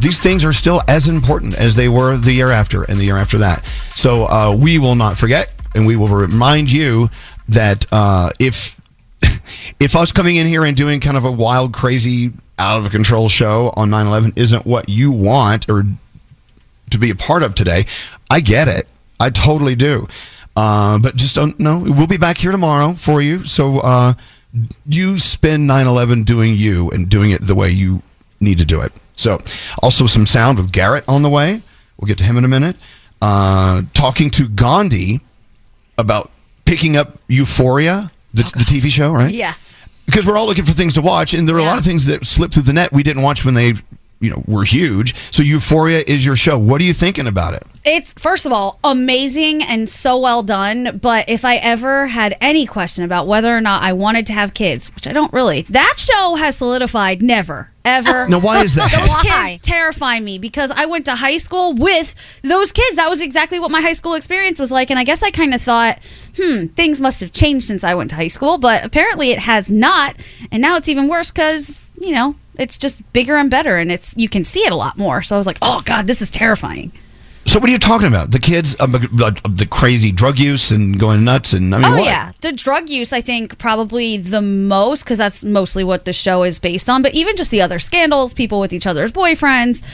[0.00, 3.16] These things are still as important as they were the year after and the year
[3.16, 3.64] after that.
[3.94, 7.08] So uh, we will not forget, and we will remind you
[7.48, 8.80] that uh, if
[9.80, 13.28] if us coming in here and doing kind of a wild, crazy, out of control
[13.28, 15.84] show on 9/11 isn't what you want or
[16.90, 17.86] to be a part of today,
[18.30, 18.88] I get it.
[19.18, 20.08] I totally do.
[20.54, 21.78] Uh, but just don't know.
[21.78, 23.44] We'll be back here tomorrow for you.
[23.44, 24.14] So uh,
[24.86, 28.02] you spend 9 11 doing you and doing it the way you
[28.40, 28.92] need to do it.
[29.14, 29.40] So,
[29.82, 31.62] also some sound with Garrett on the way.
[31.98, 32.76] We'll get to him in a minute.
[33.20, 35.20] Uh, talking to Gandhi
[35.96, 36.30] about
[36.64, 39.32] picking up Euphoria, the, the TV show, right?
[39.32, 39.54] Yeah.
[40.06, 42.06] because we're all looking for things to watch, and there are a lot of things
[42.06, 43.74] that slip through the net we didn't watch when they,
[44.22, 45.14] you know, were huge.
[45.32, 46.56] So Euphoria is your show.
[46.56, 47.64] What are you thinking about it?
[47.84, 51.00] It's first of all amazing and so well done.
[51.02, 54.54] But if I ever had any question about whether or not I wanted to have
[54.54, 57.70] kids, which I don't really, that show has solidified never.
[57.84, 58.28] Ever.
[58.32, 58.92] Now, why is that?
[58.92, 59.50] Those Why?
[59.56, 62.94] kids terrify me because I went to high school with those kids.
[62.94, 64.90] That was exactly what my high school experience was like.
[64.90, 65.98] And I guess I kind of thought,
[66.36, 68.56] hmm, things must have changed since I went to high school.
[68.56, 70.14] But apparently it has not.
[70.52, 74.14] And now it's even worse because, you know, it's just bigger and better and it's
[74.16, 75.22] you can see it a lot more.
[75.22, 76.92] So I was like, oh God, this is terrifying.
[77.44, 78.30] So what are you talking about?
[78.30, 82.04] The kids, um, the crazy drug use and going nuts, and I mean, oh what?
[82.04, 86.44] yeah, the drug use I think probably the most because that's mostly what the show
[86.44, 87.02] is based on.
[87.02, 89.84] But even just the other scandals, people with each other's boyfriends,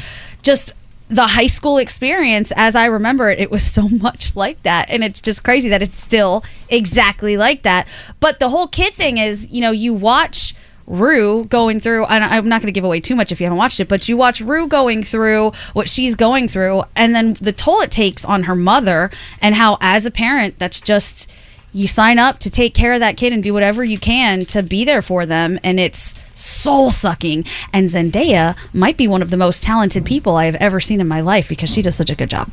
[0.43, 0.73] just
[1.09, 5.03] the high school experience as I remember it, it was so much like that, and
[5.03, 7.89] it's just crazy that it's still exactly like that.
[8.21, 10.55] But the whole kid thing is, you know, you watch.
[10.89, 13.79] Rue going through, I'm not going to give away too much if you haven't watched
[13.79, 17.81] it, but you watch Rue going through what she's going through, and then the toll
[17.83, 19.11] it takes on her mother,
[19.41, 21.31] and how, as a parent, that's just
[21.73, 24.63] you sign up to take care of that kid and do whatever you can to
[24.63, 29.37] be there for them and it's soul sucking and Zendaya might be one of the
[29.37, 32.31] most talented people I've ever seen in my life because she does such a good
[32.31, 32.51] job.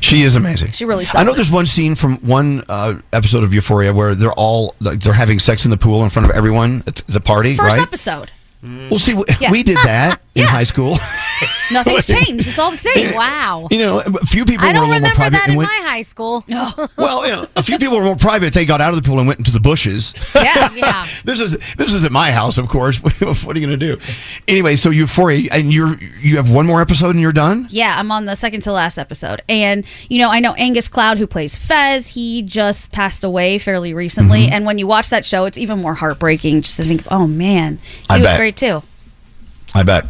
[0.00, 0.70] She is amazing.
[0.72, 4.32] She really I know there's one scene from one uh, episode of Euphoria where they're
[4.32, 7.56] all like, they're having sex in the pool in front of everyone at the party,
[7.56, 7.86] First right?
[7.86, 8.30] episode.
[8.62, 9.50] Well, see, we, Yeah.
[9.52, 10.96] we did that in high school.
[11.70, 12.48] Nothing's changed.
[12.48, 13.14] It's all the same.
[13.14, 13.68] Wow.
[13.70, 15.68] You know, a few people I don't little more remember private that in went.
[15.68, 16.44] my high school.
[16.96, 18.52] well, you know, a few people were more private.
[18.52, 20.12] They got out of the pool and went into the bushes.
[20.34, 21.06] Yeah, yeah.
[21.24, 22.98] this is this is at my house, of course.
[23.02, 23.98] what are you going to do?
[24.48, 27.66] Anyway, so Euphoria, and you're you have one more episode and you're done.
[27.70, 29.42] Yeah, I'm on the second to last episode.
[29.48, 33.94] And, you know, I know Angus Cloud, who plays Fez, he just passed away fairly
[33.94, 34.44] recently.
[34.44, 34.52] Mm-hmm.
[34.54, 37.78] And when you watch that show, it's even more heartbreaking just to think, oh man,
[37.78, 38.36] he I was bet.
[38.38, 38.82] great too.
[39.74, 40.06] I bet.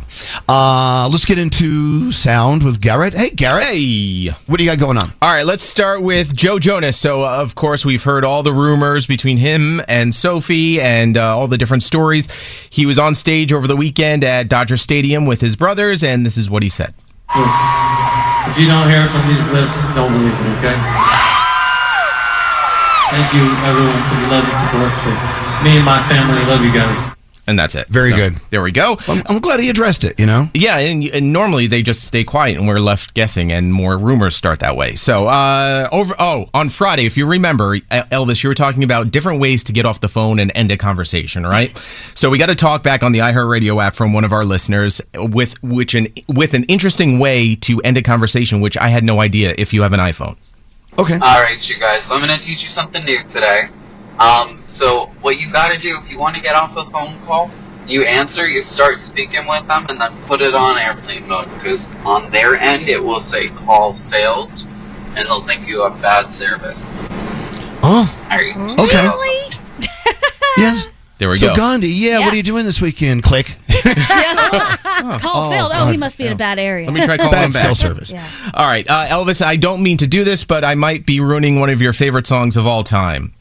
[0.48, 3.12] Uh, let's get into sound with Garrett.
[3.12, 3.64] Hey, Garrett.
[3.64, 4.28] Hey.
[4.46, 5.12] What do you got going on?
[5.20, 6.96] All right, let's start with Joe Jonas.
[6.96, 11.36] So, uh, of course, we've heard all the rumors between him and Sophie and uh,
[11.36, 12.28] all the different stories.
[12.70, 16.36] He was on stage over the weekend at Dodger Stadium with his brothers, and this
[16.36, 16.94] is what he said.
[17.30, 20.78] If you don't hear it from these lips, don't believe it, okay?
[23.10, 24.92] Thank you, everyone, for the love and support.
[25.02, 27.16] To me and my family, love you guys.
[27.48, 27.88] And that's it.
[27.88, 28.34] Very So, good.
[28.50, 28.98] There we go.
[29.08, 30.20] I'm, I'm glad he addressed it.
[30.20, 30.50] You know.
[30.52, 34.36] Yeah, and, and normally they just stay quiet and we're left guessing, and more rumors
[34.36, 34.94] start that way.
[34.96, 39.40] So, uh, over oh, on Friday, if you remember, Elvis, you were talking about different
[39.40, 41.76] ways to get off the phone and end a conversation, right?
[42.14, 45.00] So we got to talk back on the iHeartRadio app from one of our listeners
[45.14, 49.20] with which an with an interesting way to end a conversation, which I had no
[49.20, 50.36] idea if you have an iPhone.
[50.98, 51.14] Okay.
[51.14, 52.02] All right, you guys.
[52.10, 53.70] I'm gonna teach you something new today.
[54.18, 57.50] Um, so what you gotta do if you want to get off a phone call,
[57.86, 61.86] you answer, you start speaking with them, and then put it on airplane mode because
[62.04, 64.50] on their end it will say call failed,
[65.16, 66.78] and they'll think you have bad service.
[67.82, 68.04] Oh.
[68.30, 69.08] Are you Okay.
[70.56, 70.88] Yes.
[71.18, 71.54] There we so go.
[71.54, 73.22] So Gandhi, yeah, what are you doing this weekend?
[73.22, 73.46] Click.
[73.68, 75.72] Call Oh, failed.
[75.74, 76.86] Oh, he must be in a bad area.
[76.86, 77.62] Let me try calling Bad him back.
[77.62, 78.10] cell service.
[78.10, 78.26] Yeah.
[78.54, 81.60] All right, uh, Elvis, I don't mean to do this, but I might be ruining
[81.60, 83.34] one of your favorite songs of all time.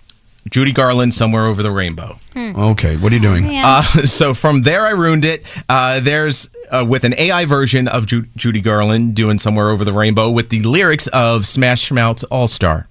[0.50, 2.20] Judy Garland, Somewhere Over the Rainbow.
[2.36, 3.48] Okay, what are you doing?
[3.52, 5.46] Uh, so from there, I ruined it.
[5.68, 9.94] Uh, there's uh, with an AI version of Ju- Judy Garland doing Somewhere Over the
[9.94, 12.88] Rainbow with the lyrics of Smash Mouth All Star.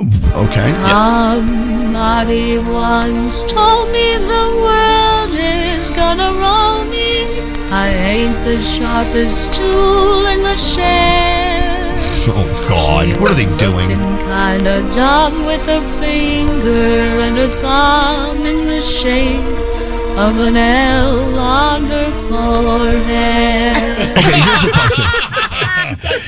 [0.00, 0.72] Okay.
[0.74, 7.40] Somebody once told me the world is gonna roll me.
[7.70, 11.37] I ain't the sharpest tool in the shed.
[12.30, 13.88] Oh God, what are they doing?
[13.88, 19.44] Kinda dumb with a finger and a thumb in the shape
[20.18, 23.76] of an L on her forehead.
[24.18, 25.04] Okay, here's the question.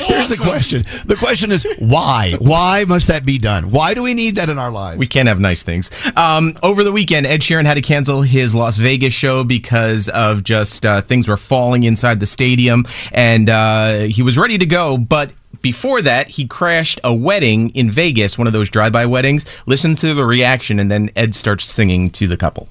[0.06, 0.84] Here's the question.
[1.06, 2.34] The question is why?
[2.38, 3.70] Why must that be done?
[3.70, 4.98] Why do we need that in our lives?
[4.98, 5.90] We can't have nice things.
[6.16, 10.44] Um, over the weekend, Ed Sheeran had to cancel his Las Vegas show because of
[10.44, 14.96] just uh, things were falling inside the stadium, and uh, he was ready to go,
[14.96, 15.32] but.
[15.62, 19.44] Before that, he crashed a wedding in Vegas, one of those drive-by weddings.
[19.66, 22.68] Listen to the reaction, and then Ed starts singing to the couple.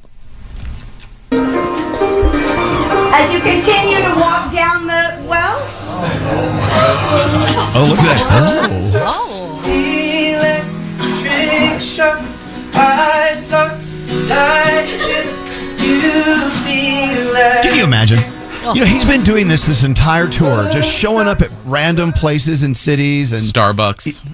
[1.32, 5.60] As you continue to walk down the well.
[7.76, 9.04] Oh, look at that.
[9.06, 9.36] Oh.
[10.96, 12.20] Electric shock,
[12.74, 13.74] I start
[14.28, 15.28] lighting.
[15.80, 18.20] You feel like Can you imagine?
[18.75, 22.63] You know, he's been doing this this entire tour, just showing up at random places
[22.63, 24.25] and cities and Starbucks.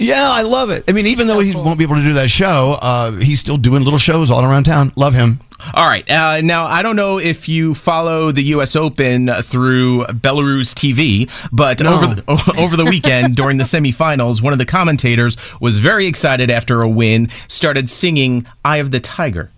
[0.00, 0.84] Yeah, I love it.
[0.88, 3.56] I mean, even though he won't be able to do that show, uh, he's still
[3.56, 4.92] doing little shows all around town.
[4.94, 5.40] Love him.
[5.74, 6.08] All right.
[6.08, 8.76] Uh, now, I don't know if you follow the U.S.
[8.76, 11.94] Open through Belarus TV, but No.
[11.94, 16.48] over the, over the weekend during the semifinals, one of the commentators was very excited
[16.48, 19.50] after a win, started singing "Eye of the Tiger."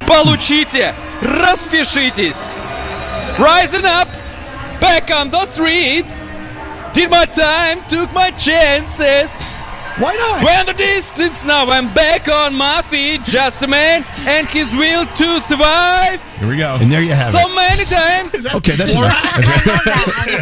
[0.00, 0.94] Получите!
[1.20, 2.54] Распишитесь!
[3.39, 4.07] Rising up!
[4.81, 6.05] Back on the street!
[6.93, 9.55] Did my time, took my chances!
[9.99, 10.43] Why not?
[10.43, 13.23] Went the distance, now I'm back on my feet.
[13.23, 16.21] Just a man and his will to survive.
[16.37, 16.77] Here we go.
[16.79, 17.43] And there you have so it.
[17.43, 18.55] So many times.
[18.55, 19.21] Okay, that's enough.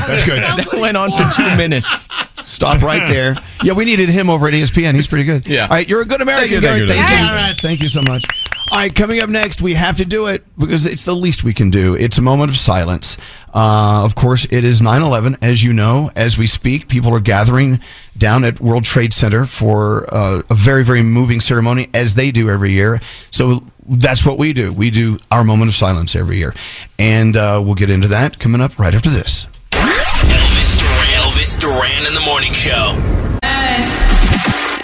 [0.08, 0.40] That's good.
[0.40, 2.10] That went on for two minutes.
[2.44, 3.36] Stop right there.
[3.64, 4.94] Yeah, we needed him over at ESPN.
[4.94, 5.48] He's pretty good.
[5.48, 5.64] Yeah.
[5.64, 6.62] All right, you're a good American.
[6.62, 7.16] Thank you, thank you, thank you.
[7.16, 7.62] Thank you.
[7.62, 8.26] Thank you so much.
[8.72, 11.54] All right, coming up next, we have to do it because it's the least we
[11.54, 11.94] can do.
[11.94, 13.16] It's a moment of silence.
[13.54, 15.38] Uh, of course, it is 9 11.
[15.40, 17.80] As you know, as we speak, people are gathering
[18.18, 22.50] down at World Trade Center for uh, a very, very moving ceremony, as they do
[22.50, 23.00] every year.
[23.30, 24.74] So that's what we do.
[24.74, 26.56] We do our moment of silence every year.
[26.98, 29.46] And uh, we'll get into that coming up right after this.
[29.74, 31.08] Elvis Duran.
[31.14, 32.96] Elvis Duran in the morning show.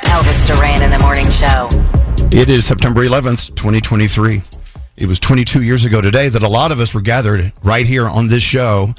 [0.03, 2.00] Elvis Duran in the morning show.
[2.33, 4.41] It is September 11th, 2023.
[4.95, 8.07] It was 22 years ago today that a lot of us were gathered right here
[8.07, 8.95] on this show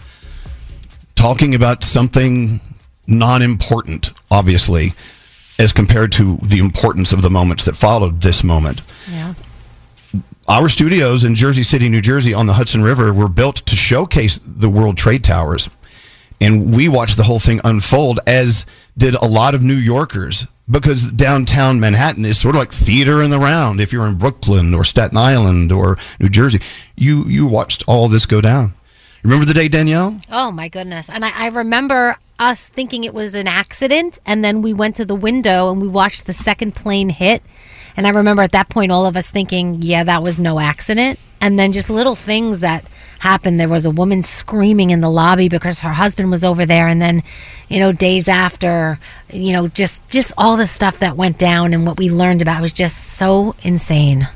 [1.15, 2.61] talking about something
[3.09, 4.93] non important, obviously,
[5.59, 8.83] as compared to the importance of the moments that followed this moment.
[9.11, 9.33] Yeah.
[10.47, 14.41] Our studios in Jersey City, New Jersey on the Hudson River were built to showcase
[14.45, 15.71] the World Trade Towers.
[16.39, 18.67] And we watched the whole thing unfold, as
[18.99, 23.31] did a lot of New Yorkers, because downtown Manhattan is sort of like theater in
[23.31, 23.81] the round.
[23.81, 26.61] If you're in Brooklyn or Staten Island or New Jersey,
[26.97, 28.75] you, you watched all this go down.
[29.23, 30.19] Remember the day, Danielle?
[30.31, 31.09] Oh my goodness.
[31.09, 35.05] And I, I remember us thinking it was an accident and then we went to
[35.05, 37.43] the window and we watched the second plane hit.
[37.97, 41.21] And I remember at that point all of us thinking, yeah, that was no accident.
[41.41, 42.85] And then just little things that
[43.23, 43.59] happened.
[43.59, 47.01] There was a woman screaming in the lobby because her husband was over there and
[47.01, 47.23] then,
[47.69, 48.99] you know, days after,
[49.33, 52.61] you know, just just all the stuff that went down and what we learned about
[52.61, 54.29] was just so insane.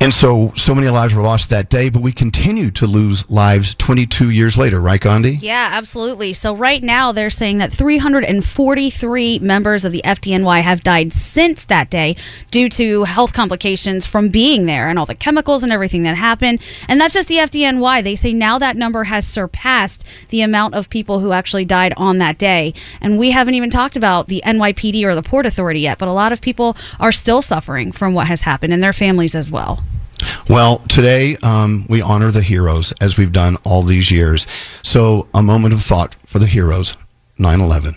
[0.00, 3.74] And so, so many lives were lost that day, but we continue to lose lives
[3.74, 5.38] 22 years later, right, Gandhi?
[5.40, 6.32] Yeah, absolutely.
[6.34, 11.90] So right now they're saying that 343 members of the FDNY have died since that
[11.90, 12.14] day
[12.52, 16.62] due to health complications from being there and all the chemicals and everything that happened.
[16.86, 18.04] And that's just the FDNY.
[18.04, 22.18] They say now that number has surpassed the amount of people who actually died on
[22.18, 22.72] that day.
[23.00, 26.12] And we haven't even talked about the NYPD or the Port Authority yet, but a
[26.12, 29.82] lot of people are still suffering from what has happened and their families as well.
[30.48, 34.46] Well, today um, we honor the heroes as we've done all these years.
[34.82, 36.96] So, a moment of thought for the heroes
[37.38, 37.94] 9 11.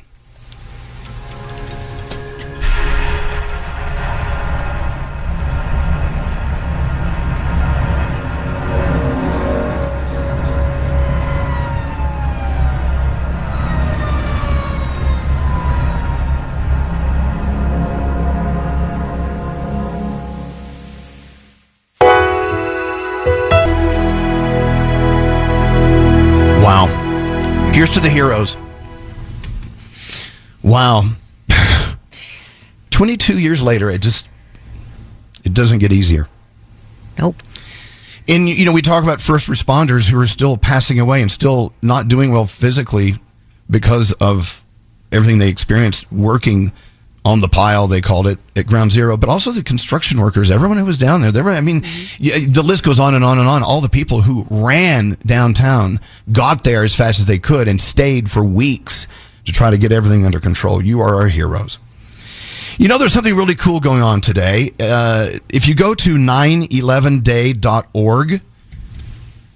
[28.22, 28.56] Heroes.
[30.62, 31.10] Wow.
[32.92, 34.28] 22 years later, it just
[35.44, 36.28] it doesn't get easier.
[37.18, 37.36] Nope.
[38.28, 41.74] And you know, we talk about first responders who are still passing away and still
[41.82, 43.16] not doing well physically
[43.68, 44.64] because of
[45.12, 46.72] everything they experienced working
[47.24, 50.78] on the pile they called it at ground zero but also the construction workers everyone
[50.78, 51.84] who was down there they were i mean
[52.18, 56.00] yeah, the list goes on and on and on all the people who ran downtown
[56.32, 59.06] got there as fast as they could and stayed for weeks
[59.46, 61.78] to try to get everything under control you are our heroes
[62.78, 64.72] you know, there's something really cool going on today.
[64.80, 68.42] Uh, if you go to 911day.org,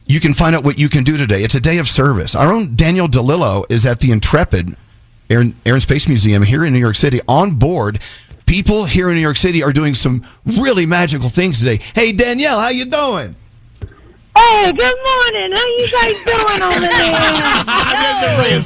[0.05, 1.43] you can find out what you can do today.
[1.43, 2.35] It's a day of service.
[2.35, 4.75] Our own Daniel DeLillo is at the Intrepid
[5.29, 7.99] Air, Air and Space Museum here in New York City on board.
[8.45, 11.79] People here in New York City are doing some really magical things today.
[11.95, 13.35] Hey, Danielle, how you doing?
[14.37, 15.51] Hey, good morning.
[15.53, 17.61] How you guys doing over there?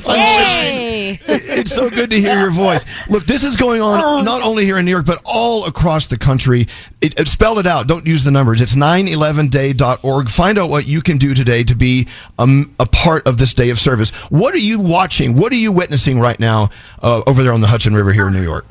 [0.05, 1.19] Hey.
[1.27, 2.85] It's so good to hear your voice.
[3.07, 6.17] Look, this is going on not only here in New York, but all across the
[6.17, 6.67] country.
[7.01, 7.87] It, it, spell it out.
[7.87, 8.61] Don't use the numbers.
[8.61, 10.29] It's 911day.org.
[10.29, 13.69] Find out what you can do today to be um, a part of this day
[13.69, 14.11] of service.
[14.29, 15.35] What are you watching?
[15.35, 16.69] What are you witnessing right now
[17.01, 18.65] uh, over there on the Hudson River here in New York?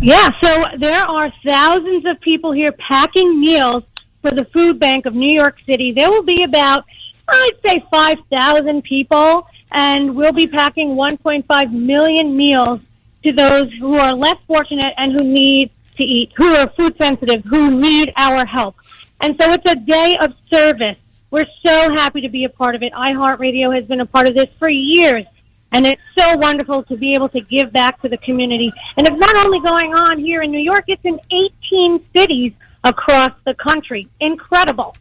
[0.00, 3.84] Yeah, so there are thousands of people here packing meals
[4.24, 5.92] for the food bank of New York City.
[5.92, 6.86] There will be about,
[7.28, 12.80] I'd say, 5,000 people, and we'll be packing 1.5 million meals
[13.22, 17.44] to those who are less fortunate and who need to eat, who are food sensitive,
[17.44, 18.76] who need our help.
[19.20, 20.96] And so it's a day of service.
[21.30, 22.94] We're so happy to be a part of it.
[22.94, 25.26] iHeartRadio has been a part of this for years.
[25.72, 28.70] And it's so wonderful to be able to give back to the community.
[28.96, 32.52] And it's not only going on here in New York, it's in 18 cities
[32.84, 34.08] across the country.
[34.20, 34.96] Incredible.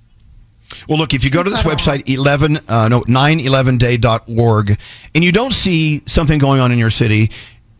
[0.88, 4.80] Well, look, if you go to this website, 11, uh, no, 911day.org,
[5.14, 7.30] and you don't see something going on in your city,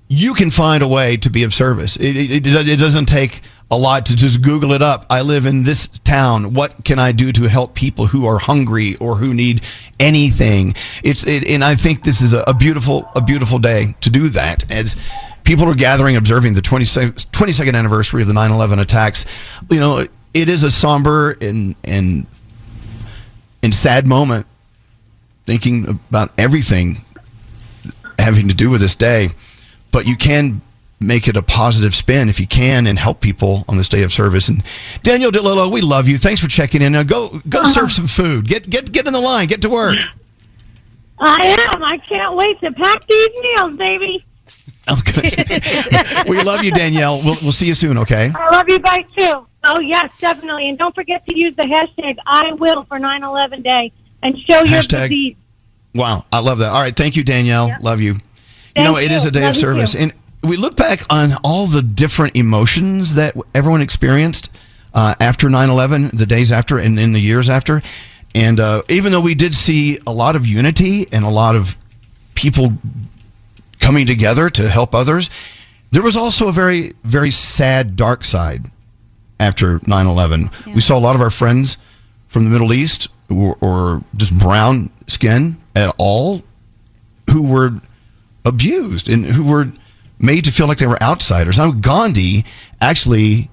[0.10, 1.96] you can find a way to be of service.
[1.96, 5.06] It, it, it doesn't take a lot to just Google it up.
[5.10, 6.54] I live in this town.
[6.54, 9.62] What can I do to help people who are hungry or who need
[10.00, 10.76] anything?
[11.04, 14.30] It's it, and I think this is a, a beautiful a beautiful day to do
[14.30, 14.96] that as
[15.44, 19.26] people are gathering observing the 22nd, 22nd anniversary of the 9/11 attacks.
[19.70, 22.26] You know, it is a somber and and
[23.61, 24.45] and sad moment
[25.45, 27.03] thinking about everything
[28.20, 29.30] having to do with this day,
[29.91, 30.61] but you can
[30.99, 34.14] make it a positive spin if you can and help people on this day of
[34.14, 34.48] service.
[34.48, 34.64] And
[35.03, 36.18] Daniel DeLillo, we love you.
[36.18, 36.94] Thanks for checking in.
[36.94, 37.72] Now go go uh-huh.
[37.72, 38.48] serve some food.
[38.48, 39.48] Get get get in the line.
[39.48, 39.98] Get to work.
[41.20, 41.84] I am.
[41.84, 44.26] I can't wait to pack these meals, baby.
[46.28, 47.22] we love you, Danielle.
[47.24, 47.98] We'll we'll see you soon.
[48.00, 48.32] Okay.
[48.36, 49.46] I love you guys too.
[49.64, 50.68] Oh yes, definitely.
[50.70, 54.66] And don't forget to use the hashtag I will for 9/11 Day and show your
[54.66, 55.36] Hashtag- disease.
[55.96, 56.70] Wow, I love that.
[56.72, 57.76] All right, thank you, Danielle.
[57.82, 58.14] Love you.
[58.76, 59.30] you know, it is you.
[59.30, 60.00] a day Love of you service, too.
[60.00, 64.50] and we look back on all the different emotions that everyone experienced
[64.96, 67.82] uh, after 9-11, the days after, and in the years after.
[68.34, 71.78] And uh, even though we did see a lot of unity and a lot of
[72.34, 72.74] people
[73.84, 75.30] coming together to help others,
[75.92, 78.72] there was also a very, very sad, dark side
[79.40, 80.50] after 9 11.
[80.74, 81.78] We saw a lot of our friends
[82.28, 86.42] from the Middle East or, or just brown skin at all
[87.32, 87.82] who were
[88.46, 89.72] abused and who were
[90.18, 91.58] made to feel like they were outsiders.
[91.58, 92.46] Now, Gandhi
[92.80, 93.50] actually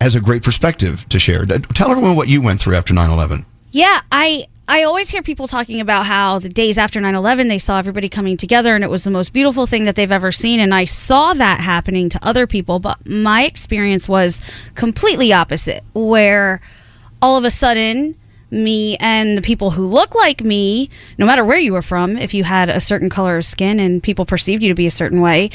[0.00, 1.44] has a great perspective to share.
[1.44, 3.44] Tell everyone what you went through after 9 11.
[3.72, 7.78] Yeah, I I always hear people talking about how the days after 9/11 they saw
[7.78, 10.60] everybody coming together and it was the most beautiful thing that they've ever seen.
[10.60, 14.40] And I saw that happening to other people, but my experience was
[14.74, 16.60] completely opposite where
[17.20, 18.14] all of a sudden
[18.50, 22.32] me and the people who look like me, no matter where you were from, if
[22.32, 25.20] you had a certain color of skin and people perceived you to be a certain
[25.20, 25.50] way,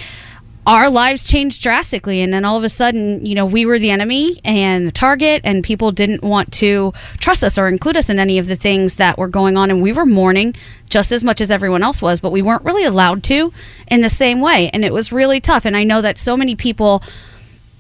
[0.68, 3.90] our lives changed drastically and then all of a sudden you know we were the
[3.90, 8.20] enemy and the target and people didn't want to trust us or include us in
[8.20, 10.54] any of the things that were going on and we were mourning
[10.90, 13.52] just as much as everyone else was but we weren't really allowed to
[13.88, 16.54] in the same way and it was really tough and i know that so many
[16.54, 17.02] people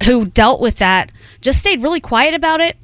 [0.06, 1.12] who dealt with that
[1.42, 2.78] just stayed really quiet about it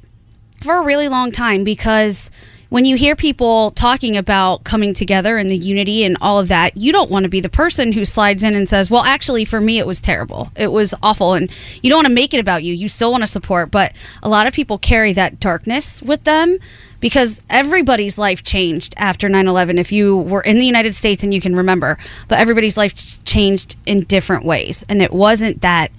[0.60, 2.30] for a really long time because
[2.74, 6.76] when you hear people talking about coming together and the unity and all of that,
[6.76, 9.60] you don't want to be the person who slides in and says, Well, actually, for
[9.60, 10.50] me, it was terrible.
[10.56, 11.34] It was awful.
[11.34, 11.48] And
[11.84, 12.74] you don't want to make it about you.
[12.74, 13.70] You still want to support.
[13.70, 13.92] But
[14.24, 16.58] a lot of people carry that darkness with them
[16.98, 19.78] because everybody's life changed after 9 11.
[19.78, 21.96] If you were in the United States and you can remember,
[22.26, 24.84] but everybody's life changed in different ways.
[24.88, 25.92] And it wasn't that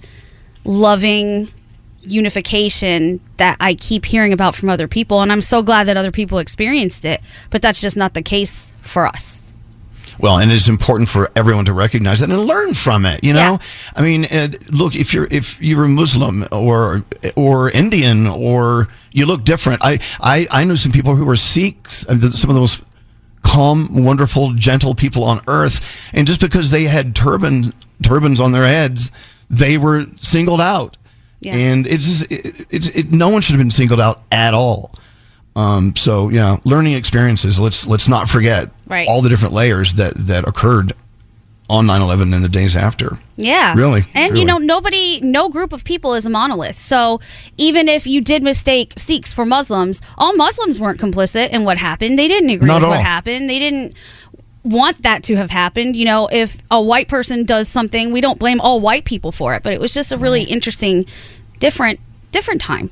[0.66, 1.48] loving
[2.06, 5.20] unification that I keep hearing about from other people.
[5.22, 7.20] And I'm so glad that other people experienced it,
[7.50, 9.52] but that's just not the case for us.
[10.18, 13.22] Well, and it's important for everyone to recognize that and learn from it.
[13.22, 13.58] You know,
[13.94, 17.04] I mean, uh, look if you're if you're a Muslim or
[17.34, 19.82] or Indian or you look different.
[19.84, 22.82] I I, I know some people who were Sikhs, uh, some of the most
[23.42, 28.66] calm, wonderful, gentle people on earth, and just because they had turban turbans on their
[28.66, 29.10] heads,
[29.50, 30.96] they were singled out.
[31.54, 34.92] And it's just, it, it's it, no one should have been singled out at all.
[35.54, 37.58] Um, so yeah, learning experiences.
[37.58, 39.08] Let's let's not forget Right.
[39.08, 40.92] all the different layers that that occurred
[41.68, 43.18] on 9/11 and the days after.
[43.36, 43.74] Yeah.
[43.74, 44.40] Really, And truly.
[44.40, 46.78] you know, nobody, no group of people is a monolith.
[46.78, 47.20] So
[47.58, 52.18] even if you did mistake Sikhs for Muslims, all Muslims weren't complicit in what happened.
[52.18, 53.50] They didn't agree Not with at what happened.
[53.50, 53.94] They didn't
[54.62, 55.96] want that to have happened.
[55.96, 59.54] You know, if a white person does something, we don't blame all white people for
[59.54, 59.62] it.
[59.62, 61.04] But it was just a really interesting,
[61.58, 62.00] different,
[62.32, 62.90] different time.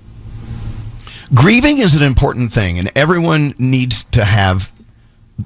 [1.35, 4.73] grieving is an important thing, and everyone needs to have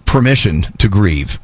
[0.05, 1.39] permission to grieve.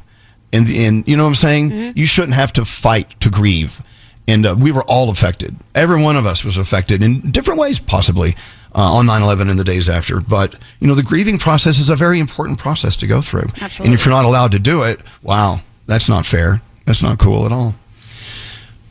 [0.53, 1.71] And and you know what I'm saying?
[1.71, 1.97] Mm-hmm.
[1.97, 3.81] You shouldn't have to fight to grieve.
[4.27, 5.55] And uh, we were all affected.
[5.75, 8.35] Every one of us was affected in different ways, possibly
[8.73, 10.19] uh, on 9/11 and the days after.
[10.19, 13.49] But you know, the grieving process is a very important process to go through.
[13.61, 13.85] Absolutely.
[13.85, 16.61] And if you're not allowed to do it, wow, that's not fair.
[16.85, 17.75] That's not cool at all.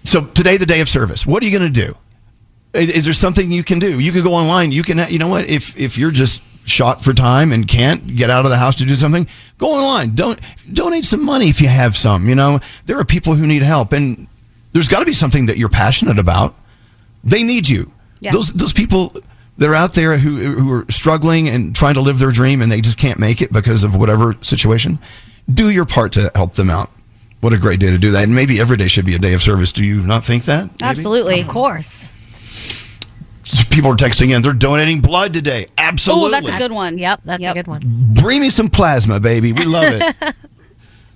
[0.04, 1.26] So today, the day of service.
[1.26, 1.96] What are you going to do?
[2.74, 4.00] Is, is there something you can do?
[4.00, 4.72] You can go online.
[4.72, 5.46] You can, you know what?
[5.46, 8.84] If if you're just shot for time and can't get out of the house to
[8.84, 9.26] do something,
[9.58, 10.14] go online.
[10.14, 10.40] Don't
[10.72, 12.28] donate some money if you have some.
[12.28, 14.26] You know, there are people who need help, and
[14.72, 16.54] there's got to be something that you're passionate about.
[17.22, 17.92] They need you.
[18.20, 18.32] Yeah.
[18.32, 19.14] Those those people
[19.58, 22.72] that are out there who who are struggling and trying to live their dream and
[22.72, 24.98] they just can't make it because of whatever situation.
[25.52, 26.90] Do your part to help them out.
[27.40, 28.24] What a great day to do that.
[28.24, 29.70] And maybe every day should be a day of service.
[29.70, 30.64] Do you not think that?
[30.64, 30.82] Maybe?
[30.82, 31.40] Absolutely.
[31.40, 32.16] Of course.
[33.70, 34.42] People are texting in.
[34.42, 35.66] They're donating blood today.
[35.76, 36.28] Absolutely.
[36.28, 36.96] Oh, that's a good one.
[36.98, 37.82] Yep, that's a good one.
[38.14, 39.52] Bring me some plasma, baby.
[39.52, 40.34] We love it.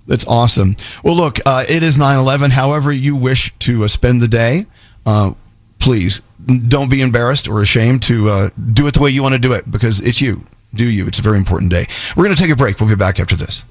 [0.09, 0.75] That's awesome.
[1.05, 2.53] Well, look, uh, it is 9 11.
[2.53, 4.65] However, you wish to uh, spend the day,
[5.05, 5.35] uh,
[5.79, 9.39] please don't be embarrassed or ashamed to uh, do it the way you want to
[9.39, 10.47] do it because it's you.
[10.73, 11.07] Do you?
[11.07, 11.87] It's a very important day.
[12.17, 12.81] We're going to take a break.
[12.81, 13.63] We'll be back after this.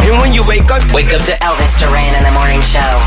[0.00, 2.98] And when you wake up, wake up to Elvis Duran in the morning show.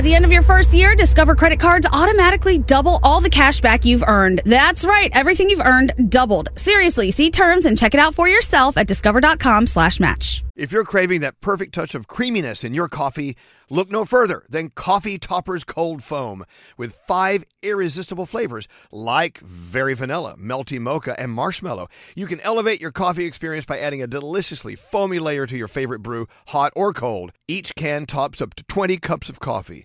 [0.00, 3.60] At the end of your first year, Discover credit cards automatically double all the cash
[3.60, 4.40] back you've earned.
[4.46, 5.10] That's right.
[5.12, 6.48] Everything you've earned doubled.
[6.56, 10.42] Seriously, see terms and check it out for yourself at discover.com slash match.
[10.56, 13.36] If you're craving that perfect touch of creaminess in your coffee,
[13.68, 16.44] look no further than Coffee Toppers Cold Foam
[16.78, 21.88] with five irresistible flavors like very vanilla, melty mocha, and marshmallow.
[22.16, 26.00] You can elevate your coffee experience by adding a deliciously foamy layer to your favorite
[26.00, 27.32] brew, hot or cold.
[27.48, 29.84] Each can tops up to 20 cups of coffee.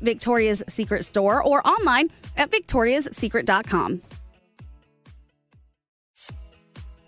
[0.00, 4.00] Victoria's Secret store or online at victoriassecret.com.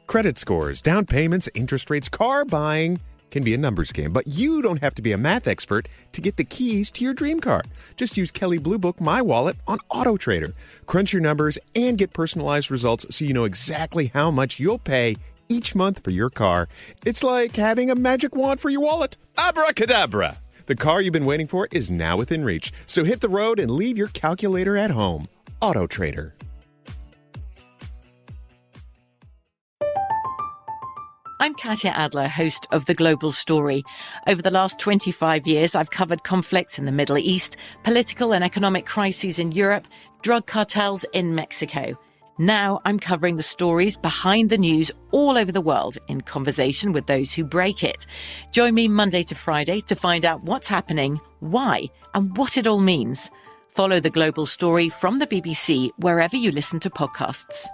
[0.06, 3.00] Credit scores, down payments, interest rates, car buying
[3.32, 6.20] can be a numbers game, but you don't have to be a math expert to
[6.20, 7.62] get the keys to your dream car.
[7.96, 10.54] Just use Kelley Blue Book My Wallet on Auto Trader.
[10.86, 15.16] Crunch your numbers and get personalized results so you know exactly how much you'll pay
[15.48, 16.68] each month for your car.
[17.04, 19.16] It's like having a magic wand for your wallet.
[19.36, 20.38] Abracadabra!
[20.66, 22.72] The car you've been waiting for is now within reach.
[22.86, 25.28] So hit the road and leave your calculator at home.
[25.60, 26.34] Auto Trader.
[31.40, 33.82] I'm Katya Adler, host of The Global Story.
[34.26, 38.86] Over the last 25 years, I've covered conflicts in the Middle East, political and economic
[38.86, 39.86] crises in Europe,
[40.22, 41.98] drug cartels in Mexico.
[42.38, 47.06] Now I'm covering the stories behind the news all over the world in conversation with
[47.06, 48.06] those who break it.
[48.50, 52.80] Join me Monday to Friday to find out what's happening, why, and what it all
[52.80, 53.30] means.
[53.68, 57.66] Follow the global story from the BBC wherever you listen to podcasts.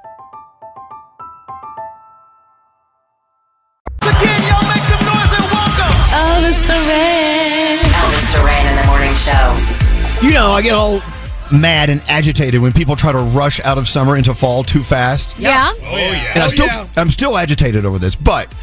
[4.03, 5.95] Again, y'all make some noise and welcome!
[6.13, 7.79] Elvis Duran.
[7.79, 10.27] Elvis Duran in the morning show.
[10.27, 11.01] You know, I get all
[11.53, 15.39] mad and agitated when people try to rush out of summer into fall too fast.
[15.39, 15.71] Yeah.
[15.85, 16.33] Oh, yeah.
[16.35, 18.55] And I oh, still, I'm still agitated over this, but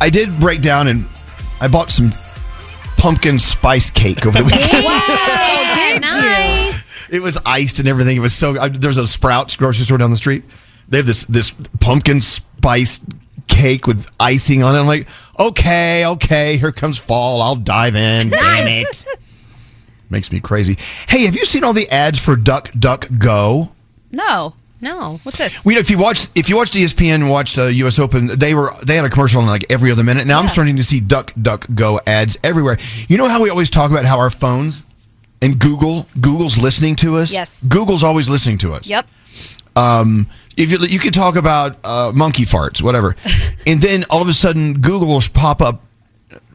[0.00, 1.06] I did break down and
[1.60, 2.12] I bought some
[2.98, 4.84] pumpkin spice cake over the weekend.
[4.84, 7.10] Wow, did nice.
[7.10, 8.16] It was iced and everything.
[8.16, 8.58] It was so.
[8.58, 10.44] I, there's a Sprouts grocery store down the street.
[10.88, 13.00] They have this this pumpkin spice
[13.46, 14.80] cake with icing on it.
[14.80, 15.08] I'm like,
[15.38, 17.40] okay, okay, here comes fall.
[17.42, 18.30] I'll dive in.
[18.30, 19.06] Damn it.
[20.10, 20.76] Makes me crazy.
[21.08, 23.72] Hey, have you seen all the ads for Duck Duck Go?
[24.12, 24.54] No.
[24.80, 25.20] No.
[25.22, 25.64] What's this?
[25.64, 27.98] We, if you watch, if you watched ESPN, and watched uh, U.S.
[27.98, 30.26] Open, they were they had a commercial on like every other minute.
[30.26, 32.76] Now I'm starting to see Duck Duck Go ads everywhere.
[33.08, 34.82] You know how we always talk about how our phones
[35.42, 37.32] and Google, Google's listening to us.
[37.32, 37.66] Yes.
[37.66, 38.88] Google's always listening to us.
[38.88, 39.06] Yep.
[39.74, 43.16] Um, if you you could talk about uh, monkey farts, whatever,
[43.66, 45.82] and then all of a sudden Google will pop up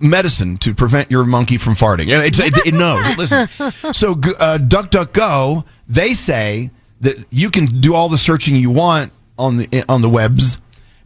[0.02, 2.08] medicine to prevent your monkey from farting.
[2.08, 3.06] It, it, it knows.
[3.12, 3.98] It listens.
[3.98, 6.72] So uh, DuckDuckGo, they say
[7.02, 10.60] that you can do all the searching you want on the on the webs,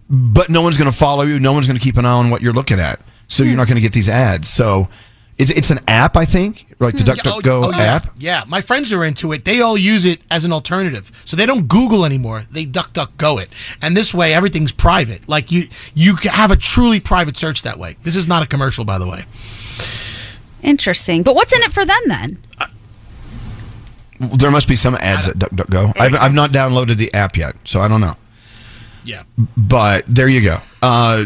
[0.10, 1.40] but no one's going to follow you.
[1.40, 3.02] No one's going to keep an eye on what you're looking at.
[3.28, 4.50] So you're not going to get these ads.
[4.50, 4.88] So
[5.38, 7.78] it's it's an app, I think, like the DuckDuckGo Oh, yeah.
[7.96, 8.08] app.
[8.18, 9.44] Yeah, my friends are into it.
[9.44, 11.12] They all use it as an alternative.
[11.26, 12.44] So they don't Google anymore.
[12.50, 13.50] They duck duck it.
[13.82, 15.28] And this way everything's private.
[15.28, 17.98] Like you you have a truly private search that way.
[18.04, 19.26] This is not a commercial by the way.
[20.64, 21.22] Interesting.
[21.24, 22.38] But what's in it for them then?
[24.20, 25.94] There must be some ads at DuckDuckGo.
[26.00, 28.16] I've, I've not downloaded the app yet, so I don't know.
[29.04, 29.24] Yeah.
[29.58, 30.60] But there you go.
[30.82, 31.26] Uh,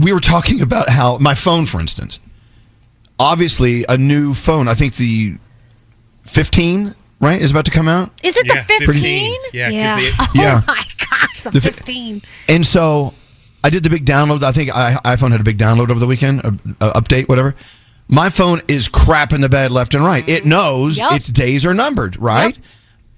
[0.00, 2.18] we were talking about how my phone, for instance,
[3.24, 4.68] obviously a new phone.
[4.68, 5.36] I think the
[6.24, 8.10] 15, right, is about to come out.
[8.22, 8.86] Is it Yeah, the 15?
[8.86, 9.34] 15.
[9.52, 9.96] Yeah, 'cause Yeah.
[9.96, 10.60] they- Oh Yeah.
[10.66, 11.42] my gosh.
[11.42, 12.22] the The fi- 15.
[12.48, 13.14] And so
[13.62, 14.42] I did the big download.
[14.42, 17.54] I think I, iPhone had a big download over the weekend, uh, uh, update, whatever.
[18.08, 20.28] My phone is crap in the bed left and right.
[20.28, 21.12] It knows Yep.
[21.12, 22.56] its days are numbered, right?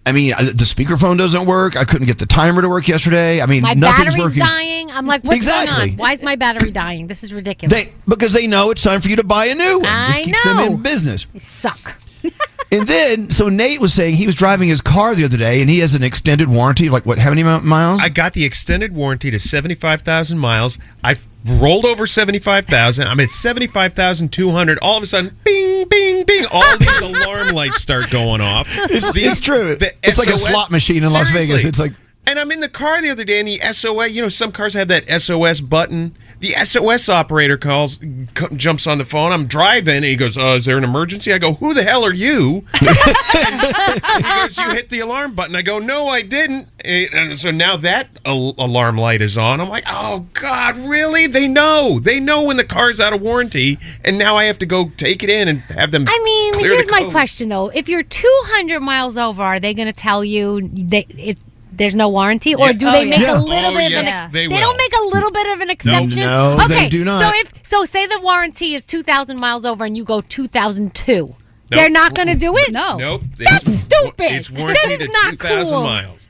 [0.06, 1.76] I mean, uh, the speakerphone doesn't work.
[1.76, 3.42] I couldn't get the timer to work yesterday.
[3.42, 4.42] I mean, My nothing's battery's working.
[4.42, 4.90] dying.
[4.92, 5.90] I'm like, what's going on?
[5.96, 7.08] Why is my battery dying?
[7.08, 7.90] This is ridiculous.
[7.90, 9.86] They because they know it's time for you to buy a new one.
[9.86, 10.66] I this keeps them know.
[10.74, 11.26] in business.
[11.32, 11.98] They suck.
[12.72, 15.70] And then, so Nate was saying he was driving his car the other day, and
[15.70, 16.88] he has an extended warranty.
[16.90, 17.18] Like what?
[17.20, 18.02] How many miles?
[18.02, 20.76] I got the extended warranty to 75,000 miles.
[21.04, 23.06] I've rolled over 75,000.
[23.06, 24.78] I'm at 75,200.
[24.82, 26.44] All of a sudden, bing, bing, bing.
[26.52, 28.66] All these alarm lights start going off.
[28.90, 29.76] It's- The- it's true.
[29.76, 31.64] the It's like a slot machine in Las Vegas.
[31.64, 31.92] It's like-
[32.26, 34.74] And I'm in the car the other day, and the SOS, you know, some cars
[34.74, 36.16] have that SOS button.
[36.40, 39.32] The SOS operator calls, c- jumps on the phone.
[39.32, 42.04] I'm driving, and he goes, uh, "Is there an emergency?" I go, "Who the hell
[42.04, 47.38] are you?" he goes, "You hit the alarm button." I go, "No, I didn't." And
[47.38, 49.60] so now that al- alarm light is on.
[49.60, 51.26] I'm like, "Oh God, really?
[51.26, 51.98] They know.
[52.00, 55.22] They know when the car's out of warranty, and now I have to go take
[55.22, 59.16] it in and have them." I mean, here's my question though: If you're 200 miles
[59.16, 61.38] over, are they going to tell you they, it,
[61.76, 62.72] there's no warranty, or Yeah.
[62.72, 63.38] do Oh, they make yeah.
[63.38, 64.32] a little Oh, bit yes, of an?
[64.32, 66.20] they don't make a little bit of an exception.
[66.20, 67.20] No, they okay, do not.
[67.20, 71.12] So if so, say the warranty is 2,000 miles over, and you go 2,002.
[71.16, 71.34] Nope.
[71.68, 72.70] They're not going to do it.
[72.72, 72.96] No.
[72.96, 73.22] Nope.
[73.38, 74.30] That's stupid.
[74.32, 75.82] It's warranted That is at not 2,000 cool.
[75.84, 76.26] miles.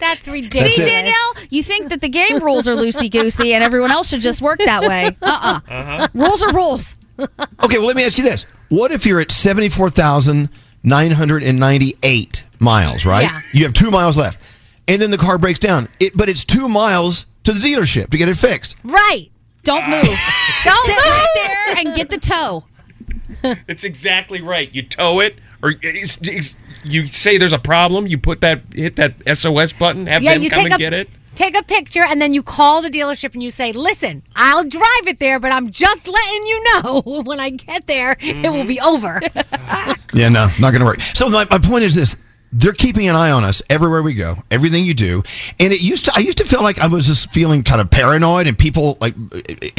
[0.00, 0.76] That's ridiculous.
[0.76, 4.20] See, Danielle, you think that the game rules are loosey goosey and everyone else should
[4.20, 5.16] just work that way.
[5.22, 6.08] Uh uh Uh-huh.
[6.14, 6.96] Rules are rules.
[7.18, 10.50] Okay, well, let me ask you this: What if you're at seventy-four thousand
[10.84, 13.04] nine hundred and ninety-eight miles?
[13.06, 13.22] Right?
[13.24, 13.40] Yeah.
[13.52, 14.38] You have two miles left,
[14.88, 15.88] and then the car breaks down.
[16.00, 18.76] It, but it's two miles to the dealership to get it fixed.
[18.84, 19.28] Right.
[19.64, 20.02] Don't move.
[20.64, 21.04] Don't Sit move.
[21.04, 22.64] right there and get the tow.
[23.68, 24.72] It's exactly right.
[24.74, 28.06] You tow it, or it's, it's- you say there's a problem.
[28.06, 30.06] You put that hit that SOS button.
[30.06, 31.08] Have Yeah, them you come take and a get it.
[31.34, 35.06] take a picture, and then you call the dealership and you say, "Listen, I'll drive
[35.06, 38.68] it there, but I'm just letting you know when I get there, it will mm-hmm.
[38.68, 39.20] be over."
[40.14, 41.00] Yeah, no, not going to work.
[41.00, 42.16] So my, my point is this:
[42.52, 45.22] they're keeping an eye on us everywhere we go, everything you do.
[45.58, 47.90] And it used to, I used to feel like I was just feeling kind of
[47.90, 49.14] paranoid, and people like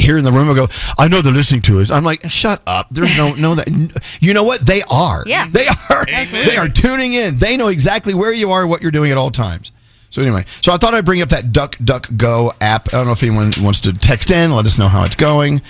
[0.00, 0.68] here in the room will go,
[0.98, 4.18] "I know they're listening to us." I'm like, "Shut up!" There's no, no that.
[4.20, 4.60] You know what?
[4.60, 5.24] They are.
[5.26, 5.48] Yeah.
[5.50, 6.06] they are.
[6.06, 7.38] They are tuning in.
[7.38, 9.72] They know exactly where you are, what you're doing at all times.
[10.10, 12.88] So anyway, so I thought I'd bring up that Duck Duck Go app.
[12.88, 15.60] I don't know if anyone wants to text in, let us know how it's going.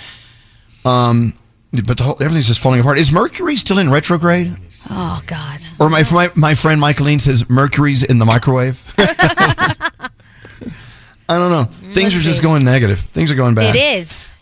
[0.85, 1.33] Um,
[1.71, 2.97] but the whole, everything's just falling apart.
[2.97, 4.55] Is Mercury still in retrograde?
[4.89, 5.59] oh God.
[5.79, 8.83] Or my my, my friend Michaeline says Mercury's in the microwave.
[8.97, 10.07] I
[11.37, 11.65] don't know.
[11.93, 12.99] Things are just going negative.
[12.99, 13.75] Things are going bad.
[13.75, 14.39] It is.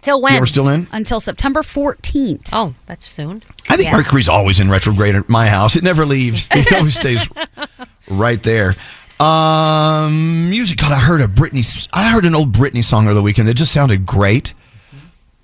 [0.00, 0.34] Till when?
[0.34, 0.88] Yeah, we're still in.
[0.92, 2.48] Until September 14th.
[2.52, 3.42] Oh, that's soon.
[3.68, 5.76] I think Mercury's always in retrograde at my house.
[5.76, 6.48] It never leaves.
[6.52, 7.28] It always stays
[8.08, 8.74] right there.
[9.20, 10.78] Um, music.
[10.78, 11.88] God, I heard a Britney.
[11.92, 13.48] I heard an old Britney song over the weekend.
[13.48, 14.54] It just sounded great.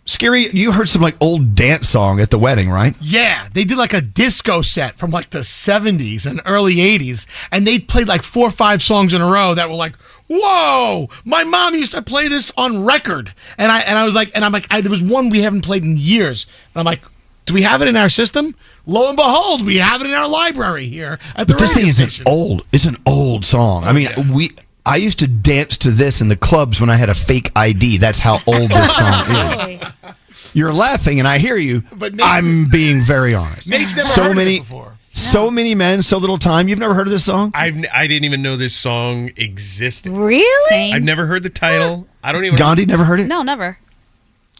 [0.06, 0.50] Scary.
[0.50, 2.94] You heard some like old dance song at the wedding, right?
[3.00, 7.66] Yeah, they did like a disco set from like the 70s and early 80s, and
[7.66, 9.96] they played like four or five songs in a row that were like,
[10.28, 14.30] "Whoa!" My mom used to play this on record, and I and I was like,
[14.34, 17.00] and I'm like, I, there was one we haven't played in years, and I'm like,
[17.46, 18.54] do we have it in our system?
[18.86, 21.86] Lo and behold, we have it in our library here at the But this thing
[21.86, 22.66] is an old.
[22.72, 23.84] It's an old song.
[23.84, 24.50] I oh, mean, we.
[24.86, 27.96] I used to dance to this in the clubs when I had a fake ID.
[27.98, 30.14] That's how old this song is.
[30.52, 31.82] You're laughing, and I hear you.
[31.96, 33.66] But Nate's- I'm being very honest.
[33.68, 34.98] Nate's never so heard of it many, before.
[35.12, 36.68] so many men, so little time.
[36.68, 37.50] You've never heard of this song?
[37.54, 40.12] I've n- I didn't even know this song existed.
[40.12, 40.92] Really?
[40.92, 42.06] I've never heard the title.
[42.22, 42.58] I don't even.
[42.58, 43.26] Gandhi never heard it.
[43.26, 43.78] No, never.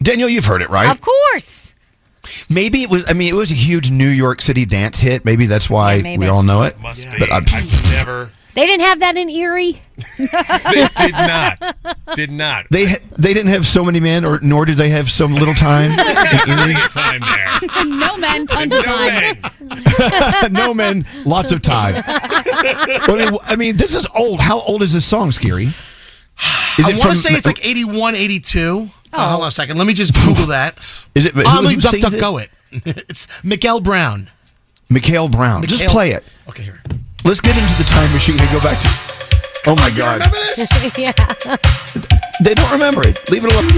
[0.03, 0.91] Daniel, you've heard it, right?
[0.91, 1.75] Of course.
[2.49, 3.05] Maybe it was.
[3.09, 5.25] I mean, it was a huge New York City dance hit.
[5.25, 6.21] Maybe that's why Yeah, maybe.
[6.21, 6.81] we all know it.
[6.81, 7.19] Must be.
[7.19, 8.31] But I'm, I've never.
[8.55, 9.81] They didn't have that in Erie.
[10.17, 11.77] They did not.
[12.15, 12.67] Did not.
[12.71, 15.55] they ha- they didn't have so many men, or nor did they have some little
[15.55, 15.91] time.
[15.91, 15.99] in
[16.61, 16.75] Erie.
[16.91, 17.85] time there.
[17.85, 19.37] no men, tons No of time.
[19.43, 20.49] way.
[20.51, 22.03] no men, lots of time.
[22.07, 24.41] I mean, I mean, this is old.
[24.41, 25.65] How old is this song, Scary?
[25.67, 28.89] Is I want to say it's like 81, 82.
[29.13, 29.29] Uh, oh.
[29.31, 29.79] hold on a second.
[29.79, 30.77] Let me just Google that.
[31.15, 31.35] Is it?
[31.35, 32.21] Who, I'm who gonna duck, duck, it?
[32.21, 32.51] go it.
[32.73, 34.29] it's Miguel Brown.
[34.91, 35.63] Miquel Brown.
[35.67, 36.25] Just play it.
[36.49, 36.81] Okay, here.
[37.27, 38.89] Let's get into the time machine and go back to.
[39.67, 40.21] Oh my God!
[40.21, 40.99] Remember this?
[40.99, 41.13] yeah.
[42.45, 43.31] They don't remember it.
[43.31, 43.65] Leave it alone.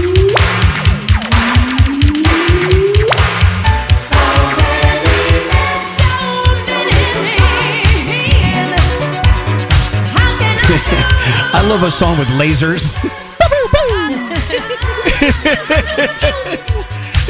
[11.53, 12.97] I love a song with lasers.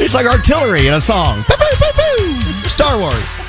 [0.00, 1.44] it's like artillery in a song.
[2.66, 3.47] Star Wars.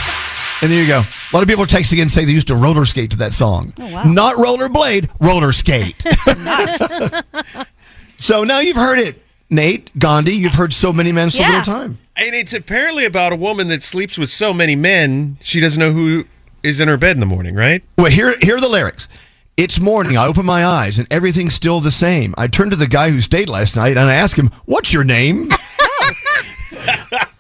[0.62, 1.00] And there you go.
[1.00, 3.34] A lot of people are texting and say they used to roller skate to that
[3.34, 3.74] song.
[3.80, 4.04] Oh, wow.
[4.04, 6.04] Not rollerblade, roller skate.
[8.20, 10.34] so now you've heard it, Nate, Gandhi.
[10.34, 11.98] You've heard so many men so little time.
[12.18, 15.94] And it's apparently about a woman that sleeps with so many men, she doesn't know
[15.94, 16.26] who
[16.62, 17.82] is in her bed in the morning, right?
[17.98, 19.08] Well, here, here are the lyrics.
[19.56, 20.18] It's morning.
[20.18, 22.34] I open my eyes and everything's still the same.
[22.38, 25.04] I turn to the guy who stayed last night and I ask him, "What's your
[25.04, 25.50] name?"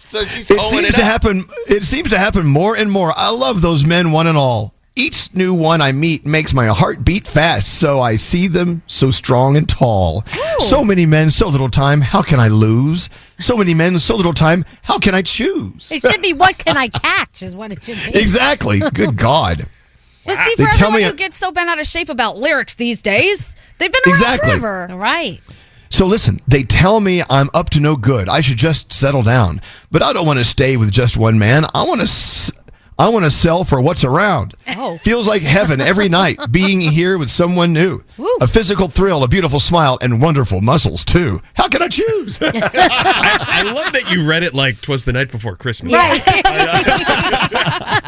[0.09, 1.07] So she's it seems it to up.
[1.07, 1.45] happen.
[1.67, 3.13] It seems to happen more and more.
[3.15, 4.73] I love those men, one and all.
[4.95, 7.79] Each new one I meet makes my heart beat fast.
[7.79, 10.23] So I see them so strong and tall.
[10.33, 10.57] Oh.
[10.67, 12.01] So many men, so little time.
[12.01, 13.07] How can I lose?
[13.37, 14.65] So many men, so little time.
[14.83, 15.91] How can I choose?
[15.91, 18.19] It should be what can I catch is what it should be.
[18.19, 18.79] Exactly.
[18.79, 19.67] Good God.
[20.25, 22.37] But see, They for tell everyone me- who gets so bent out of shape about
[22.37, 24.59] lyrics these days, they've been Exactly.
[24.59, 24.95] forever.
[24.97, 25.39] Right.
[25.89, 28.29] So listen, they tell me I'm up to no good.
[28.29, 29.59] I should just settle down.
[29.91, 31.65] But I don't want to stay with just one man.
[31.73, 32.51] I want to s-
[32.97, 34.55] I want to sell for what's around.
[34.75, 34.97] Oh.
[34.97, 38.03] Feels like heaven every night being here with someone new.
[38.41, 41.41] A physical thrill, a beautiful smile and wonderful muscles too.
[41.53, 42.39] How can I choose?
[42.43, 45.93] I, I love that you read it like twas the night before Christmas.
[46.51, 47.98] Uh,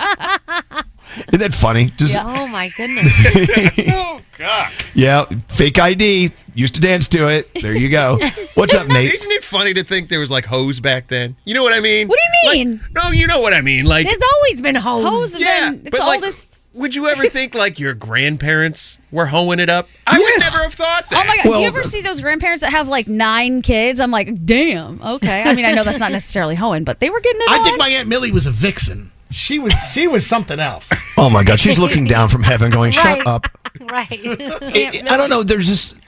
[1.31, 1.91] Isn't that funny?
[1.97, 3.07] Just Oh my goodness.
[3.89, 4.71] oh God.
[4.93, 6.31] yeah, fake ID.
[6.53, 7.47] Used to dance to it.
[7.61, 8.19] There you go.
[8.55, 9.13] What's up, Nate?
[9.13, 11.37] Isn't it funny to think there was like hoes back then?
[11.45, 12.09] You know what I mean?
[12.09, 12.79] What do you mean?
[12.79, 13.85] Like, no, you know what I mean.
[13.85, 15.05] Like There's always been hoes.
[15.05, 16.67] Hoes have yeah, been, it's but the like, oldest.
[16.73, 19.87] would you ever think like your grandparents were hoeing it up?
[20.05, 21.23] I would never have thought that.
[21.23, 21.55] Oh my god!
[21.55, 24.01] do you ever see those grandparents that have like nine kids?
[24.01, 25.01] I'm like, damn.
[25.01, 25.43] Okay.
[25.43, 27.63] I mean, I know that's not necessarily hoeing, but they were getting it I on.
[27.63, 29.10] think my aunt Millie was a vixen.
[29.31, 30.89] She was she was something else.
[31.17, 33.27] Oh my God, she's looking down from heaven, going, "Shut Right.
[33.27, 33.45] up."
[33.91, 34.07] right.
[34.11, 35.43] It- I don't know.
[35.43, 35.99] There's just,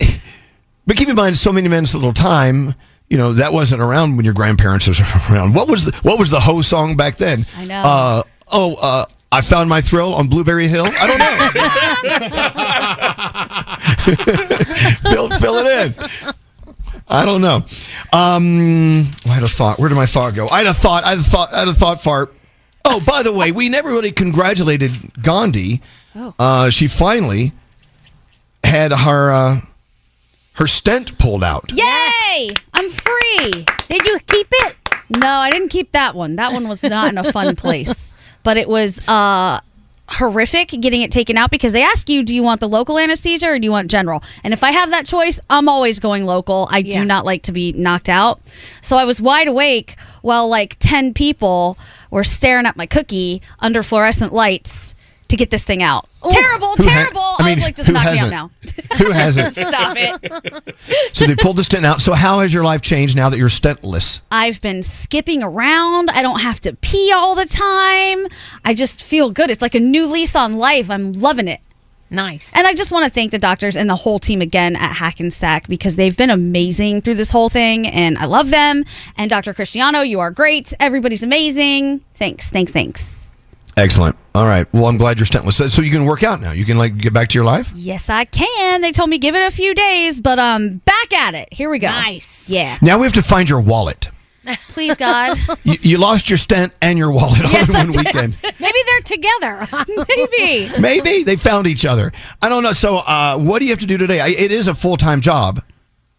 [0.88, 2.74] but keep in mind, so many men, so little time.
[3.10, 5.54] You know that wasn't around when your grandparents was around.
[5.54, 7.46] What was the what was the ho song back then?
[7.58, 7.82] I know.
[7.84, 10.86] Uh, oh, uh, I found my thrill on Blueberry Hill.
[10.88, 11.38] I don't know.
[15.12, 16.06] fill, fill it in.
[17.08, 17.58] I don't know.
[18.14, 19.80] Um, I had a thought.
[19.80, 20.48] Where did my thought go?
[20.50, 21.04] I had a thought.
[21.04, 21.54] I had a thought.
[21.54, 22.34] I had a thought fart.
[22.86, 24.92] Oh, by the way, we never really congratulated
[25.22, 25.82] Gandhi.
[26.16, 26.34] Oh.
[26.38, 27.52] Uh, she finally
[28.64, 29.60] had her uh,
[30.54, 31.72] her stent pulled out.
[31.74, 32.50] Yay!
[32.74, 33.66] I'm free.
[33.90, 34.76] Did you keep it?
[35.18, 36.36] No, I didn't keep that one.
[36.36, 38.14] That one was not in a fun place.
[38.44, 39.60] But it was uh
[40.10, 43.48] horrific getting it taken out because they ask you, do you want the local anesthesia
[43.48, 44.22] or do you want general?
[44.44, 46.68] And if I have that choice, I'm always going local.
[46.72, 47.00] I Yeah.
[47.00, 48.42] do not like to be knocked out.
[48.82, 51.78] So I was wide awake while like 10 people
[52.14, 54.96] were staring at my cookie under fluorescent lights
[55.30, 56.08] to get this thing out.
[56.30, 57.22] Terrible, Who ha- terrible.
[57.22, 58.52] I I, mean, was like, just who knock me out now.
[58.98, 59.56] Who hasn't?
[59.56, 60.76] Stop it.
[61.14, 62.02] So they pulled the stent out.
[62.02, 64.22] So how has your life changed now that you're stentless?
[64.32, 66.12] I've been skipping around.
[66.12, 68.28] I don't have to pee all the time.
[68.64, 69.50] I just feel good.
[69.50, 70.90] It's like a new lease on life.
[70.92, 71.62] I'm loving it.
[72.10, 72.54] Nice.
[72.56, 75.68] And I just want to thank the doctors and the whole team again at Hackensack
[75.68, 78.84] because they've been amazing through this whole thing and I love them.
[79.18, 79.54] And Dr.
[79.54, 80.74] Cristiano, you are great.
[80.80, 82.02] Everybody's amazing.
[82.16, 83.32] Thanks, thanks, thanks.
[83.76, 84.16] Excellent.
[84.36, 84.72] All right.
[84.72, 85.54] Well, I'm glad you're stentless.
[85.54, 86.52] So, so you can work out now.
[86.52, 87.72] You can like get back to your life.
[87.74, 88.82] Yes, I can.
[88.82, 91.50] They told me give it a few days, but um back at it.
[91.52, 91.88] Here we go.
[91.88, 92.48] Nice.
[92.48, 92.78] Yeah.
[92.82, 94.10] Now we have to find your wallet.
[94.70, 95.38] Please God.
[95.64, 98.38] You, you lost your stent and your wallet Yes, in one weekend.
[98.44, 99.68] Maybe they're together.
[100.18, 100.70] Maybe.
[100.80, 102.12] Maybe they found each other.
[102.42, 102.74] I don't know.
[102.74, 104.20] So, uh, what do you have to do today?
[104.20, 105.62] I, it is a full time job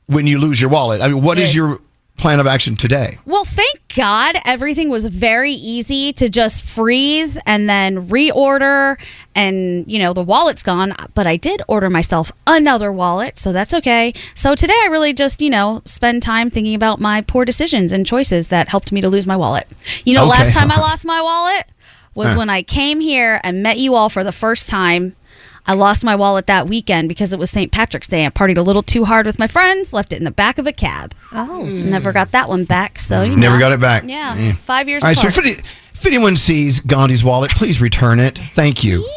[0.06, 1.02] when you lose your wallet.
[1.02, 1.56] I mean, what is Yes.
[1.56, 1.78] your
[2.16, 3.18] plan of action today?
[3.26, 8.98] Well, thank God everything was very easy to just freeze and then reorder.
[9.34, 13.74] And, you know, the wallet's gone, but I did order myself another wallet, so that's
[13.74, 14.12] okay.
[14.34, 18.06] So today I really just, you know, spend time thinking about my poor decisions and
[18.06, 19.66] choices that helped me to lose my wallet.
[20.04, 20.30] You know, Okay.
[20.30, 21.66] last time I lost my wallet
[22.14, 22.38] was Huh.
[22.38, 25.16] when I came here and met you all for the first time.
[25.66, 27.72] I lost my wallet that weekend because it was St.
[27.72, 28.26] Patrick's Day.
[28.26, 30.66] I partied a little too hard with my friends, left it in the back of
[30.66, 31.14] a cab.
[31.32, 31.64] Oh.
[31.64, 32.98] Never got that one back.
[32.98, 33.60] So you Never know.
[33.60, 34.04] got it back.
[34.06, 34.56] Yeah, Mm.
[34.56, 35.16] five years All right.
[35.16, 35.46] So apart.
[35.46, 35.58] if,
[35.94, 38.38] if anyone sees Gandhi's wallet, please return it.
[38.38, 39.04] Thank you.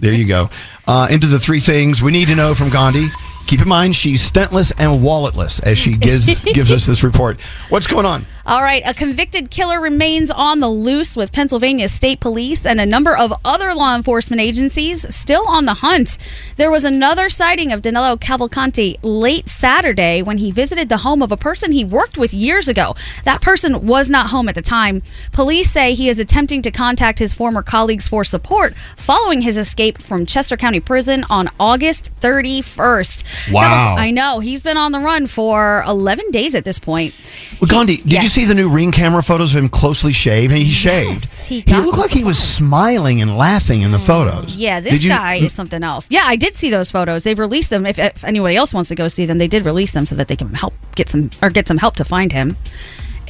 [0.00, 0.48] There you go.
[0.86, 3.08] Uh, into the three things we need to know from Gandhi.
[3.46, 7.38] Keep in mind she's stentless and walletless as she gives gives us this report.
[7.68, 8.24] What's going on?
[8.50, 12.84] All right, a convicted killer remains on the loose with Pennsylvania State Police and a
[12.84, 16.18] number of other law enforcement agencies still on the hunt.
[16.56, 21.30] There was another sighting of Danelo Cavalcante late Saturday when he visited the home of
[21.30, 22.96] a person he worked with years ago.
[23.22, 25.02] That person was not home at the time.
[25.30, 30.02] Police say he is attempting to contact his former colleagues for support following his escape
[30.02, 33.52] from Chester County Prison on August 31st.
[33.52, 33.94] Wow.
[33.96, 34.40] I know.
[34.40, 37.14] He's been on the run for 11 days at this point.
[37.60, 38.22] Well, Gandhi, did Yeah.
[38.22, 40.52] you see see the new ring camera photos of him closely shaved?
[40.52, 41.44] He's shaved.
[41.44, 44.56] he he looked like he was smiling and laughing in the photos.
[44.56, 46.06] Yeah, this you- guy is something else.
[46.10, 47.22] Yeah, I did see those photos.
[47.22, 47.84] They've released them.
[47.84, 50.28] If, if anybody else wants to go see them, they did release them so that
[50.28, 52.56] they can help get some or get some help to find him.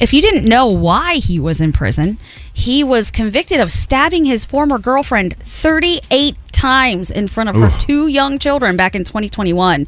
[0.01, 2.17] If you didn't know why he was in prison,
[2.51, 8.07] he was convicted of stabbing his former girlfriend 38 times in front of her two
[8.07, 9.85] young children back in 2021.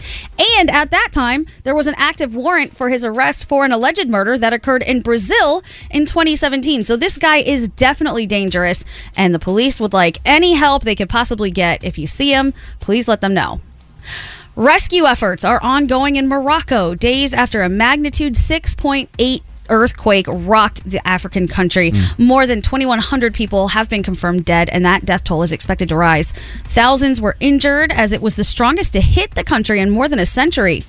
[0.60, 4.08] And at that time, there was an active warrant for his arrest for an alleged
[4.08, 6.84] murder that occurred in Brazil in 2017.
[6.84, 8.86] So this guy is definitely dangerous,
[9.18, 11.84] and the police would like any help they could possibly get.
[11.84, 13.62] If you see him, please let them know.
[14.56, 19.42] Rescue efforts are ongoing in Morocco days after a magnitude 6.8
[19.74, 21.92] earthquake rocked the African country.
[21.92, 22.24] Hmm.
[22.24, 25.96] More than 2,100 people have been confirmed dead, and that death toll is expected to
[25.96, 26.32] rise.
[26.66, 30.20] Thousands were injured as it was the strongest to hit the country in more than
[30.20, 30.84] a century.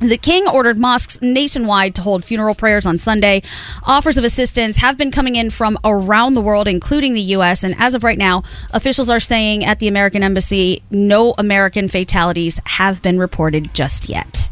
[0.00, 3.42] The king ordered mosques nationwide to hold funeral prayers on Sunday.
[3.82, 7.64] Offers of assistance have been coming in from around the world, including the U.S.
[7.64, 12.60] And as of right now, officials are saying at the American Embassy no American fatalities
[12.64, 14.47] have been reported just yet.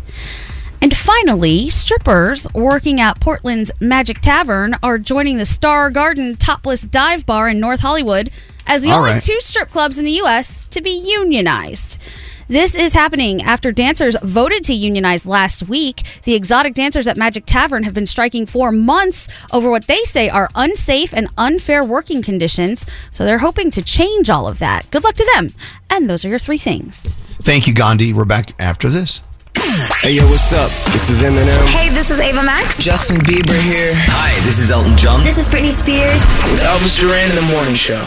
[0.80, 7.26] And finally, strippers working at Portland's Magic Tavern are joining the Star Garden Topless Dive
[7.26, 8.30] Bar in North Hollywood
[8.66, 9.22] as the All only right.
[9.22, 10.64] two strip clubs in the U.S.
[10.66, 12.00] to be unionized.
[12.48, 16.04] This is happening after dancers voted to unionize last week.
[16.22, 20.28] The exotic dancers at Magic Tavern have been striking for months over what they say
[20.28, 22.86] are unsafe and unfair working conditions.
[23.10, 24.88] So they're hoping to change all of that.
[24.92, 25.54] Good luck to them.
[25.90, 27.22] And those are your three things.
[27.42, 28.12] Thank you, Gandhi.
[28.12, 29.22] We're back after this.
[29.58, 30.70] Hey yo, what's up?
[30.92, 31.66] This is Eminem.
[31.68, 32.82] Hey, this is Ava Max.
[32.82, 33.92] Justin Bieber here.
[33.96, 35.24] Hi, this is Elton John.
[35.24, 36.20] This is Britney Spears.
[36.52, 38.06] with Elvis Duran in the morning show.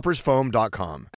[0.00, 1.19] coffeetoppersfoam.com.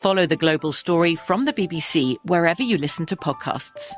[0.00, 3.92] Follow the global story from the BBC wherever you listen to podcasts.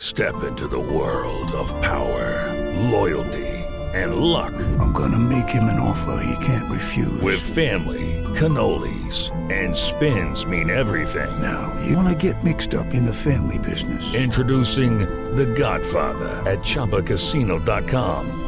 [0.00, 2.54] Step into the world of power,
[2.90, 3.46] loyalty,
[3.92, 4.54] and luck.
[4.78, 7.20] I'm gonna make him an offer he can't refuse.
[7.20, 11.42] With family, cannolis, and spins mean everything.
[11.42, 14.14] Now, you wanna get mixed up in the family business.
[14.14, 15.00] Introducing
[15.34, 18.47] The Godfather at ChumbaCasino.com.